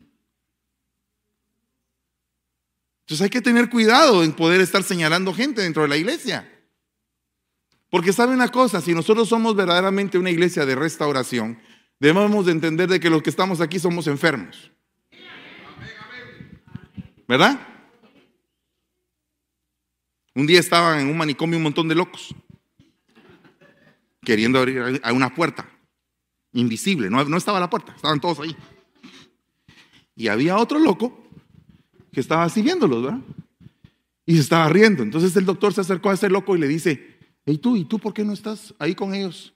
Entonces 3.02 3.24
hay 3.24 3.30
que 3.30 3.42
tener 3.42 3.70
cuidado 3.70 4.24
en 4.24 4.34
poder 4.34 4.62
estar 4.62 4.84
señalando 4.84 5.34
gente 5.34 5.62
dentro 5.62 5.84
de 5.84 5.90
la 5.90 5.98
iglesia. 5.98 6.48
Porque 7.90 8.14
sabe 8.14 8.34
una 8.34 8.50
cosa, 8.50 8.82
si 8.82 8.94
nosotros 8.94 9.30
somos 9.30 9.56
verdaderamente 9.56 10.18
una 10.18 10.30
iglesia 10.30 10.66
de 10.66 10.76
restauración, 10.76 11.60
Debemos 12.00 12.46
de 12.46 12.54
entender 12.54 12.88
de 12.88 13.00
que 13.00 13.10
los 13.10 13.22
que 13.22 13.30
estamos 13.30 13.60
aquí 13.60 13.78
somos 13.78 14.08
enfermos. 14.08 14.72
¿Verdad? 17.28 17.60
Un 20.34 20.48
día 20.48 20.60
estaban 20.60 21.02
en 21.02 21.08
un 21.08 21.18
manicomio 21.18 21.58
un 21.58 21.64
montón 21.64 21.88
de 21.90 21.96
locos, 21.96 22.34
queriendo 24.24 24.58
abrir 24.58 25.02
a 25.04 25.12
una 25.12 25.36
puerta, 25.36 25.70
invisible, 26.54 27.10
no, 27.10 27.24
no 27.26 27.38
estaba 27.38 27.60
la 27.60 27.70
puerta, 27.70 27.94
estaban 27.94 28.22
todos 28.22 28.40
ahí. 28.40 28.56
Y 30.16 30.30
había 30.30 30.58
otro 30.58 30.80
loco 30.80 31.28
que 32.14 32.22
estaba 32.22 32.46
así 32.46 32.62
viéndolos, 32.62 33.04
¿verdad? 33.04 33.20
Y 34.26 34.36
se 34.36 34.42
estaba 34.42 34.70
riendo. 34.70 35.04
Entonces 35.04 35.36
el 35.36 35.46
doctor 35.46 35.74
se 35.74 35.82
acercó 35.82 36.12
a 36.12 36.14
ese 36.14 36.30
loco 36.30 36.56
y 36.56 36.60
le 36.60 36.68
dice, 36.68 37.19
¿y 37.52 37.58
tú? 37.58 37.76
¿Y 37.76 37.86
tú 37.86 38.00
por 38.00 38.14
qué 38.14 38.24
no 38.24 38.34
estás 38.34 38.74
ahí 38.80 38.96
con 38.96 39.14
ellos? 39.14 39.54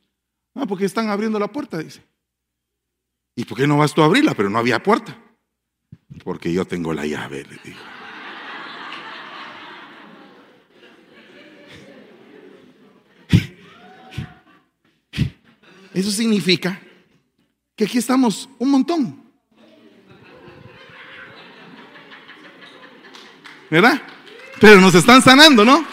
Ah, 0.55 0.65
porque 0.65 0.85
están 0.85 1.09
abriendo 1.09 1.39
la 1.39 1.51
puerta, 1.51 1.77
dice. 1.79 2.01
¿Y 3.35 3.45
por 3.45 3.57
qué 3.57 3.65
no 3.65 3.77
vas 3.77 3.93
tú 3.93 4.01
a 4.01 4.05
abrirla? 4.05 4.33
Pero 4.33 4.49
no 4.49 4.59
había 4.59 4.81
puerta. 4.81 5.17
Porque 6.23 6.53
yo 6.53 6.65
tengo 6.65 6.93
la 6.93 7.05
llave, 7.05 7.43
le 7.43 7.57
digo. 7.63 7.79
Eso 15.93 16.09
significa 16.09 16.79
que 17.75 17.85
aquí 17.85 17.97
estamos 17.97 18.49
un 18.57 18.71
montón. 18.71 19.23
¿Verdad? 23.69 24.01
Pero 24.59 24.81
nos 24.81 24.93
están 24.95 25.21
sanando, 25.21 25.65
¿no? 25.65 25.85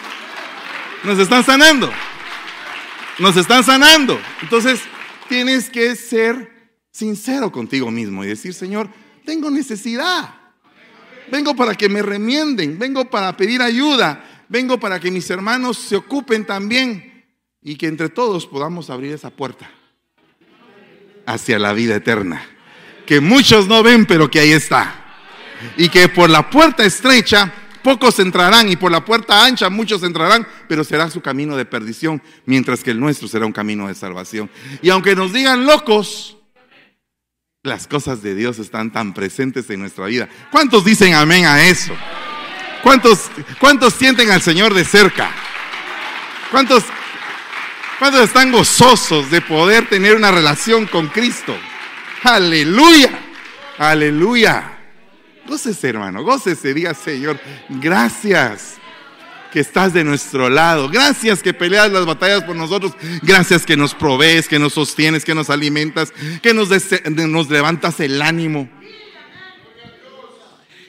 Nos 1.03 1.17
están 1.17 1.43
sanando. 1.43 1.91
Nos 3.19 3.35
están 3.37 3.63
sanando. 3.63 4.19
Entonces, 4.41 4.81
tienes 5.27 5.69
que 5.69 5.95
ser 5.95 6.51
sincero 6.91 7.51
contigo 7.51 7.89
mismo 7.89 8.23
y 8.23 8.27
decir, 8.27 8.53
Señor, 8.53 8.89
tengo 9.25 9.49
necesidad. 9.49 10.35
Vengo 11.31 11.55
para 11.55 11.75
que 11.75 11.87
me 11.87 12.01
remienden, 12.01 12.77
vengo 12.77 13.09
para 13.09 13.35
pedir 13.37 13.61
ayuda, 13.61 14.43
vengo 14.49 14.79
para 14.79 14.99
que 14.99 15.09
mis 15.09 15.29
hermanos 15.29 15.77
se 15.77 15.95
ocupen 15.95 16.45
también 16.45 17.25
y 17.61 17.75
que 17.75 17.87
entre 17.87 18.09
todos 18.09 18.45
podamos 18.45 18.89
abrir 18.89 19.13
esa 19.13 19.29
puerta 19.29 19.71
hacia 21.25 21.57
la 21.57 21.73
vida 21.73 21.95
eterna. 21.95 22.45
Que 23.05 23.21
muchos 23.21 23.67
no 23.67 23.81
ven, 23.81 24.05
pero 24.05 24.29
que 24.29 24.39
ahí 24.39 24.51
está. 24.51 24.95
Y 25.77 25.89
que 25.89 26.09
por 26.09 26.29
la 26.29 26.49
puerta 26.49 26.83
estrecha 26.83 27.53
pocos 27.83 28.19
entrarán 28.19 28.69
y 28.69 28.75
por 28.75 28.91
la 28.91 29.03
puerta 29.03 29.43
ancha 29.43 29.69
muchos 29.69 30.03
entrarán, 30.03 30.47
pero 30.67 30.83
será 30.83 31.09
su 31.09 31.21
camino 31.21 31.57
de 31.57 31.65
perdición, 31.65 32.21
mientras 32.45 32.83
que 32.83 32.91
el 32.91 32.99
nuestro 32.99 33.27
será 33.27 33.45
un 33.45 33.51
camino 33.51 33.87
de 33.87 33.95
salvación. 33.95 34.49
Y 34.81 34.89
aunque 34.89 35.15
nos 35.15 35.33
digan 35.33 35.65
locos, 35.65 36.37
las 37.63 37.87
cosas 37.87 38.23
de 38.23 38.33
Dios 38.33 38.57
están 38.57 38.91
tan 38.91 39.13
presentes 39.13 39.69
en 39.69 39.79
nuestra 39.81 40.05
vida. 40.05 40.27
¿Cuántos 40.51 40.83
dicen 40.83 41.13
amén 41.13 41.45
a 41.45 41.63
eso? 41.63 41.93
¿Cuántos, 42.81 43.29
cuántos 43.59 43.93
sienten 43.93 44.31
al 44.31 44.41
Señor 44.41 44.73
de 44.73 44.83
cerca? 44.83 45.31
¿Cuántos, 46.49 46.83
¿Cuántos 47.99 48.21
están 48.21 48.51
gozosos 48.51 49.29
de 49.29 49.41
poder 49.41 49.87
tener 49.87 50.15
una 50.15 50.31
relación 50.31 50.87
con 50.87 51.07
Cristo? 51.07 51.55
Aleluya, 52.23 53.11
aleluya. 53.77 54.70
Gócese, 55.47 55.89
hermano, 55.89 56.23
gócese, 56.23 56.73
diga 56.73 56.93
Señor, 56.93 57.39
gracias 57.69 58.81
que 59.51 59.59
estás 59.59 59.93
de 59.93 60.03
nuestro 60.03 60.49
lado. 60.49 60.89
Gracias 60.89 61.43
que 61.43 61.53
peleas 61.53 61.91
las 61.91 62.05
batallas 62.05 62.43
por 62.43 62.55
nosotros. 62.55 62.93
Gracias 63.21 63.65
que 63.65 63.77
nos 63.77 63.93
provees, 63.93 64.47
que 64.47 64.57
nos 64.57 64.73
sostienes, 64.73 65.25
que 65.25 65.35
nos 65.35 65.49
alimentas, 65.49 66.13
que 66.41 66.53
nos, 66.53 66.69
nos 67.09 67.49
levantas 67.49 67.99
el 67.99 68.21
ánimo. 68.21 68.69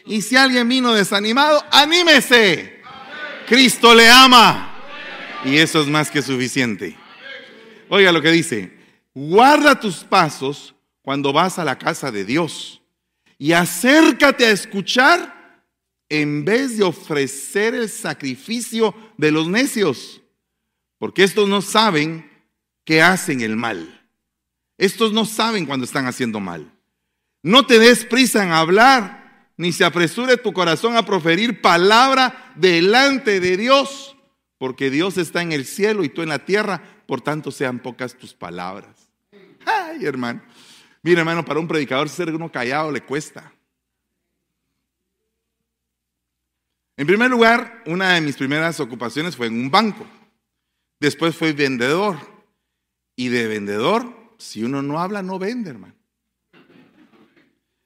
Y 0.07 0.22
si 0.22 0.36
alguien 0.36 0.68
vino 0.68 0.92
desanimado, 0.92 1.62
anímese. 1.70 2.80
Cristo 3.46 3.94
le 3.94 4.09
ama. 4.09 4.68
Y 5.44 5.57
eso 5.57 5.82
es 5.82 5.88
más 5.88 6.11
que 6.11 6.22
suficiente. 6.22 6.96
Oiga 7.88 8.12
lo 8.12 8.22
que 8.22 8.30
dice. 8.30 8.78
Guarda 9.14 9.78
tus 9.78 10.05
pasos 10.05 10.74
cuando 11.03 11.32
vas 11.32 11.59
a 11.59 11.64
la 11.64 11.78
casa 11.78 12.11
de 12.11 12.24
Dios 12.24 12.81
y 13.38 13.52
acércate 13.52 14.46
a 14.46 14.50
escuchar 14.50 15.42
en 16.08 16.44
vez 16.44 16.76
de 16.76 16.84
ofrecer 16.84 17.74
el 17.74 17.88
sacrificio 17.88 18.94
de 19.16 19.30
los 19.30 19.48
necios, 19.48 20.20
porque 20.98 21.24
estos 21.24 21.48
no 21.48 21.62
saben 21.62 22.30
que 22.84 23.00
hacen 23.00 23.40
el 23.40 23.56
mal. 23.56 24.06
Estos 24.78 25.12
no 25.12 25.24
saben 25.24 25.66
cuando 25.66 25.84
están 25.84 26.06
haciendo 26.06 26.40
mal. 26.40 26.72
No 27.42 27.66
te 27.66 27.78
des 27.78 28.04
prisa 28.04 28.44
en 28.44 28.52
hablar, 28.52 29.48
ni 29.56 29.72
se 29.72 29.84
apresure 29.84 30.36
tu 30.36 30.52
corazón 30.52 30.96
a 30.96 31.06
proferir 31.06 31.60
palabra 31.60 32.52
delante 32.56 33.40
de 33.40 33.56
Dios, 33.56 34.16
porque 34.58 34.90
Dios 34.90 35.18
está 35.18 35.42
en 35.42 35.52
el 35.52 35.64
cielo 35.64 36.04
y 36.04 36.08
tú 36.08 36.22
en 36.22 36.28
la 36.28 36.44
tierra, 36.44 36.82
por 37.06 37.20
tanto 37.20 37.50
sean 37.50 37.78
pocas 37.78 38.16
tus 38.16 38.34
palabras. 38.34 39.08
Ay, 39.64 40.04
hermano. 40.04 40.42
Mira, 41.03 41.20
hermano, 41.20 41.44
para 41.44 41.61
un 41.61 41.68
predicador 41.68 42.09
ser 42.09 42.34
uno 42.34 42.50
callado 42.50 42.92
le 42.92 43.03
cuesta. 43.03 43.53
En 46.96 47.07
primer 47.07 47.30
lugar, 47.30 47.82
una 47.86 48.12
de 48.12 48.20
mis 48.20 48.36
primeras 48.36 48.78
ocupaciones 48.78 49.36
fue 49.36 49.48
en 49.48 49.61
un 49.61 49.70
banco. 49.70 50.07
Después 51.00 51.34
fui 51.34 51.53
vendedor. 51.53 52.16
Y 53.16 53.28
de 53.28 53.46
vendedor, 53.46 54.34
si 54.38 54.62
uno 54.62 54.82
no 54.82 55.00
habla, 55.00 55.22
no 55.22 55.38
vende, 55.38 55.70
hermano. 55.70 55.94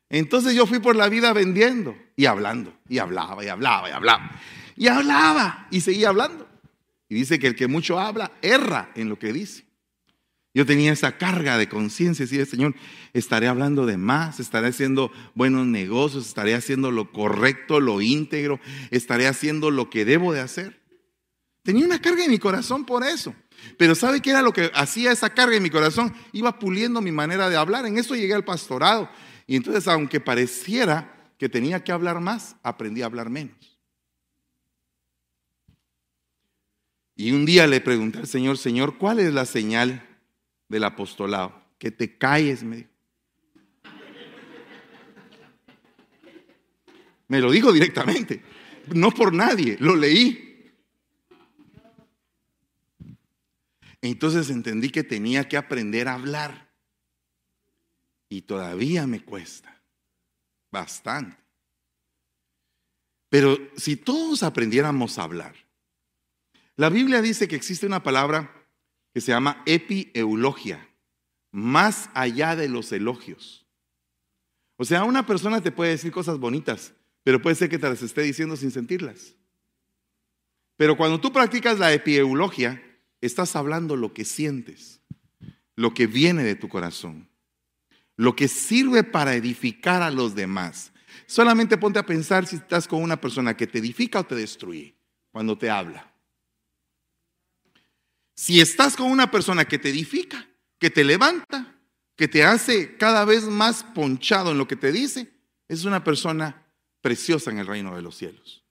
Entonces 0.08 0.54
yo 0.54 0.66
fui 0.66 0.78
por 0.78 0.94
la 0.94 1.08
vida 1.08 1.32
vendiendo 1.32 1.96
y 2.14 2.26
hablando, 2.26 2.72
y 2.88 2.98
hablaba, 2.98 3.44
y 3.44 3.48
hablaba, 3.48 3.88
y 3.88 3.92
hablaba. 3.92 4.40
Y 4.76 4.86
hablaba, 4.86 5.66
y 5.70 5.80
seguía 5.80 6.10
hablando. 6.10 6.48
Y 7.08 7.16
dice 7.16 7.38
que 7.38 7.48
el 7.48 7.56
que 7.56 7.66
mucho 7.66 7.98
habla, 7.98 8.32
erra 8.40 8.90
en 8.94 9.08
lo 9.08 9.18
que 9.18 9.32
dice. 9.32 9.65
Yo 10.56 10.64
tenía 10.64 10.90
esa 10.90 11.18
carga 11.18 11.58
de 11.58 11.68
conciencia, 11.68 12.24
decía, 12.24 12.46
Señor, 12.46 12.74
estaré 13.12 13.46
hablando 13.46 13.84
de 13.84 13.98
más, 13.98 14.40
estaré 14.40 14.68
haciendo 14.68 15.12
buenos 15.34 15.66
negocios, 15.66 16.26
estaré 16.26 16.54
haciendo 16.54 16.90
lo 16.90 17.12
correcto, 17.12 17.78
lo 17.78 18.00
íntegro, 18.00 18.58
estaré 18.90 19.26
haciendo 19.26 19.70
lo 19.70 19.90
que 19.90 20.06
debo 20.06 20.32
de 20.32 20.40
hacer. 20.40 20.80
Tenía 21.62 21.84
una 21.84 22.00
carga 22.00 22.24
en 22.24 22.30
mi 22.30 22.38
corazón 22.38 22.86
por 22.86 23.04
eso. 23.04 23.34
Pero 23.76 23.94
¿sabe 23.94 24.22
qué 24.22 24.30
era 24.30 24.40
lo 24.40 24.54
que 24.54 24.70
hacía 24.72 25.12
esa 25.12 25.28
carga 25.28 25.56
en 25.56 25.62
mi 25.62 25.68
corazón? 25.68 26.14
Iba 26.32 26.58
puliendo 26.58 27.02
mi 27.02 27.12
manera 27.12 27.50
de 27.50 27.56
hablar. 27.56 27.84
En 27.84 27.98
eso 27.98 28.14
llegué 28.14 28.32
al 28.32 28.46
pastorado. 28.46 29.10
Y 29.46 29.56
entonces, 29.56 29.86
aunque 29.88 30.20
pareciera 30.20 31.34
que 31.36 31.50
tenía 31.50 31.84
que 31.84 31.92
hablar 31.92 32.20
más, 32.20 32.56
aprendí 32.62 33.02
a 33.02 33.06
hablar 33.06 33.28
menos. 33.28 33.78
Y 37.14 37.32
un 37.32 37.44
día 37.44 37.66
le 37.66 37.82
pregunté 37.82 38.20
al 38.20 38.26
Señor, 38.26 38.56
Señor, 38.56 38.96
¿cuál 38.96 39.18
es 39.18 39.34
la 39.34 39.44
señal 39.44 40.15
del 40.68 40.84
apostolado. 40.84 41.64
Que 41.78 41.90
te 41.90 42.16
calles, 42.16 42.62
me 42.62 42.76
dijo. 42.76 42.90
Me 47.28 47.40
lo 47.40 47.50
dijo 47.50 47.72
directamente, 47.72 48.42
no 48.94 49.10
por 49.10 49.32
nadie, 49.32 49.76
lo 49.80 49.96
leí. 49.96 50.72
Entonces 54.00 54.50
entendí 54.50 54.90
que 54.90 55.02
tenía 55.02 55.48
que 55.48 55.56
aprender 55.56 56.06
a 56.08 56.14
hablar. 56.14 56.70
Y 58.28 58.42
todavía 58.42 59.06
me 59.06 59.24
cuesta, 59.24 59.82
bastante. 60.70 61.36
Pero 63.28 63.56
si 63.76 63.96
todos 63.96 64.42
aprendiéramos 64.42 65.18
a 65.18 65.24
hablar, 65.24 65.54
la 66.76 66.90
Biblia 66.90 67.22
dice 67.22 67.48
que 67.48 67.56
existe 67.56 67.86
una 67.86 68.02
palabra 68.02 68.55
que 69.16 69.22
se 69.22 69.32
llama 69.32 69.62
epieulogia, 69.64 70.90
más 71.50 72.10
allá 72.12 72.54
de 72.54 72.68
los 72.68 72.92
elogios. 72.92 73.66
O 74.76 74.84
sea, 74.84 75.04
una 75.04 75.24
persona 75.24 75.62
te 75.62 75.72
puede 75.72 75.92
decir 75.92 76.12
cosas 76.12 76.38
bonitas, 76.38 76.92
pero 77.22 77.40
puede 77.40 77.56
ser 77.56 77.70
que 77.70 77.78
te 77.78 77.88
las 77.88 78.02
esté 78.02 78.20
diciendo 78.20 78.56
sin 78.56 78.70
sentirlas. 78.70 79.34
Pero 80.76 80.98
cuando 80.98 81.18
tú 81.18 81.32
practicas 81.32 81.78
la 81.78 81.94
epieulogia, 81.94 82.82
estás 83.22 83.56
hablando 83.56 83.96
lo 83.96 84.12
que 84.12 84.26
sientes, 84.26 85.00
lo 85.76 85.94
que 85.94 86.06
viene 86.06 86.44
de 86.44 86.54
tu 86.54 86.68
corazón, 86.68 87.30
lo 88.16 88.36
que 88.36 88.48
sirve 88.48 89.02
para 89.02 89.34
edificar 89.34 90.02
a 90.02 90.10
los 90.10 90.34
demás. 90.34 90.92
Solamente 91.24 91.78
ponte 91.78 91.98
a 91.98 92.04
pensar 92.04 92.46
si 92.46 92.56
estás 92.56 92.86
con 92.86 93.02
una 93.02 93.18
persona 93.18 93.56
que 93.56 93.66
te 93.66 93.78
edifica 93.78 94.20
o 94.20 94.26
te 94.26 94.34
destruye 94.34 94.94
cuando 95.32 95.56
te 95.56 95.70
habla. 95.70 96.15
Si 98.36 98.60
estás 98.60 98.96
con 98.96 99.10
una 99.10 99.30
persona 99.30 99.64
que 99.64 99.78
te 99.78 99.88
edifica, 99.88 100.46
que 100.78 100.90
te 100.90 101.04
levanta, 101.04 101.74
que 102.16 102.28
te 102.28 102.44
hace 102.44 102.96
cada 102.96 103.24
vez 103.24 103.44
más 103.44 103.82
ponchado 103.82 104.52
en 104.52 104.58
lo 104.58 104.68
que 104.68 104.76
te 104.76 104.92
dice, 104.92 105.32
es 105.68 105.84
una 105.84 106.04
persona 106.04 106.66
preciosa 107.00 107.50
en 107.50 107.58
el 107.58 107.66
reino 107.66 107.96
de 107.96 108.02
los 108.02 108.16
cielos. 108.16 108.62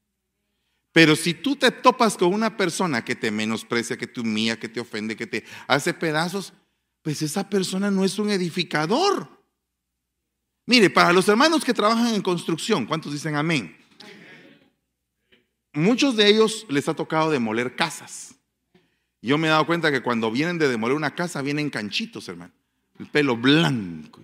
Pero 0.92 1.16
si 1.16 1.34
tú 1.34 1.56
te 1.56 1.72
topas 1.72 2.16
con 2.16 2.34
una 2.34 2.56
persona 2.56 3.04
que 3.04 3.16
te 3.16 3.32
menosprecia, 3.32 3.98
que 3.98 4.08
te 4.08 4.22
humilla, 4.22 4.58
que 4.58 4.70
te 4.70 4.80
ofende, 4.80 5.18
que 5.18 5.28
te 5.28 5.44
hace 5.68 5.94
pedazos, 5.94 6.54
pues 7.02 7.22
esa 7.22 7.50
persona 7.50 7.92
no 7.92 8.06
es 8.06 8.18
un 8.20 8.30
edificador. 8.30 9.30
Mire, 10.68 10.90
para 10.90 11.12
los 11.12 11.28
hermanos 11.28 11.66
que 11.66 11.74
trabajan 11.74 12.14
en 12.14 12.22
construcción, 12.22 12.86
¿cuántos 12.86 13.14
dicen 13.14 13.36
amén? 13.36 13.78
Muchos 15.74 16.16
de 16.16 16.30
ellos 16.30 16.66
les 16.70 16.88
ha 16.88 16.94
tocado 16.94 17.30
demoler 17.30 17.76
casas. 17.76 18.35
Yo 19.26 19.40
me 19.40 19.48
he 19.48 19.50
dado 19.50 19.66
cuenta 19.66 19.92
que 19.92 20.02
cuando 20.02 20.30
vienen 20.30 20.60
de 20.60 20.68
demoler 20.68 20.96
una 20.96 21.16
casa, 21.16 21.42
vienen 21.42 21.72
canchitos, 21.72 22.30
hermano. 22.30 22.54
El 23.00 23.08
pelo 23.08 23.36
blanco, 23.36 24.22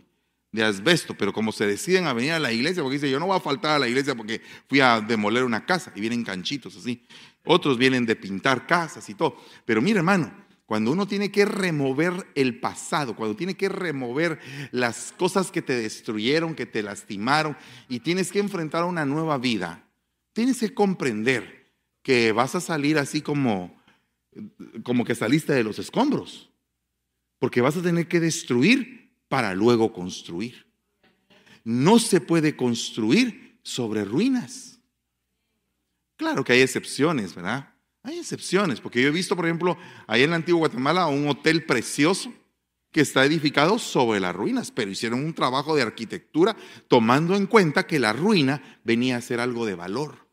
de 0.51 0.63
asbesto, 0.63 1.15
pero 1.17 1.33
como 1.33 1.51
se 1.51 1.65
deciden 1.65 2.05
a 2.05 2.13
venir 2.13 2.33
a 2.33 2.39
la 2.39 2.51
iglesia, 2.51 2.83
porque 2.83 2.97
dice, 2.97 3.09
yo 3.09 3.19
no 3.19 3.25
voy 3.25 3.35
a 3.35 3.39
faltar 3.39 3.77
a 3.77 3.79
la 3.79 3.87
iglesia 3.87 4.13
porque 4.13 4.41
fui 4.69 4.79
a 4.79 5.01
demoler 5.01 5.43
una 5.43 5.65
casa, 5.65 5.91
y 5.95 6.01
vienen 6.01 6.23
canchitos 6.23 6.77
así. 6.77 7.03
Otros 7.45 7.79
vienen 7.79 8.05
de 8.05 8.15
pintar 8.15 8.67
casas 8.67 9.09
y 9.09 9.15
todo. 9.15 9.37
Pero 9.65 9.81
mire, 9.81 9.97
hermano, 9.97 10.31
cuando 10.67 10.91
uno 10.91 11.07
tiene 11.07 11.31
que 11.31 11.45
remover 11.45 12.27
el 12.35 12.59
pasado, 12.59 13.15
cuando 13.15 13.35
tiene 13.35 13.55
que 13.55 13.69
remover 13.69 14.39
las 14.69 15.15
cosas 15.17 15.51
que 15.51 15.63
te 15.63 15.73
destruyeron, 15.73 16.53
que 16.53 16.67
te 16.67 16.83
lastimaron, 16.83 17.57
y 17.89 18.01
tienes 18.01 18.31
que 18.31 18.37
enfrentar 18.37 18.83
una 18.83 19.03
nueva 19.05 19.39
vida, 19.39 19.83
tienes 20.33 20.59
que 20.59 20.75
comprender 20.75 21.73
que 22.03 22.33
vas 22.33 22.53
a 22.53 22.61
salir 22.61 22.99
así 22.99 23.21
como, 23.21 23.80
como 24.83 25.05
que 25.05 25.15
saliste 25.15 25.53
de 25.53 25.63
los 25.63 25.79
escombros, 25.79 26.49
porque 27.39 27.61
vas 27.61 27.77
a 27.77 27.81
tener 27.81 28.07
que 28.07 28.19
destruir 28.19 29.15
para 29.27 29.53
luego 29.53 29.93
construir. 29.93 30.67
No 31.63 31.99
se 31.99 32.21
puede 32.21 32.55
construir 32.55 33.59
sobre 33.63 34.05
ruinas. 34.05 34.79
Claro 36.17 36.43
que 36.43 36.53
hay 36.53 36.61
excepciones, 36.61 37.35
¿verdad? 37.35 37.73
Hay 38.03 38.17
excepciones, 38.17 38.79
porque 38.79 39.01
yo 39.01 39.09
he 39.09 39.11
visto, 39.11 39.35
por 39.35 39.45
ejemplo, 39.45 39.77
ahí 40.07 40.23
en 40.23 40.31
la 40.31 40.35
antigua 40.37 40.59
Guatemala 40.59 41.07
un 41.07 41.27
hotel 41.27 41.65
precioso 41.65 42.33
que 42.91 43.01
está 43.01 43.25
edificado 43.25 43.79
sobre 43.79 44.19
las 44.19 44.35
ruinas, 44.35 44.71
pero 44.71 44.91
hicieron 44.91 45.23
un 45.23 45.33
trabajo 45.33 45.75
de 45.75 45.83
arquitectura 45.83 46.55
tomando 46.87 47.35
en 47.35 47.47
cuenta 47.47 47.87
que 47.87 47.99
la 47.99 48.11
ruina 48.11 48.79
venía 48.83 49.17
a 49.17 49.21
ser 49.21 49.39
algo 49.39 49.65
de 49.65 49.75
valor 49.75 50.30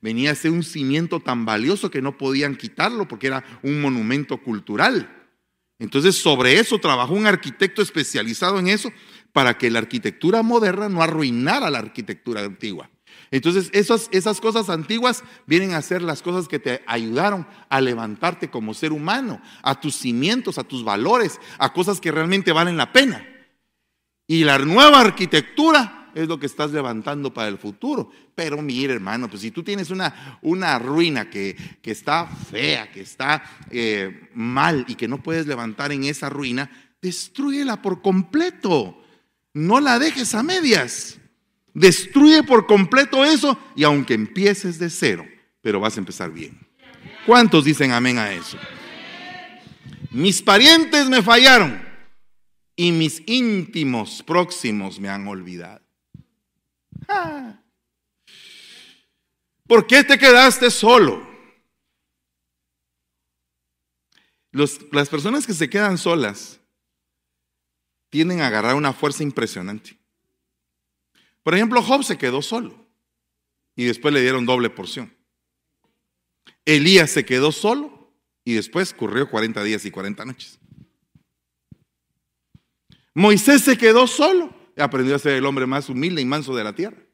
venía 0.00 0.32
a 0.32 0.34
ser 0.34 0.50
un 0.50 0.62
cimiento 0.62 1.20
tan 1.20 1.44
valioso 1.44 1.90
que 1.90 2.02
no 2.02 2.16
podían 2.16 2.56
quitarlo 2.56 3.08
porque 3.08 3.26
era 3.26 3.44
un 3.62 3.80
monumento 3.80 4.38
cultural. 4.42 5.12
Entonces 5.78 6.16
sobre 6.16 6.58
eso 6.58 6.78
trabajó 6.78 7.14
un 7.14 7.26
arquitecto 7.26 7.82
especializado 7.82 8.58
en 8.58 8.68
eso 8.68 8.90
para 9.32 9.58
que 9.58 9.70
la 9.70 9.80
arquitectura 9.80 10.42
moderna 10.42 10.88
no 10.88 11.02
arruinara 11.02 11.70
la 11.70 11.78
arquitectura 11.78 12.42
antigua. 12.42 12.90
Entonces 13.30 13.70
esas, 13.72 14.08
esas 14.12 14.40
cosas 14.40 14.70
antiguas 14.70 15.24
vienen 15.46 15.74
a 15.74 15.82
ser 15.82 16.00
las 16.00 16.22
cosas 16.22 16.48
que 16.48 16.58
te 16.58 16.82
ayudaron 16.86 17.46
a 17.68 17.80
levantarte 17.80 18.50
como 18.50 18.72
ser 18.72 18.92
humano, 18.92 19.40
a 19.62 19.80
tus 19.80 19.96
cimientos, 19.96 20.58
a 20.58 20.64
tus 20.64 20.84
valores, 20.84 21.40
a 21.58 21.72
cosas 21.72 22.00
que 22.00 22.12
realmente 22.12 22.52
valen 22.52 22.76
la 22.76 22.92
pena. 22.92 23.26
Y 24.26 24.44
la 24.44 24.58
nueva 24.58 25.00
arquitectura 25.00 25.95
es 26.16 26.28
lo 26.28 26.40
que 26.40 26.46
estás 26.46 26.72
levantando 26.72 27.32
para 27.34 27.48
el 27.48 27.58
futuro. 27.58 28.10
Pero 28.34 28.62
mire, 28.62 28.94
hermano, 28.94 29.28
pues 29.28 29.42
si 29.42 29.50
tú 29.50 29.62
tienes 29.62 29.90
una, 29.90 30.38
una 30.40 30.78
ruina 30.78 31.28
que, 31.28 31.54
que 31.82 31.90
está 31.90 32.26
fea, 32.26 32.90
que 32.90 33.02
está 33.02 33.42
eh, 33.70 34.30
mal 34.34 34.86
y 34.88 34.94
que 34.94 35.08
no 35.08 35.22
puedes 35.22 35.46
levantar 35.46 35.92
en 35.92 36.04
esa 36.04 36.30
ruina, 36.30 36.70
destruyela 37.02 37.82
por 37.82 38.00
completo. 38.00 38.98
No 39.52 39.78
la 39.78 39.98
dejes 39.98 40.34
a 40.34 40.42
medias. 40.42 41.18
Destruye 41.74 42.42
por 42.42 42.66
completo 42.66 43.22
eso 43.22 43.58
y 43.76 43.84
aunque 43.84 44.14
empieces 44.14 44.78
de 44.78 44.88
cero, 44.88 45.26
pero 45.60 45.80
vas 45.80 45.98
a 45.98 46.00
empezar 46.00 46.32
bien. 46.32 46.58
¿Cuántos 47.26 47.66
dicen 47.66 47.92
amén 47.92 48.16
a 48.16 48.32
eso? 48.32 48.56
Mis 50.12 50.40
parientes 50.40 51.10
me 51.10 51.22
fallaron 51.22 51.78
y 52.74 52.92
mis 52.92 53.22
íntimos 53.26 54.22
próximos 54.22 54.98
me 54.98 55.10
han 55.10 55.28
olvidado. 55.28 55.85
¿Por 59.66 59.86
qué 59.86 60.04
te 60.04 60.18
quedaste 60.18 60.70
solo? 60.70 61.34
las 64.90 65.10
personas 65.10 65.46
que 65.46 65.52
se 65.52 65.68
quedan 65.68 65.98
solas 65.98 66.58
tienden 68.08 68.40
a 68.40 68.46
agarrar 68.46 68.74
una 68.74 68.94
fuerza 68.94 69.22
impresionante. 69.22 69.98
Por 71.42 71.54
ejemplo, 71.54 71.82
Job 71.82 72.02
se 72.02 72.16
quedó 72.16 72.40
solo 72.40 72.88
y 73.74 73.84
después 73.84 74.14
le 74.14 74.22
dieron 74.22 74.46
doble 74.46 74.70
porción. 74.70 75.14
Elías 76.64 77.10
se 77.10 77.26
quedó 77.26 77.52
solo 77.52 78.10
y 78.44 78.54
después 78.54 78.94
corrió 78.94 79.28
40 79.28 79.62
días 79.62 79.84
y 79.84 79.90
40 79.90 80.24
noches. 80.24 80.58
Moisés 83.12 83.60
se 83.62 83.76
quedó 83.76 84.06
solo 84.06 84.56
aprendió 84.82 85.14
a 85.14 85.18
ser 85.18 85.34
el 85.34 85.46
hombre 85.46 85.66
más 85.66 85.88
humilde 85.88 86.20
y 86.20 86.24
manso 86.24 86.54
de 86.54 86.64
la 86.64 86.74
tierra. 86.74 87.05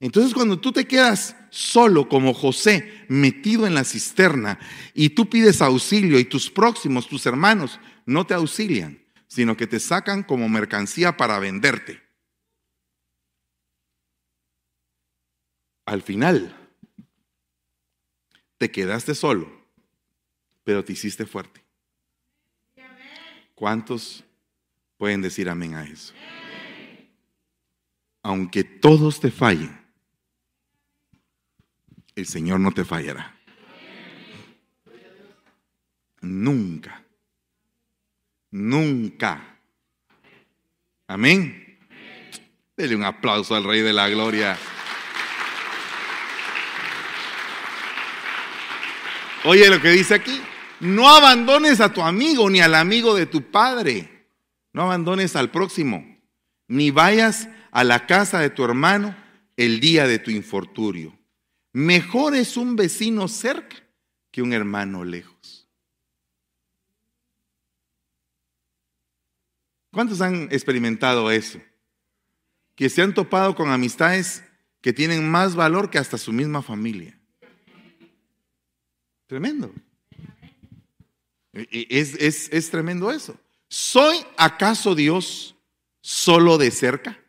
Entonces 0.00 0.34
cuando 0.34 0.58
tú 0.58 0.72
te 0.72 0.86
quedas 0.86 1.36
solo 1.50 2.08
como 2.08 2.34
José, 2.34 3.04
metido 3.08 3.66
en 3.66 3.74
la 3.74 3.84
cisterna, 3.84 4.58
y 4.94 5.10
tú 5.10 5.28
pides 5.28 5.60
auxilio 5.60 6.18
y 6.18 6.24
tus 6.24 6.50
próximos, 6.50 7.08
tus 7.08 7.26
hermanos, 7.26 7.78
no 8.06 8.26
te 8.26 8.34
auxilian, 8.34 9.02
sino 9.28 9.56
que 9.56 9.66
te 9.66 9.78
sacan 9.78 10.22
como 10.22 10.48
mercancía 10.48 11.16
para 11.16 11.38
venderte. 11.38 12.02
Al 15.84 16.02
final, 16.02 16.56
te 18.58 18.70
quedaste 18.70 19.14
solo, 19.14 19.50
pero 20.64 20.84
te 20.84 20.94
hiciste 20.94 21.26
fuerte. 21.26 21.62
¿Cuántos 23.54 24.24
Pueden 25.00 25.22
decir 25.22 25.48
amén 25.48 25.76
a 25.76 25.84
eso. 25.84 26.12
Aunque 28.22 28.62
todos 28.64 29.18
te 29.18 29.30
fallen, 29.30 29.79
el 32.20 32.26
Señor 32.26 32.60
no 32.60 32.72
te 32.72 32.84
fallará. 32.84 33.34
Nunca. 36.20 37.02
Nunca. 38.50 39.58
Amén. 41.06 41.78
Dele 42.76 42.94
un 42.94 43.04
aplauso 43.04 43.54
al 43.54 43.64
Rey 43.64 43.80
de 43.80 43.92
la 43.92 44.08
Gloria. 44.08 44.58
Oye 49.44 49.68
lo 49.70 49.80
que 49.80 49.90
dice 49.90 50.14
aquí. 50.14 50.40
No 50.80 51.08
abandones 51.08 51.80
a 51.80 51.92
tu 51.92 52.02
amigo 52.02 52.48
ni 52.48 52.60
al 52.60 52.74
amigo 52.74 53.14
de 53.14 53.26
tu 53.26 53.50
padre. 53.50 54.26
No 54.72 54.82
abandones 54.82 55.36
al 55.36 55.50
próximo, 55.50 56.18
ni 56.68 56.90
vayas 56.90 57.48
a 57.70 57.82
la 57.82 58.06
casa 58.06 58.38
de 58.38 58.50
tu 58.50 58.64
hermano 58.64 59.16
el 59.56 59.80
día 59.80 60.06
de 60.06 60.18
tu 60.18 60.30
infortunio. 60.30 61.19
Mejor 61.72 62.34
es 62.34 62.56
un 62.56 62.76
vecino 62.76 63.28
cerca 63.28 63.76
que 64.30 64.42
un 64.42 64.52
hermano 64.52 65.04
lejos. 65.04 65.68
¿Cuántos 69.92 70.20
han 70.20 70.48
experimentado 70.52 71.30
eso? 71.30 71.60
Que 72.74 72.88
se 72.88 73.02
han 73.02 73.14
topado 73.14 73.54
con 73.54 73.70
amistades 73.70 74.44
que 74.80 74.92
tienen 74.92 75.28
más 75.28 75.54
valor 75.54 75.90
que 75.90 75.98
hasta 75.98 76.16
su 76.16 76.32
misma 76.32 76.62
familia. 76.62 77.18
Tremendo. 79.26 79.72
Es, 81.52 82.14
es, 82.14 82.48
es 82.52 82.70
tremendo 82.70 83.10
eso. 83.10 83.38
¿Soy 83.68 84.16
acaso 84.36 84.94
Dios 84.94 85.54
solo 86.00 86.58
de 86.58 86.70
cerca? 86.70 87.20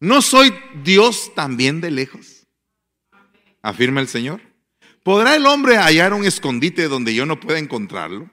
¿No 0.00 0.22
soy 0.22 0.52
Dios 0.82 1.32
también 1.34 1.80
de 1.80 1.90
lejos? 1.90 2.35
Afirma 3.66 4.00
el 4.00 4.06
Señor. 4.06 4.40
¿Podrá 5.02 5.34
el 5.34 5.44
hombre 5.44 5.76
hallar 5.76 6.14
un 6.14 6.24
escondite 6.24 6.86
donde 6.86 7.12
yo 7.16 7.26
no 7.26 7.40
pueda 7.40 7.58
encontrarlo? 7.58 8.30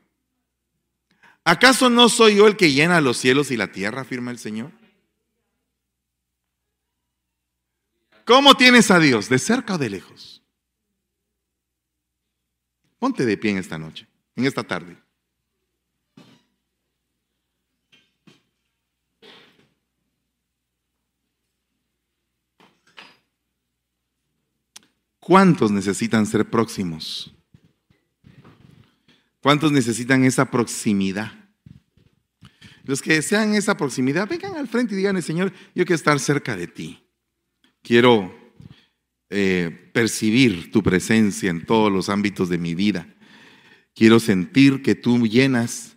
¿Acaso 1.44 1.90
no 1.90 2.08
soy 2.08 2.36
yo 2.36 2.46
el 2.46 2.56
que 2.56 2.72
llena 2.72 3.02
los 3.02 3.18
cielos 3.18 3.50
y 3.50 3.58
la 3.58 3.72
tierra? 3.72 4.02
Afirma 4.02 4.30
el 4.30 4.38
Señor. 4.38 4.70
¿Cómo 8.26 8.54
tienes 8.54 8.92
a 8.92 9.00
Dios? 9.00 9.28
¿De 9.28 9.40
cerca 9.40 9.74
o 9.74 9.78
de 9.80 9.90
lejos? 9.90 10.44
Ponte 13.00 13.26
de 13.26 13.36
pie 13.36 13.52
en 13.52 13.58
esta 13.58 13.80
noche, 13.80 14.08
en 14.36 14.46
esta 14.46 14.64
tarde. 14.64 15.03
¿Cuántos 25.26 25.72
necesitan 25.72 26.26
ser 26.26 26.50
próximos? 26.50 27.34
¿Cuántos 29.42 29.72
necesitan 29.72 30.26
esa 30.26 30.52
proximidad? 30.52 31.32
Los 32.84 33.02
que 33.02 33.14
desean 33.14 33.56
esa 33.56 33.78
proximidad, 33.78 34.28
vengan 34.28 34.58
al 34.58 34.68
frente 34.68 34.94
y 34.94 34.98
digan, 34.98 35.22
Señor, 35.22 35.54
yo 35.74 35.86
quiero 35.86 35.96
estar 35.96 36.20
cerca 36.20 36.58
de 36.58 36.68
ti. 36.68 37.08
Quiero 37.82 38.36
eh, 39.30 39.90
percibir 39.94 40.72
tu 40.72 40.84
presencia 40.84 41.50
en 41.50 41.66
todos 41.66 41.90
los 41.90 42.10
ámbitos 42.10 42.50
de 42.50 42.58
mi 42.58 42.76
vida. 42.76 43.08
Quiero 43.96 44.20
sentir 44.20 44.82
que 44.82 44.96
tú 44.96 45.26
llenas 45.26 45.96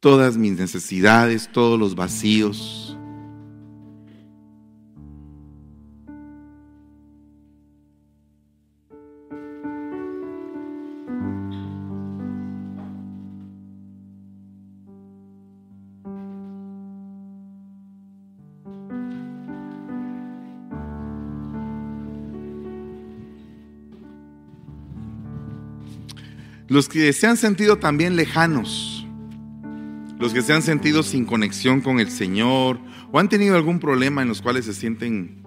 todas 0.00 0.38
mis 0.38 0.58
necesidades, 0.58 1.52
todos 1.52 1.78
los 1.78 1.94
vacíos 1.94 2.95
Los 26.76 26.90
que 26.90 27.10
se 27.14 27.26
han 27.26 27.38
sentido 27.38 27.78
también 27.78 28.16
lejanos, 28.16 29.06
los 30.18 30.34
que 30.34 30.42
se 30.42 30.52
han 30.52 30.60
sentido 30.60 31.02
sin 31.02 31.24
conexión 31.24 31.80
con 31.80 32.00
el 32.00 32.10
Señor 32.10 32.78
o 33.10 33.18
han 33.18 33.30
tenido 33.30 33.56
algún 33.56 33.80
problema 33.80 34.20
en 34.20 34.28
los 34.28 34.42
cuales 34.42 34.66
se 34.66 34.74
sienten 34.74 35.42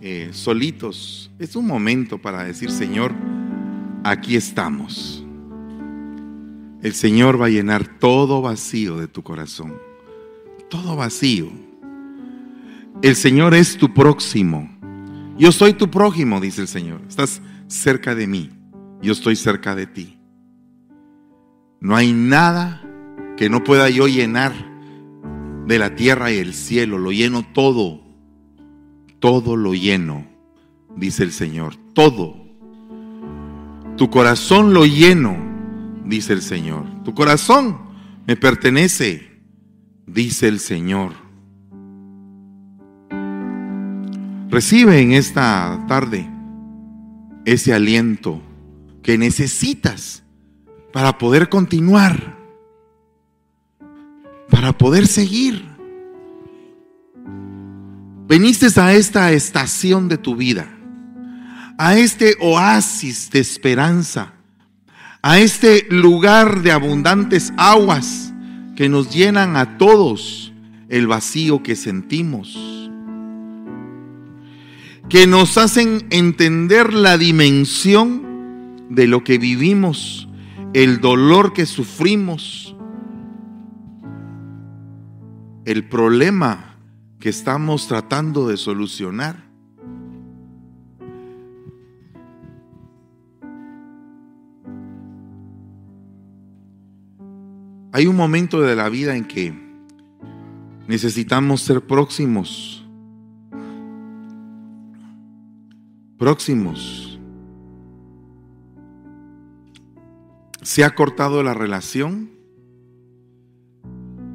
eh, 0.00 0.30
solitos, 0.32 1.30
es 1.38 1.54
un 1.54 1.64
momento 1.64 2.18
para 2.18 2.42
decir, 2.42 2.72
Señor, 2.72 3.12
aquí 4.02 4.34
estamos. 4.34 5.24
El 6.82 6.94
Señor 6.94 7.40
va 7.40 7.46
a 7.46 7.50
llenar 7.50 8.00
todo 8.00 8.42
vacío 8.42 8.96
de 8.96 9.06
tu 9.06 9.22
corazón, 9.22 9.74
todo 10.68 10.96
vacío. 10.96 11.52
El 13.00 13.14
Señor 13.14 13.54
es 13.54 13.76
tu 13.76 13.94
próximo. 13.94 14.68
Yo 15.38 15.52
soy 15.52 15.74
tu 15.74 15.88
prójimo, 15.88 16.40
dice 16.40 16.62
el 16.62 16.68
Señor. 16.68 17.00
Estás 17.08 17.40
cerca 17.68 18.16
de 18.16 18.26
mí, 18.26 18.50
yo 19.02 19.12
estoy 19.12 19.36
cerca 19.36 19.76
de 19.76 19.86
ti. 19.86 20.18
No 21.82 21.96
hay 21.96 22.12
nada 22.12 22.80
que 23.36 23.50
no 23.50 23.64
pueda 23.64 23.90
yo 23.90 24.06
llenar 24.06 24.52
de 25.66 25.80
la 25.80 25.96
tierra 25.96 26.30
y 26.30 26.38
el 26.38 26.54
cielo. 26.54 26.96
Lo 26.96 27.10
lleno 27.10 27.44
todo. 27.52 28.00
Todo 29.18 29.56
lo 29.56 29.74
lleno, 29.74 30.24
dice 30.96 31.24
el 31.24 31.32
Señor. 31.32 31.74
Todo. 31.92 32.36
Tu 33.96 34.08
corazón 34.10 34.72
lo 34.72 34.86
lleno, 34.86 35.36
dice 36.06 36.32
el 36.34 36.42
Señor. 36.42 36.84
Tu 37.02 37.14
corazón 37.14 37.78
me 38.28 38.36
pertenece, 38.36 39.42
dice 40.06 40.46
el 40.46 40.60
Señor. 40.60 41.14
Recibe 44.50 45.00
en 45.00 45.12
esta 45.12 45.84
tarde 45.88 46.30
ese 47.44 47.74
aliento 47.74 48.40
que 49.02 49.18
necesitas 49.18 50.21
para 50.92 51.16
poder 51.16 51.48
continuar, 51.48 52.36
para 54.50 54.76
poder 54.76 55.06
seguir. 55.06 55.64
Veniste 58.28 58.68
a 58.80 58.92
esta 58.92 59.32
estación 59.32 60.08
de 60.08 60.18
tu 60.18 60.36
vida, 60.36 60.68
a 61.78 61.96
este 61.96 62.36
oasis 62.40 63.30
de 63.30 63.40
esperanza, 63.40 64.34
a 65.22 65.38
este 65.38 65.86
lugar 65.90 66.62
de 66.62 66.72
abundantes 66.72 67.52
aguas 67.56 68.32
que 68.76 68.88
nos 68.88 69.12
llenan 69.12 69.56
a 69.56 69.78
todos 69.78 70.52
el 70.88 71.06
vacío 71.06 71.62
que 71.62 71.74
sentimos, 71.74 72.90
que 75.08 75.26
nos 75.26 75.56
hacen 75.58 76.06
entender 76.10 76.92
la 76.92 77.18
dimensión 77.18 78.86
de 78.90 79.06
lo 79.06 79.24
que 79.24 79.38
vivimos 79.38 80.28
el 80.74 81.00
dolor 81.00 81.52
que 81.52 81.66
sufrimos, 81.66 82.74
el 85.66 85.86
problema 85.88 86.76
que 87.18 87.28
estamos 87.28 87.88
tratando 87.88 88.48
de 88.48 88.56
solucionar. 88.56 89.50
Hay 97.92 98.06
un 98.06 98.16
momento 98.16 98.62
de 98.62 98.74
la 98.74 98.88
vida 98.88 99.14
en 99.14 99.26
que 99.26 99.54
necesitamos 100.88 101.60
ser 101.60 101.86
próximos, 101.86 102.88
próximos 106.16 107.11
Se 110.62 110.84
ha 110.84 110.94
cortado 110.94 111.42
la 111.42 111.54
relación. 111.54 112.30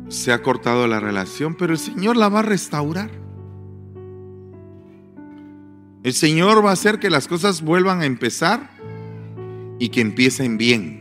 Se 0.09 0.33
ha 0.33 0.41
cortado 0.41 0.85
la 0.87 0.99
relación, 0.99 1.55
pero 1.55 1.73
el 1.73 1.79
Señor 1.79 2.17
la 2.17 2.27
va 2.29 2.39
a 2.39 2.43
restaurar. 2.43 3.09
El 6.03 6.13
Señor 6.13 6.63
va 6.63 6.71
a 6.71 6.73
hacer 6.73 6.99
que 6.99 7.09
las 7.09 7.27
cosas 7.27 7.61
vuelvan 7.61 8.01
a 8.01 8.05
empezar 8.05 8.69
y 9.79 9.89
que 9.89 10.01
empiecen 10.01 10.57
bien. 10.57 10.99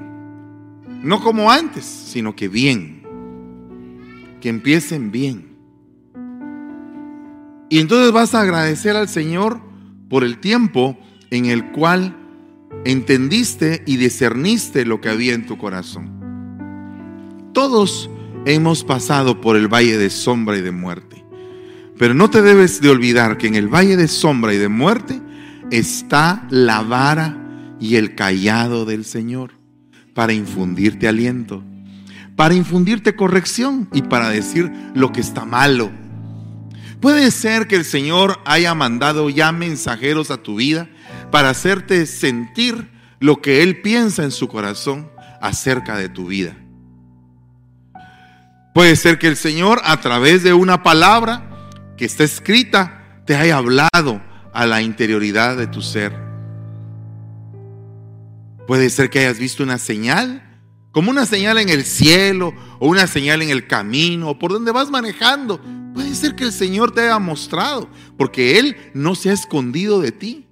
No 1.03 1.20
como 1.20 1.51
antes, 1.51 1.85
sino 1.85 2.35
que 2.35 2.49
bien. 2.49 3.03
Que 4.41 4.49
empiecen 4.49 5.11
bien. 5.11 5.57
Y 7.68 7.81
entonces 7.81 8.12
vas 8.12 8.35
a 8.35 8.43
agradecer 8.43 8.95
al 8.97 9.09
Señor 9.09 9.61
por 10.09 10.22
el 10.22 10.39
tiempo 10.39 10.97
en 11.31 11.47
el 11.47 11.72
cual 11.72 12.26
entendiste 12.87 13.82
y 13.84 13.97
discerniste 13.97 14.84
lo 14.84 15.01
que 15.01 15.09
había 15.09 15.34
en 15.34 15.47
tu 15.47 15.59
corazón. 15.59 16.12
Todos 17.53 18.09
hemos 18.45 18.84
pasado 18.84 19.41
por 19.41 19.57
el 19.57 19.66
valle 19.66 19.99
de 19.99 20.09
sombra 20.09 20.57
y 20.57 20.62
de 20.62 20.70
muerte. 20.70 21.24
Pero 21.99 22.14
no 22.14 22.30
te 22.30 22.43
debes 22.43 22.80
de 22.80 22.91
olvidar 22.91 23.39
que 23.39 23.49
en 23.49 23.57
el 23.57 23.68
valle 23.68 23.97
de 23.97 24.07
sombra 24.07 24.55
y 24.55 24.59
de 24.59 24.68
muerte 24.68 25.20
está 25.70 26.47
la 26.51 26.82
vara 26.82 27.76
y 27.80 27.97
el 27.97 28.14
callado 28.14 28.84
del 28.84 29.05
Señor 29.05 29.53
para 30.14 30.32
infundirte 30.32 31.09
aliento, 31.09 31.64
para 32.37 32.55
infundirte 32.55 33.16
corrección 33.16 33.89
y 33.93 34.03
para 34.03 34.28
decir 34.28 34.70
lo 34.95 35.12
que 35.12 35.20
está 35.20 35.45
malo. 35.45 35.91
Puede 37.01 37.30
ser 37.30 37.66
que 37.66 37.76
el 37.76 37.84
Señor 37.84 38.41
haya 38.45 38.74
mandado 38.74 39.28
ya 39.28 39.51
mensajeros 39.53 40.30
a 40.30 40.43
tu 40.43 40.57
vida 40.57 40.89
para 41.31 41.51
hacerte 41.51 42.07
sentir 42.07 42.91
lo 43.20 43.41
que 43.41 43.62
Él 43.62 43.81
piensa 43.83 44.24
en 44.24 44.31
su 44.31 44.49
corazón 44.49 45.11
acerca 45.41 45.97
de 45.97 46.09
tu 46.09 46.27
vida. 46.27 46.57
Puede 48.74 48.97
ser 48.97 49.18
que 49.18 49.27
el 49.27 49.37
Señor 49.37 49.81
a 49.85 50.01
través 50.01 50.43
de 50.43 50.53
una 50.53 50.83
palabra 50.83 51.49
que 51.97 52.05
está 52.05 52.24
escrita 52.24 53.22
te 53.24 53.35
haya 53.35 53.57
hablado 53.57 54.22
a 54.53 54.66
la 54.66 54.83
interioridad 54.83 55.57
de 55.57 55.66
tu 55.66 55.83
ser. 55.83 56.12
Puede 58.66 58.91
ser 58.91 59.11
que 59.11 59.20
hayas 59.20 59.39
visto 59.39 59.62
una 59.62 59.79
señal, 59.79 60.43
como 60.93 61.11
una 61.11 61.27
señal 61.27 61.59
en 61.59 61.68
el 61.68 61.85
cielo 61.85 62.53
o 62.79 62.89
una 62.89 63.07
señal 63.07 63.43
en 63.43 63.51
el 63.51 63.66
camino 63.66 64.31
o 64.31 64.39
por 64.39 64.53
donde 64.53 64.72
vas 64.72 64.91
manejando. 64.91 65.61
Puede 65.95 66.14
ser 66.14 66.35
que 66.35 66.45
el 66.45 66.53
Señor 66.53 66.93
te 66.93 67.03
haya 67.03 67.18
mostrado, 67.18 67.89
porque 68.18 68.59
Él 68.59 68.77
no 68.93 69.14
se 69.14 69.31
ha 69.31 69.33
escondido 69.33 70.01
de 70.01 70.12
ti. 70.12 70.46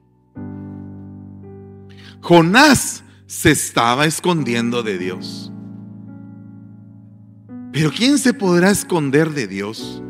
Jonás 2.24 3.04
se 3.26 3.50
estaba 3.50 4.06
escondiendo 4.06 4.82
de 4.82 4.96
Dios. 4.96 5.52
Pero 7.70 7.92
¿quién 7.92 8.16
se 8.16 8.32
podrá 8.32 8.70
esconder 8.70 9.32
de 9.32 9.46
Dios? 9.46 10.02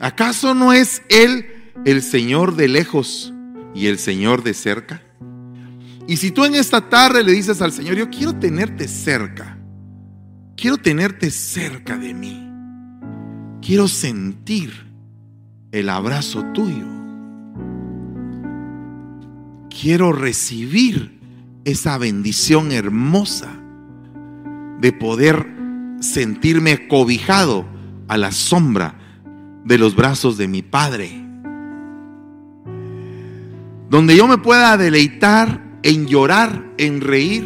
¿Acaso 0.00 0.52
no 0.52 0.72
es 0.72 1.02
Él 1.08 1.46
el 1.84 2.02
Señor 2.02 2.56
de 2.56 2.66
lejos 2.66 3.32
y 3.72 3.86
el 3.86 4.00
Señor 4.00 4.42
de 4.42 4.52
cerca? 4.52 5.00
Y 6.08 6.16
si 6.16 6.32
tú 6.32 6.44
en 6.44 6.56
esta 6.56 6.88
tarde 6.88 7.22
le 7.22 7.30
dices 7.30 7.62
al 7.62 7.70
Señor, 7.70 7.94
yo 7.94 8.10
quiero 8.10 8.34
tenerte 8.34 8.88
cerca, 8.88 9.56
quiero 10.56 10.76
tenerte 10.76 11.30
cerca 11.30 11.96
de 11.96 12.14
mí, 12.14 12.50
quiero 13.64 13.86
sentir 13.86 14.72
el 15.70 15.88
abrazo 15.88 16.44
tuyo 16.52 17.01
quiero 19.80 20.12
recibir 20.12 21.18
esa 21.64 21.98
bendición 21.98 22.72
hermosa 22.72 23.50
de 24.80 24.92
poder 24.92 25.46
sentirme 26.00 26.88
cobijado 26.88 27.66
a 28.08 28.16
la 28.16 28.32
sombra 28.32 28.96
de 29.64 29.78
los 29.78 29.94
brazos 29.94 30.36
de 30.36 30.48
mi 30.48 30.62
Padre. 30.62 31.10
Donde 33.88 34.16
yo 34.16 34.26
me 34.26 34.38
pueda 34.38 34.76
deleitar 34.76 35.62
en 35.82 36.06
llorar, 36.06 36.64
en 36.78 37.00
reír, 37.00 37.44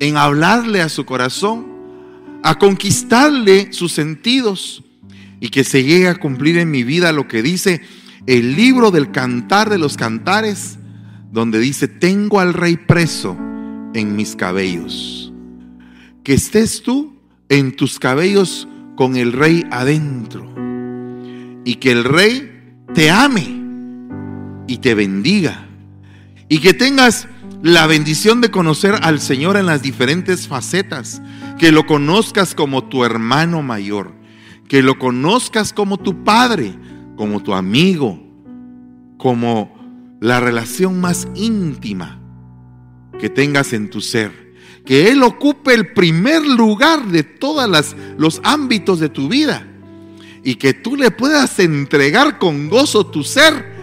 en 0.00 0.16
hablarle 0.16 0.80
a 0.80 0.88
su 0.88 1.04
corazón, 1.04 1.66
a 2.42 2.58
conquistarle 2.58 3.72
sus 3.72 3.92
sentidos 3.92 4.82
y 5.40 5.48
que 5.48 5.64
se 5.64 5.84
llegue 5.84 6.08
a 6.08 6.16
cumplir 6.16 6.58
en 6.58 6.70
mi 6.70 6.82
vida 6.82 7.12
lo 7.12 7.28
que 7.28 7.42
dice 7.42 7.82
el 8.26 8.56
libro 8.56 8.90
del 8.90 9.12
cantar 9.12 9.70
de 9.70 9.78
los 9.78 9.96
cantares, 9.96 10.78
donde 11.32 11.60
dice, 11.60 11.86
tengo 11.86 12.40
al 12.40 12.54
rey 12.54 12.76
preso 12.76 13.36
en 13.94 14.16
mis 14.16 14.34
cabellos. 14.34 15.32
Que 16.24 16.34
estés 16.34 16.82
tú 16.82 17.16
en 17.48 17.76
tus 17.76 17.98
cabellos 17.98 18.66
con 18.96 19.16
el 19.16 19.32
rey 19.32 19.64
adentro. 19.70 20.52
Y 21.64 21.76
que 21.76 21.92
el 21.92 22.04
rey 22.04 22.74
te 22.94 23.10
ame 23.10 23.62
y 24.66 24.78
te 24.78 24.94
bendiga. 24.94 25.66
Y 26.48 26.58
que 26.58 26.74
tengas 26.74 27.28
la 27.62 27.86
bendición 27.86 28.40
de 28.40 28.50
conocer 28.50 28.94
al 29.02 29.20
Señor 29.20 29.56
en 29.56 29.66
las 29.66 29.82
diferentes 29.82 30.48
facetas. 30.48 31.22
Que 31.58 31.70
lo 31.70 31.86
conozcas 31.86 32.54
como 32.54 32.84
tu 32.84 33.04
hermano 33.04 33.62
mayor. 33.62 34.14
Que 34.68 34.82
lo 34.82 34.98
conozcas 34.98 35.72
como 35.72 35.98
tu 35.98 36.24
padre 36.24 36.74
como 37.16 37.42
tu 37.42 37.54
amigo, 37.54 38.18
como 39.16 39.74
la 40.20 40.40
relación 40.40 41.00
más 41.00 41.28
íntima 41.34 42.20
que 43.18 43.28
tengas 43.28 43.72
en 43.72 43.90
tu 43.90 44.00
ser. 44.00 44.54
Que 44.84 45.08
Él 45.08 45.22
ocupe 45.22 45.74
el 45.74 45.92
primer 45.92 46.46
lugar 46.46 47.06
de 47.06 47.24
todos 47.24 47.96
los 48.16 48.40
ámbitos 48.44 49.00
de 49.00 49.08
tu 49.08 49.28
vida. 49.28 49.66
Y 50.44 50.54
que 50.56 50.74
tú 50.74 50.94
le 50.94 51.10
puedas 51.10 51.58
entregar 51.58 52.38
con 52.38 52.68
gozo 52.68 53.06
tu 53.06 53.24
ser 53.24 53.74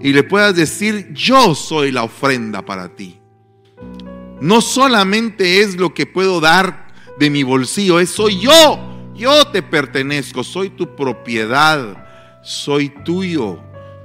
y 0.00 0.12
le 0.12 0.22
puedas 0.22 0.54
decir, 0.54 1.12
yo 1.12 1.54
soy 1.54 1.90
la 1.90 2.04
ofrenda 2.04 2.64
para 2.64 2.94
ti. 2.94 3.18
No 4.40 4.60
solamente 4.60 5.62
es 5.62 5.76
lo 5.76 5.94
que 5.94 6.06
puedo 6.06 6.40
dar 6.40 6.92
de 7.18 7.30
mi 7.30 7.42
bolsillo, 7.42 8.04
soy 8.06 8.40
yo. 8.40 8.88
Yo 9.14 9.46
te 9.48 9.62
pertenezco, 9.62 10.42
soy 10.42 10.70
tu 10.70 10.96
propiedad, 10.96 12.01
soy 12.42 12.90
tuyo. 13.04 13.60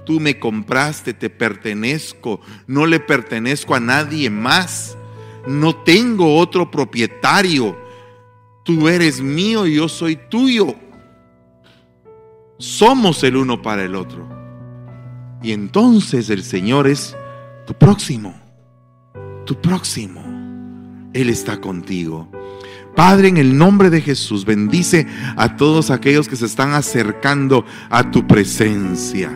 Tú 0.06 0.20
me 0.20 0.40
compraste, 0.40 1.14
te 1.14 1.30
pertenezco, 1.30 2.40
no 2.66 2.86
le 2.86 3.00
pertenezco 3.00 3.76
a 3.76 3.80
nadie 3.80 4.30
más. 4.30 4.98
No 5.46 5.76
tengo 5.76 6.38
otro 6.38 6.72
propietario. 6.72 7.78
Tú 8.64 8.88
eres 8.88 9.22
mío 9.22 9.68
y 9.68 9.76
yo 9.76 9.90
soy 9.90 10.18
tuyo. 10.30 10.76
Somos 12.58 13.24
el 13.24 13.36
uno 13.36 13.62
para 13.62 13.84
el 13.84 13.96
otro. 13.96 14.28
Y 15.44 15.52
entonces 15.52 16.30
el 16.30 16.44
Señor 16.44 16.88
es 16.88 17.16
tu 17.66 17.74
próximo, 17.74 18.34
tu 19.46 19.56
próximo. 19.62 20.22
Él 21.14 21.30
está 21.30 21.62
contigo. 21.62 22.30
Padre, 22.98 23.28
en 23.28 23.38
el 23.38 23.56
nombre 23.56 23.92
de 23.92 24.02
Jesús, 24.02 24.44
bendice 24.44 25.06
a 25.36 25.56
todos 25.56 25.92
aquellos 25.92 26.28
que 26.28 26.36
se 26.36 26.48
están 26.48 26.74
acercando 26.74 27.64
a 27.92 28.10
tu 28.10 28.26
presencia. 28.26 29.30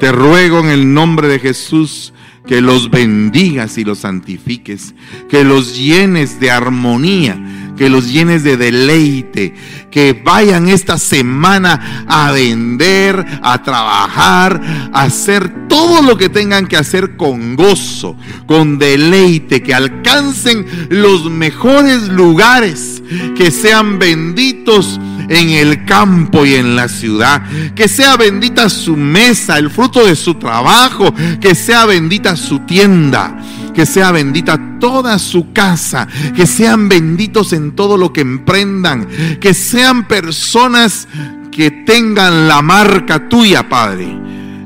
Te 0.00 0.10
ruego 0.10 0.60
en 0.60 0.70
el 0.70 0.94
nombre 0.94 1.28
de 1.28 1.38
Jesús 1.38 2.14
que 2.46 2.62
los 2.62 2.90
bendigas 2.90 3.76
y 3.76 3.84
los 3.84 3.98
santifiques, 3.98 4.94
que 5.28 5.44
los 5.44 5.76
llenes 5.76 6.40
de 6.40 6.50
armonía, 6.50 7.38
que 7.76 7.88
los 7.88 8.12
llenes 8.12 8.44
de 8.44 8.56
deleite, 8.56 9.54
que 9.90 10.12
vayan 10.12 10.68
esta 10.68 10.98
semana 10.98 12.04
a 12.08 12.32
vender, 12.32 13.24
a 13.42 13.62
trabajar, 13.62 14.60
a 14.92 15.02
hacer 15.02 15.68
todo 15.68 16.02
lo 16.02 16.16
que 16.16 16.28
tengan 16.28 16.66
que 16.66 16.76
hacer 16.76 17.16
con 17.16 17.56
gozo, 17.56 18.16
con 18.46 18.78
deleite, 18.78 19.62
que 19.62 19.74
alcancen 19.74 20.66
los 20.90 21.30
mejores 21.30 22.08
lugares, 22.08 23.02
que 23.36 23.50
sean 23.50 23.98
benditos 23.98 25.00
en 25.28 25.50
el 25.50 25.84
campo 25.84 26.44
y 26.44 26.54
en 26.54 26.76
la 26.76 26.88
ciudad. 26.88 27.42
Que 27.74 27.88
sea 27.88 28.16
bendita 28.16 28.68
su 28.68 28.96
mesa, 28.96 29.58
el 29.58 29.70
fruto 29.70 30.04
de 30.04 30.16
su 30.16 30.34
trabajo. 30.34 31.14
Que 31.40 31.54
sea 31.54 31.86
bendita 31.86 32.36
su 32.36 32.60
tienda. 32.60 33.36
Que 33.74 33.86
sea 33.86 34.12
bendita 34.12 34.78
toda 34.78 35.18
su 35.18 35.52
casa. 35.52 36.06
Que 36.34 36.46
sean 36.46 36.88
benditos 36.88 37.52
en 37.52 37.72
todo 37.72 37.96
lo 37.96 38.12
que 38.12 38.20
emprendan. 38.20 39.08
Que 39.40 39.54
sean 39.54 40.06
personas 40.06 41.08
que 41.50 41.70
tengan 41.70 42.48
la 42.48 42.62
marca 42.62 43.28
tuya, 43.28 43.68
Padre. 43.68 44.18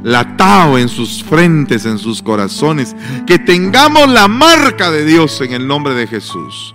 La 0.02 0.36
Tao 0.36 0.78
en 0.78 0.88
sus 0.88 1.22
frentes, 1.22 1.84
en 1.84 1.98
sus 1.98 2.22
corazones. 2.22 2.94
Que 3.26 3.38
tengamos 3.38 4.08
la 4.08 4.28
marca 4.28 4.90
de 4.90 5.04
Dios 5.04 5.40
en 5.40 5.52
el 5.52 5.66
nombre 5.66 5.94
de 5.94 6.06
Jesús. 6.06 6.74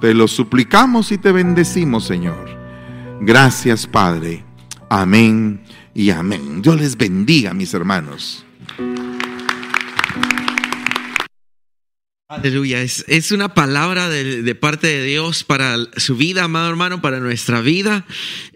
Te 0.00 0.14
lo 0.14 0.28
suplicamos 0.28 1.12
y 1.12 1.18
te 1.18 1.32
bendecimos, 1.32 2.04
Señor. 2.04 2.48
Gracias, 3.20 3.86
Padre. 3.86 4.44
Amén 4.90 5.62
y 5.94 6.10
amén. 6.10 6.60
Dios 6.60 6.80
les 6.80 6.96
bendiga, 6.96 7.54
mis 7.54 7.72
hermanos. 7.72 8.44
Aleluya, 12.36 12.82
es, 12.82 13.04
es 13.08 13.32
una 13.32 13.54
palabra 13.54 14.08
de, 14.08 14.54
parte 14.54 14.86
de 14.86 15.04
Dios 15.04 15.44
para 15.44 15.76
su 15.96 16.16
vida, 16.16 16.44
amado 16.44 16.68
hermano, 16.68 17.00
para 17.00 17.20
nuestra 17.20 17.60
vida. 17.60 18.06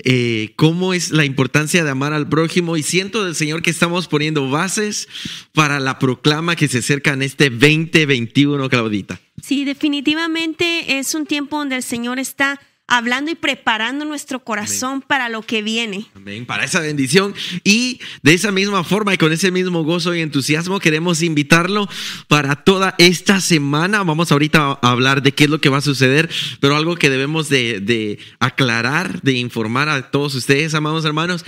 Eh, 0.05 0.53
cómo 0.57 0.95
es 0.95 1.11
la 1.11 1.25
importancia 1.25 1.85
de 1.85 1.91
amar 1.91 2.13
al 2.13 2.29
prójimo. 2.29 2.77
Y 2.77 2.83
siento 2.83 3.25
del 3.25 3.35
Señor 3.35 3.63
que 3.63 3.71
estamos 3.71 4.09
poniendo 4.09 4.51
bases 4.51 5.09
para 5.53 5.81
la 5.81 5.99
proclama 5.99 6.57
que 6.57 6.69
se 6.69 6.79
acerca 6.79 7.13
en 7.13 7.23
este 7.23 7.51
2021, 7.51 8.69
Claudita. 8.69 9.21
Sí, 9.43 9.65
definitivamente 9.65 10.99
es 10.99 11.15
un 11.15 11.27
tiempo 11.27 11.59
donde 11.59 11.77
el 11.77 11.83
Señor 11.83 12.19
está 12.19 12.61
hablando 12.89 13.31
y 13.31 13.35
preparando 13.35 14.07
nuestro 14.07 14.41
corazón 14.41 15.03
para 15.03 15.29
lo 15.29 15.43
que 15.43 15.63
viene. 15.63 16.07
Amén, 16.15 16.47
para 16.47 16.65
esa 16.65 16.81
bendición. 16.81 17.35
Y 17.63 18.01
de 18.23 18.33
esa 18.33 18.51
misma 18.51 18.83
forma 18.83 19.13
y 19.13 19.19
con 19.19 19.31
ese 19.31 19.51
mismo 19.51 19.85
gozo 19.85 20.15
y 20.15 20.23
entusiasmo 20.23 20.81
queremos 20.81 21.23
invitarlo 21.23 21.87
para 22.27 22.57
toda 22.57 22.95
esta 22.97 23.41
semana. 23.41 24.03
Vamos 24.03 24.33
ahorita 24.33 24.79
a 24.81 24.91
hablar 24.91 25.23
de 25.23 25.33
qué 25.33 25.45
es 25.45 25.51
lo 25.51 25.61
que 25.61 25.69
va 25.69 25.79
a 25.79 25.83
suceder, 25.83 26.31
pero 26.61 26.77
algo 26.77 26.97
que 26.97 27.11
debemos 27.11 27.51
de, 27.51 27.81
de 27.81 28.19
aclarar, 28.41 29.21
de 29.21 29.35
informar 29.35 29.91
a 29.91 30.11
todos 30.11 30.35
ustedes, 30.35 30.73
amados 30.75 31.05
hermanos, 31.05 31.45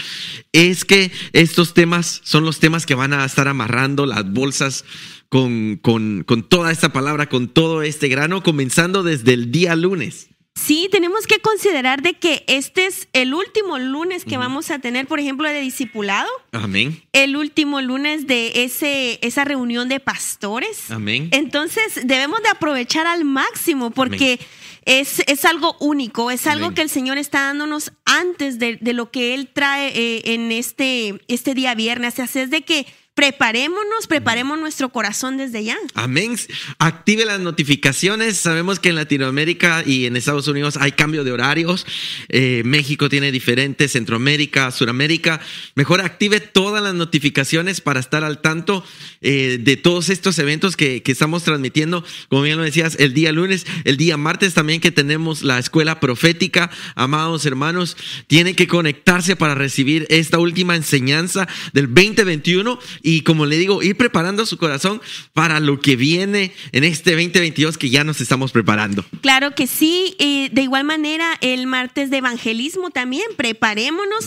es 0.52 0.84
que 0.84 1.10
estos 1.32 1.72
temas 1.72 2.20
son 2.22 2.44
los 2.44 2.60
temas 2.60 2.84
que 2.84 2.94
van 2.94 3.14
a 3.14 3.24
estar 3.24 3.48
amarrando 3.48 4.06
las 4.06 4.30
bolsas. 4.30 4.84
Con, 5.32 5.76
con, 5.76 6.24
con 6.24 6.42
toda 6.42 6.72
esta 6.72 6.92
palabra, 6.92 7.28
con 7.28 7.46
todo 7.46 7.82
este 7.82 8.08
grano, 8.08 8.42
comenzando 8.42 9.04
desde 9.04 9.32
el 9.32 9.52
día 9.52 9.76
lunes. 9.76 10.30
Sí, 10.60 10.88
tenemos 10.92 11.26
que 11.26 11.38
considerar 11.38 12.02
de 12.02 12.14
que 12.14 12.44
este 12.46 12.86
es 12.86 13.08
el 13.14 13.32
último 13.32 13.78
lunes 13.78 14.26
que 14.26 14.36
vamos 14.36 14.70
a 14.70 14.78
tener, 14.78 15.06
por 15.06 15.18
ejemplo, 15.18 15.48
de 15.48 15.58
discipulado. 15.58 16.28
Amén. 16.52 17.02
El 17.14 17.36
último 17.36 17.80
lunes 17.80 18.26
de 18.26 18.64
ese, 18.64 19.18
esa 19.22 19.44
reunión 19.44 19.88
de 19.88 20.00
pastores. 20.00 20.90
Amén. 20.90 21.28
Entonces 21.32 22.00
debemos 22.04 22.42
de 22.42 22.50
aprovechar 22.50 23.06
al 23.06 23.24
máximo 23.24 23.90
porque 23.90 24.38
es, 24.84 25.22
es, 25.26 25.46
algo 25.46 25.76
único, 25.80 26.30
es 26.30 26.46
algo 26.46 26.74
que 26.74 26.82
el 26.82 26.90
Señor 26.90 27.16
está 27.16 27.40
dándonos 27.40 27.92
antes 28.04 28.58
de, 28.58 28.78
lo 28.92 29.10
que 29.10 29.34
Él 29.34 29.48
trae 29.52 29.88
eh, 29.88 30.34
en 30.34 30.52
este, 30.52 31.22
este 31.28 31.54
día 31.54 31.74
viernes. 31.74 32.18
Así 32.18 32.38
es 32.38 32.50
de 32.50 32.62
que 32.62 32.86
preparémonos, 33.14 34.06
preparemos 34.08 34.58
nuestro 34.58 34.88
corazón 34.90 35.36
desde 35.36 35.64
ya. 35.64 35.76
Amén. 35.94 36.36
Active 36.78 37.24
las 37.24 37.40
notificaciones. 37.40 38.36
Sabemos 38.36 38.78
que 38.78 38.90
en 38.90 38.94
Latinoamérica 38.94 39.82
y 39.84 40.06
en 40.06 40.16
Estados 40.16 40.48
Unidos 40.48 40.76
hay 40.80 40.92
cambio 40.92 41.24
de 41.24 41.32
horarios. 41.32 41.86
Eh, 42.28 42.62
México 42.64 43.08
tiene 43.08 43.32
diferentes, 43.32 43.92
Centroamérica, 43.92 44.70
Suramérica. 44.70 45.40
Mejor 45.74 46.00
active 46.00 46.40
todas 46.40 46.82
las 46.82 46.94
notificaciones 46.94 47.80
para 47.80 48.00
estar 48.00 48.24
al 48.24 48.40
tanto 48.40 48.84
eh, 49.20 49.58
de 49.60 49.76
todos 49.76 50.08
estos 50.08 50.38
eventos 50.38 50.76
que, 50.76 51.02
que, 51.02 51.12
estamos 51.12 51.42
transmitiendo. 51.42 52.04
Como 52.28 52.42
bien 52.42 52.56
lo 52.56 52.64
decías, 52.64 52.96
el 53.00 53.12
día 53.12 53.32
lunes, 53.32 53.66
el 53.84 53.96
día 53.96 54.16
martes 54.16 54.54
también 54.54 54.80
que 54.80 54.92
tenemos 54.92 55.42
la 55.42 55.58
escuela 55.58 56.00
profética. 56.00 56.70
Amados 56.94 57.44
hermanos, 57.44 57.96
tienen 58.28 58.54
que 58.54 58.66
conectarse 58.66 59.36
para 59.36 59.54
recibir 59.54 60.06
esta 60.08 60.38
última 60.38 60.76
enseñanza 60.76 61.48
del 61.72 61.92
2021 61.92 62.78
y 63.02 63.22
como 63.22 63.46
le 63.46 63.56
digo, 63.56 63.82
ir 63.82 63.96
preparando 63.96 64.46
su 64.46 64.56
corazón 64.58 65.00
para 65.32 65.60
lo 65.60 65.80
que 65.80 65.96
viene 65.96 66.52
en 66.72 66.84
este 66.84 67.12
2022 67.12 67.78
que 67.78 67.90
ya 67.90 68.04
nos 68.04 68.20
estamos 68.20 68.52
preparando. 68.52 69.04
Claro 69.20 69.54
que 69.54 69.66
sí, 69.66 70.16
de 70.18 70.62
igual 70.62 70.84
manera 70.84 71.26
el 71.40 71.66
martes 71.66 72.10
de 72.10 72.18
evangelismo 72.18 72.90
también, 72.90 73.24
preparémonos. 73.36 74.26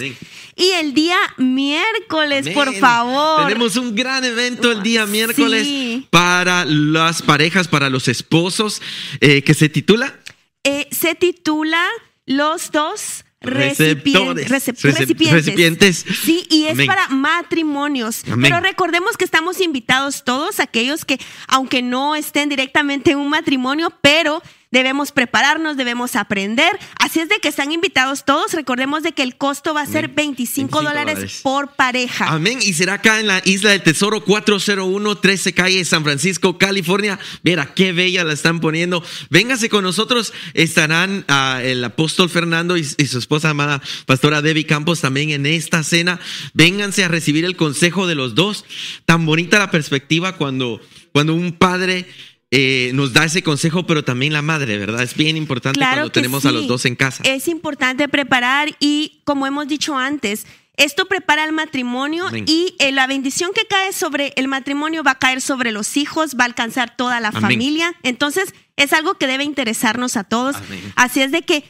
Y 0.55 0.69
el 0.79 0.93
día 0.93 1.17
miércoles, 1.37 2.49
por 2.49 2.73
favor. 2.75 3.47
Tenemos 3.47 3.75
un 3.77 3.95
gran 3.95 4.23
evento 4.23 4.71
el 4.71 4.83
día 4.83 5.05
miércoles 5.05 6.03
para 6.09 6.65
las 6.65 7.21
parejas, 7.21 7.67
para 7.67 7.89
los 7.89 8.07
esposos, 8.07 8.81
eh, 9.19 9.43
que 9.43 9.53
se 9.53 9.69
titula. 9.69 10.19
Eh, 10.63 10.87
se 10.91 11.15
titula 11.15 11.85
Los 12.25 12.71
dos 12.71 13.22
Recipientes, 13.43 14.49
recipientes. 14.49 16.05
Sí, 16.23 16.47
y 16.49 16.65
es 16.65 16.87
para 16.87 17.09
matrimonios. 17.09 18.23
Pero 18.41 18.61
recordemos 18.61 19.17
que 19.17 19.25
estamos 19.25 19.59
invitados 19.61 20.23
todos 20.23 20.59
aquellos 20.59 21.05
que, 21.05 21.19
aunque 21.47 21.81
no 21.81 22.15
estén 22.15 22.49
directamente 22.49 23.11
en 23.11 23.19
un 23.19 23.29
matrimonio, 23.29 23.93
pero 24.01 24.41
debemos 24.73 25.11
prepararnos, 25.11 25.77
debemos 25.77 26.15
aprender. 26.15 26.77
Así 26.97 27.19
es 27.19 27.29
de 27.29 27.37
que 27.37 27.47
están 27.47 27.71
invitados 27.71 28.25
todos. 28.25 28.53
Recordemos 28.53 29.03
de 29.03 29.11
que 29.11 29.21
el 29.21 29.37
costo 29.37 29.75
va 29.75 29.81
a 29.81 29.85
ser 29.85 30.07
25, 30.07 30.81
dólares 30.81 31.41
por 31.43 31.75
pareja. 31.75 32.25
Amén. 32.29 32.57
Y 32.59 32.73
será 32.73 32.93
acá 32.93 33.19
en 33.19 33.27
la 33.27 33.39
Isla 33.45 33.69
del 33.69 33.83
Tesoro 33.83 34.25
401 34.25 35.15
13 35.15 35.53
calle 35.53 35.85
San 35.85 36.03
Francisco, 36.03 36.57
California. 36.57 37.19
Mira, 37.43 37.71
qué 37.75 37.93
bella 37.93 38.23
la 38.23 38.33
están 38.33 38.59
poniendo. 38.59 39.03
Véngase 39.29 39.69
con 39.69 39.83
nosotros. 39.83 40.33
Estarán 40.55 41.23
ah, 41.27 41.61
el 41.63 41.83
apóstol 41.83 42.31
Fernando 42.31 42.75
y, 42.75 42.83
su 42.83 43.19
esposa 43.19 43.51
amada 43.51 43.79
pastora 44.07 44.41
Debbie 44.41 44.65
Campos 44.65 45.01
también 45.01 45.29
en 45.29 45.45
esta 45.45 45.83
cena. 45.83 46.19
Vénganse 46.55 47.03
a 47.03 47.09
recibir 47.09 47.45
el 47.45 47.55
consejo 47.55 48.07
de 48.07 48.15
los 48.15 48.33
dos. 48.33 48.65
Tan 49.05 49.27
bonita 49.27 49.59
la 49.59 49.69
perspectiva 49.69 50.35
cuando, 50.35 50.81
cuando 51.11 51.35
un 51.35 51.51
padre 51.51 52.07
eh, 52.55 52.91
nos 52.93 53.13
da 53.13 53.25
ese 53.25 53.41
consejo, 53.41 53.87
pero 53.87 54.03
también 54.03 54.31
la 54.31 54.43
madre, 54.43 54.77
¿verdad? 54.77 55.01
Es 55.01 55.15
bien 55.15 55.37
importante 55.37 55.79
cuando 55.79 56.11
tenemos 56.11 56.45
a 56.45 56.51
los 56.51 56.67
dos 56.67 56.85
en 56.85 56.95
casa. 56.95 57.23
Es 57.25 57.47
importante 57.47 58.07
preparar 58.07 58.69
y, 58.79 59.21
como 59.23 59.47
hemos 59.47 59.67
dicho 59.67 59.97
antes, 59.97 60.45
Esto 60.75 61.05
prepara 61.05 61.43
el 61.43 61.51
matrimonio 61.51 62.25
y 62.47 62.75
eh, 62.79 62.91
la 62.91 63.05
bendición 63.05 63.51
que 63.53 63.67
cae 63.67 63.93
sobre 63.93 64.33
el 64.37 64.47
matrimonio 64.47 65.03
va 65.03 65.11
a 65.11 65.19
caer 65.19 65.39
sobre 65.39 65.71
los 65.71 65.97
hijos, 65.97 66.35
va 66.35 66.45
a 66.45 66.47
alcanzar 66.47 66.95
toda 66.97 67.19
la 67.19 67.31
familia. 67.31 67.93
Entonces, 68.01 68.55
es 68.75 68.91
algo 68.91 69.13
que 69.15 69.27
debe 69.27 69.43
interesarnos 69.43 70.17
a 70.17 70.23
todos. 70.23 70.55
Así 70.95 71.21
es 71.21 71.31
de 71.31 71.43
que 71.43 71.63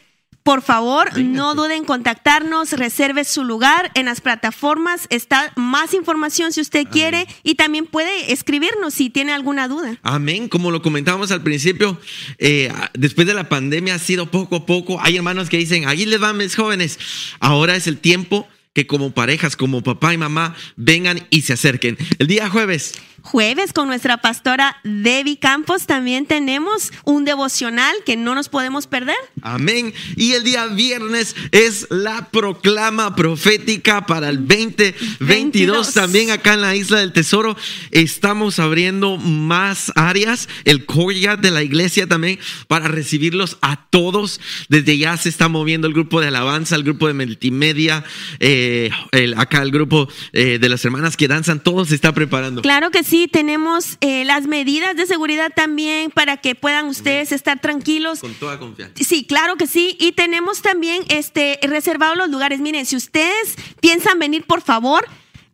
por 0.43 0.61
favor, 0.61 1.17
no 1.17 1.55
duden 1.55 1.71
en 1.71 1.85
contactarnos, 1.85 2.73
reserve 2.73 3.23
su 3.23 3.45
lugar 3.45 3.91
en 3.95 4.05
las 4.05 4.19
plataformas. 4.19 5.07
Está 5.09 5.53
más 5.55 5.93
información 5.93 6.51
si 6.51 6.59
usted 6.59 6.85
quiere 6.85 7.27
y 7.43 7.55
también 7.55 7.85
puede 7.85 8.33
escribirnos 8.33 8.93
si 8.93 9.09
tiene 9.09 9.31
alguna 9.31 9.69
duda. 9.69 9.97
Amén. 10.03 10.49
Como 10.49 10.69
lo 10.69 10.81
comentábamos 10.81 11.31
al 11.31 11.43
principio, 11.43 11.97
eh, 12.39 12.71
después 12.93 13.25
de 13.25 13.33
la 13.33 13.47
pandemia 13.47 13.95
ha 13.95 13.99
sido 13.99 14.31
poco 14.31 14.57
a 14.57 14.65
poco. 14.65 14.99
Hay 14.99 15.15
hermanos 15.15 15.49
que 15.49 15.57
dicen, 15.57 15.87
ahí 15.87 16.05
les 16.05 16.19
van 16.19 16.35
mis 16.35 16.55
jóvenes. 16.55 16.99
Ahora 17.39 17.77
es 17.77 17.87
el 17.87 17.97
tiempo 17.97 18.45
que 18.73 18.85
como 18.85 19.11
parejas, 19.11 19.55
como 19.55 19.81
papá 19.81 20.13
y 20.13 20.17
mamá, 20.17 20.55
vengan 20.75 21.25
y 21.29 21.43
se 21.43 21.53
acerquen. 21.53 21.97
El 22.19 22.27
día 22.27 22.49
jueves 22.49 22.95
jueves 23.23 23.73
con 23.73 23.87
nuestra 23.87 24.17
pastora 24.17 24.77
Debbie 24.83 25.39
Campos 25.39 25.87
también 25.87 26.25
tenemos 26.25 26.91
un 27.05 27.25
devocional 27.25 27.95
que 28.05 28.17
no 28.17 28.35
nos 28.35 28.49
podemos 28.49 28.85
perder. 28.85 29.15
Amén. 29.41 29.93
Y 30.15 30.33
el 30.33 30.43
día 30.43 30.67
viernes 30.67 31.35
es 31.51 31.87
la 31.89 32.29
proclama 32.29 33.15
profética 33.15 34.05
para 34.05 34.29
el 34.29 34.45
2022. 34.45 35.93
También 35.93 36.31
acá 36.31 36.53
en 36.53 36.61
la 36.61 36.75
Isla 36.75 36.99
del 36.99 37.13
Tesoro 37.13 37.55
estamos 37.91 38.59
abriendo 38.59 39.17
más 39.17 39.91
áreas, 39.95 40.49
el 40.65 40.85
courtyard 40.85 41.39
de 41.39 41.51
la 41.51 41.63
iglesia 41.63 42.07
también, 42.07 42.39
para 42.67 42.87
recibirlos 42.87 43.57
a 43.61 43.87
todos. 43.89 44.41
Desde 44.67 44.97
ya 44.97 45.15
se 45.17 45.29
está 45.29 45.47
moviendo 45.47 45.87
el 45.87 45.93
grupo 45.93 46.19
de 46.19 46.27
alabanza, 46.27 46.75
el 46.75 46.83
grupo 46.83 47.07
de 47.07 47.13
multimedia, 47.13 48.03
eh, 48.39 48.91
acá 49.37 49.61
el 49.61 49.71
grupo 49.71 50.09
eh, 50.33 50.59
de 50.59 50.69
las 50.69 50.83
hermanas 50.83 51.15
que 51.15 51.27
danzan, 51.27 51.61
todo 51.61 51.85
se 51.85 51.95
está 51.95 52.13
preparando. 52.13 52.61
Claro 52.61 52.91
que 52.91 53.03
sí 53.03 53.12
sí, 53.13 53.27
tenemos 53.27 53.99
eh, 54.01 54.25
las 54.25 54.47
medidas 54.47 54.95
de 54.95 55.05
seguridad 55.05 55.51
también 55.55 56.09
para 56.09 56.37
que 56.37 56.55
puedan 56.55 56.87
ustedes 56.87 57.31
estar 57.31 57.59
tranquilos. 57.59 58.21
Con 58.21 58.33
toda 58.33 58.57
confianza. 58.57 59.03
Sí, 59.03 59.23
claro 59.23 59.55
que 59.55 59.67
sí. 59.67 59.95
Y 59.99 60.13
tenemos 60.13 60.63
también 60.63 61.03
este, 61.09 61.59
reservados 61.61 62.17
los 62.17 62.29
lugares. 62.29 62.59
Miren, 62.59 62.87
si 62.87 62.95
ustedes 62.95 63.55
piensan 63.79 64.17
venir, 64.17 64.45
por 64.45 64.61
favor, 64.61 65.05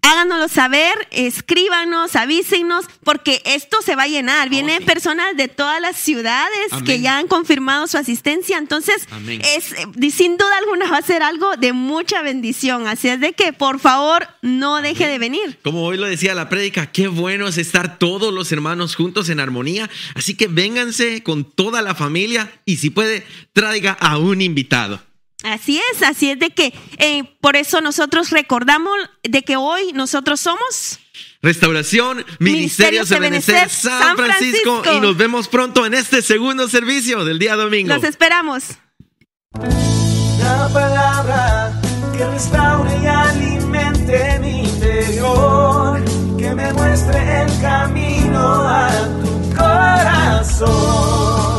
háganoslo 0.01 0.47
saber, 0.47 0.93
escríbanos, 1.11 2.15
avísenos, 2.15 2.85
porque 3.03 3.41
esto 3.45 3.77
se 3.83 3.95
va 3.95 4.03
a 4.03 4.07
llenar. 4.07 4.47
Oh, 4.47 4.49
Vienen 4.49 4.83
personas 4.85 5.35
de 5.35 5.47
todas 5.47 5.81
las 5.81 5.97
ciudades 5.97 6.71
que 6.85 7.01
ya 7.01 7.17
han 7.17 7.27
confirmado 7.27 7.87
su 7.87 7.97
asistencia. 7.97 8.57
Entonces, 8.57 9.07
es 9.55 9.73
eh, 9.73 10.11
sin 10.11 10.37
duda 10.37 10.57
alguna 10.57 10.89
va 10.89 10.97
a 10.97 11.01
ser 11.01 11.23
algo 11.23 11.55
de 11.57 11.73
mucha 11.73 12.21
bendición. 12.21 12.87
Así 12.87 13.09
es 13.09 13.19
de 13.19 13.33
que, 13.33 13.53
por 13.53 13.79
favor, 13.79 14.27
no 14.41 14.81
deje 14.81 15.07
de 15.07 15.19
venir. 15.19 15.59
Como 15.63 15.83
hoy 15.83 15.97
lo 15.97 16.07
decía 16.07 16.33
la 16.35 16.49
prédica, 16.49 16.91
qué 16.91 17.07
bueno 17.07 17.47
es 17.47 17.57
estar 17.57 17.97
todos 17.99 18.33
los 18.33 18.51
hermanos 18.51 18.95
juntos 18.95 19.29
en 19.29 19.39
armonía. 19.39 19.89
Así 20.15 20.35
que 20.35 20.47
vénganse 20.47 21.23
con 21.23 21.43
toda 21.43 21.81
la 21.81 21.95
familia 21.95 22.51
y 22.65 22.77
si 22.77 22.89
puede, 22.89 23.25
traiga 23.53 23.93
a 23.93 24.17
un 24.17 24.41
invitado. 24.41 25.08
Así 25.43 25.79
es, 25.93 26.03
así 26.03 26.31
es 26.31 26.39
de 26.39 26.49
que 26.49 26.73
eh, 26.97 27.23
por 27.39 27.55
eso 27.55 27.79
nosotros 27.79 28.29
recordamos 28.29 28.93
de 29.23 29.41
que 29.43 29.55
hoy 29.55 29.93
nosotros 29.93 30.41
somos 30.41 30.99
Restauración, 31.41 32.25
Ministerio 32.39 33.05
de 33.05 33.41
San, 33.41 33.69
San 33.69 34.17
Francisco, 34.17 34.83
y 34.93 34.99
nos 34.99 35.15
vemos 35.15 35.47
pronto 35.47 35.85
en 35.85 35.93
este 35.93 36.21
segundo 36.21 36.67
servicio 36.67 37.23
del 37.23 37.39
día 37.39 37.55
domingo. 37.55 37.93
Los 37.93 38.03
esperamos. 38.03 38.65
La 39.53 40.69
palabra 40.73 41.79
que 42.17 42.25
restaure 42.25 42.91
y 43.01 43.07
alimente 43.07 44.39
mi 44.41 44.63
interior, 44.63 46.03
que 46.37 46.53
me 46.53 46.73
muestre 46.73 47.43
el 47.43 47.61
camino 47.61 48.67
a 48.67 48.89
tu 49.21 49.55
corazón. 49.55 51.58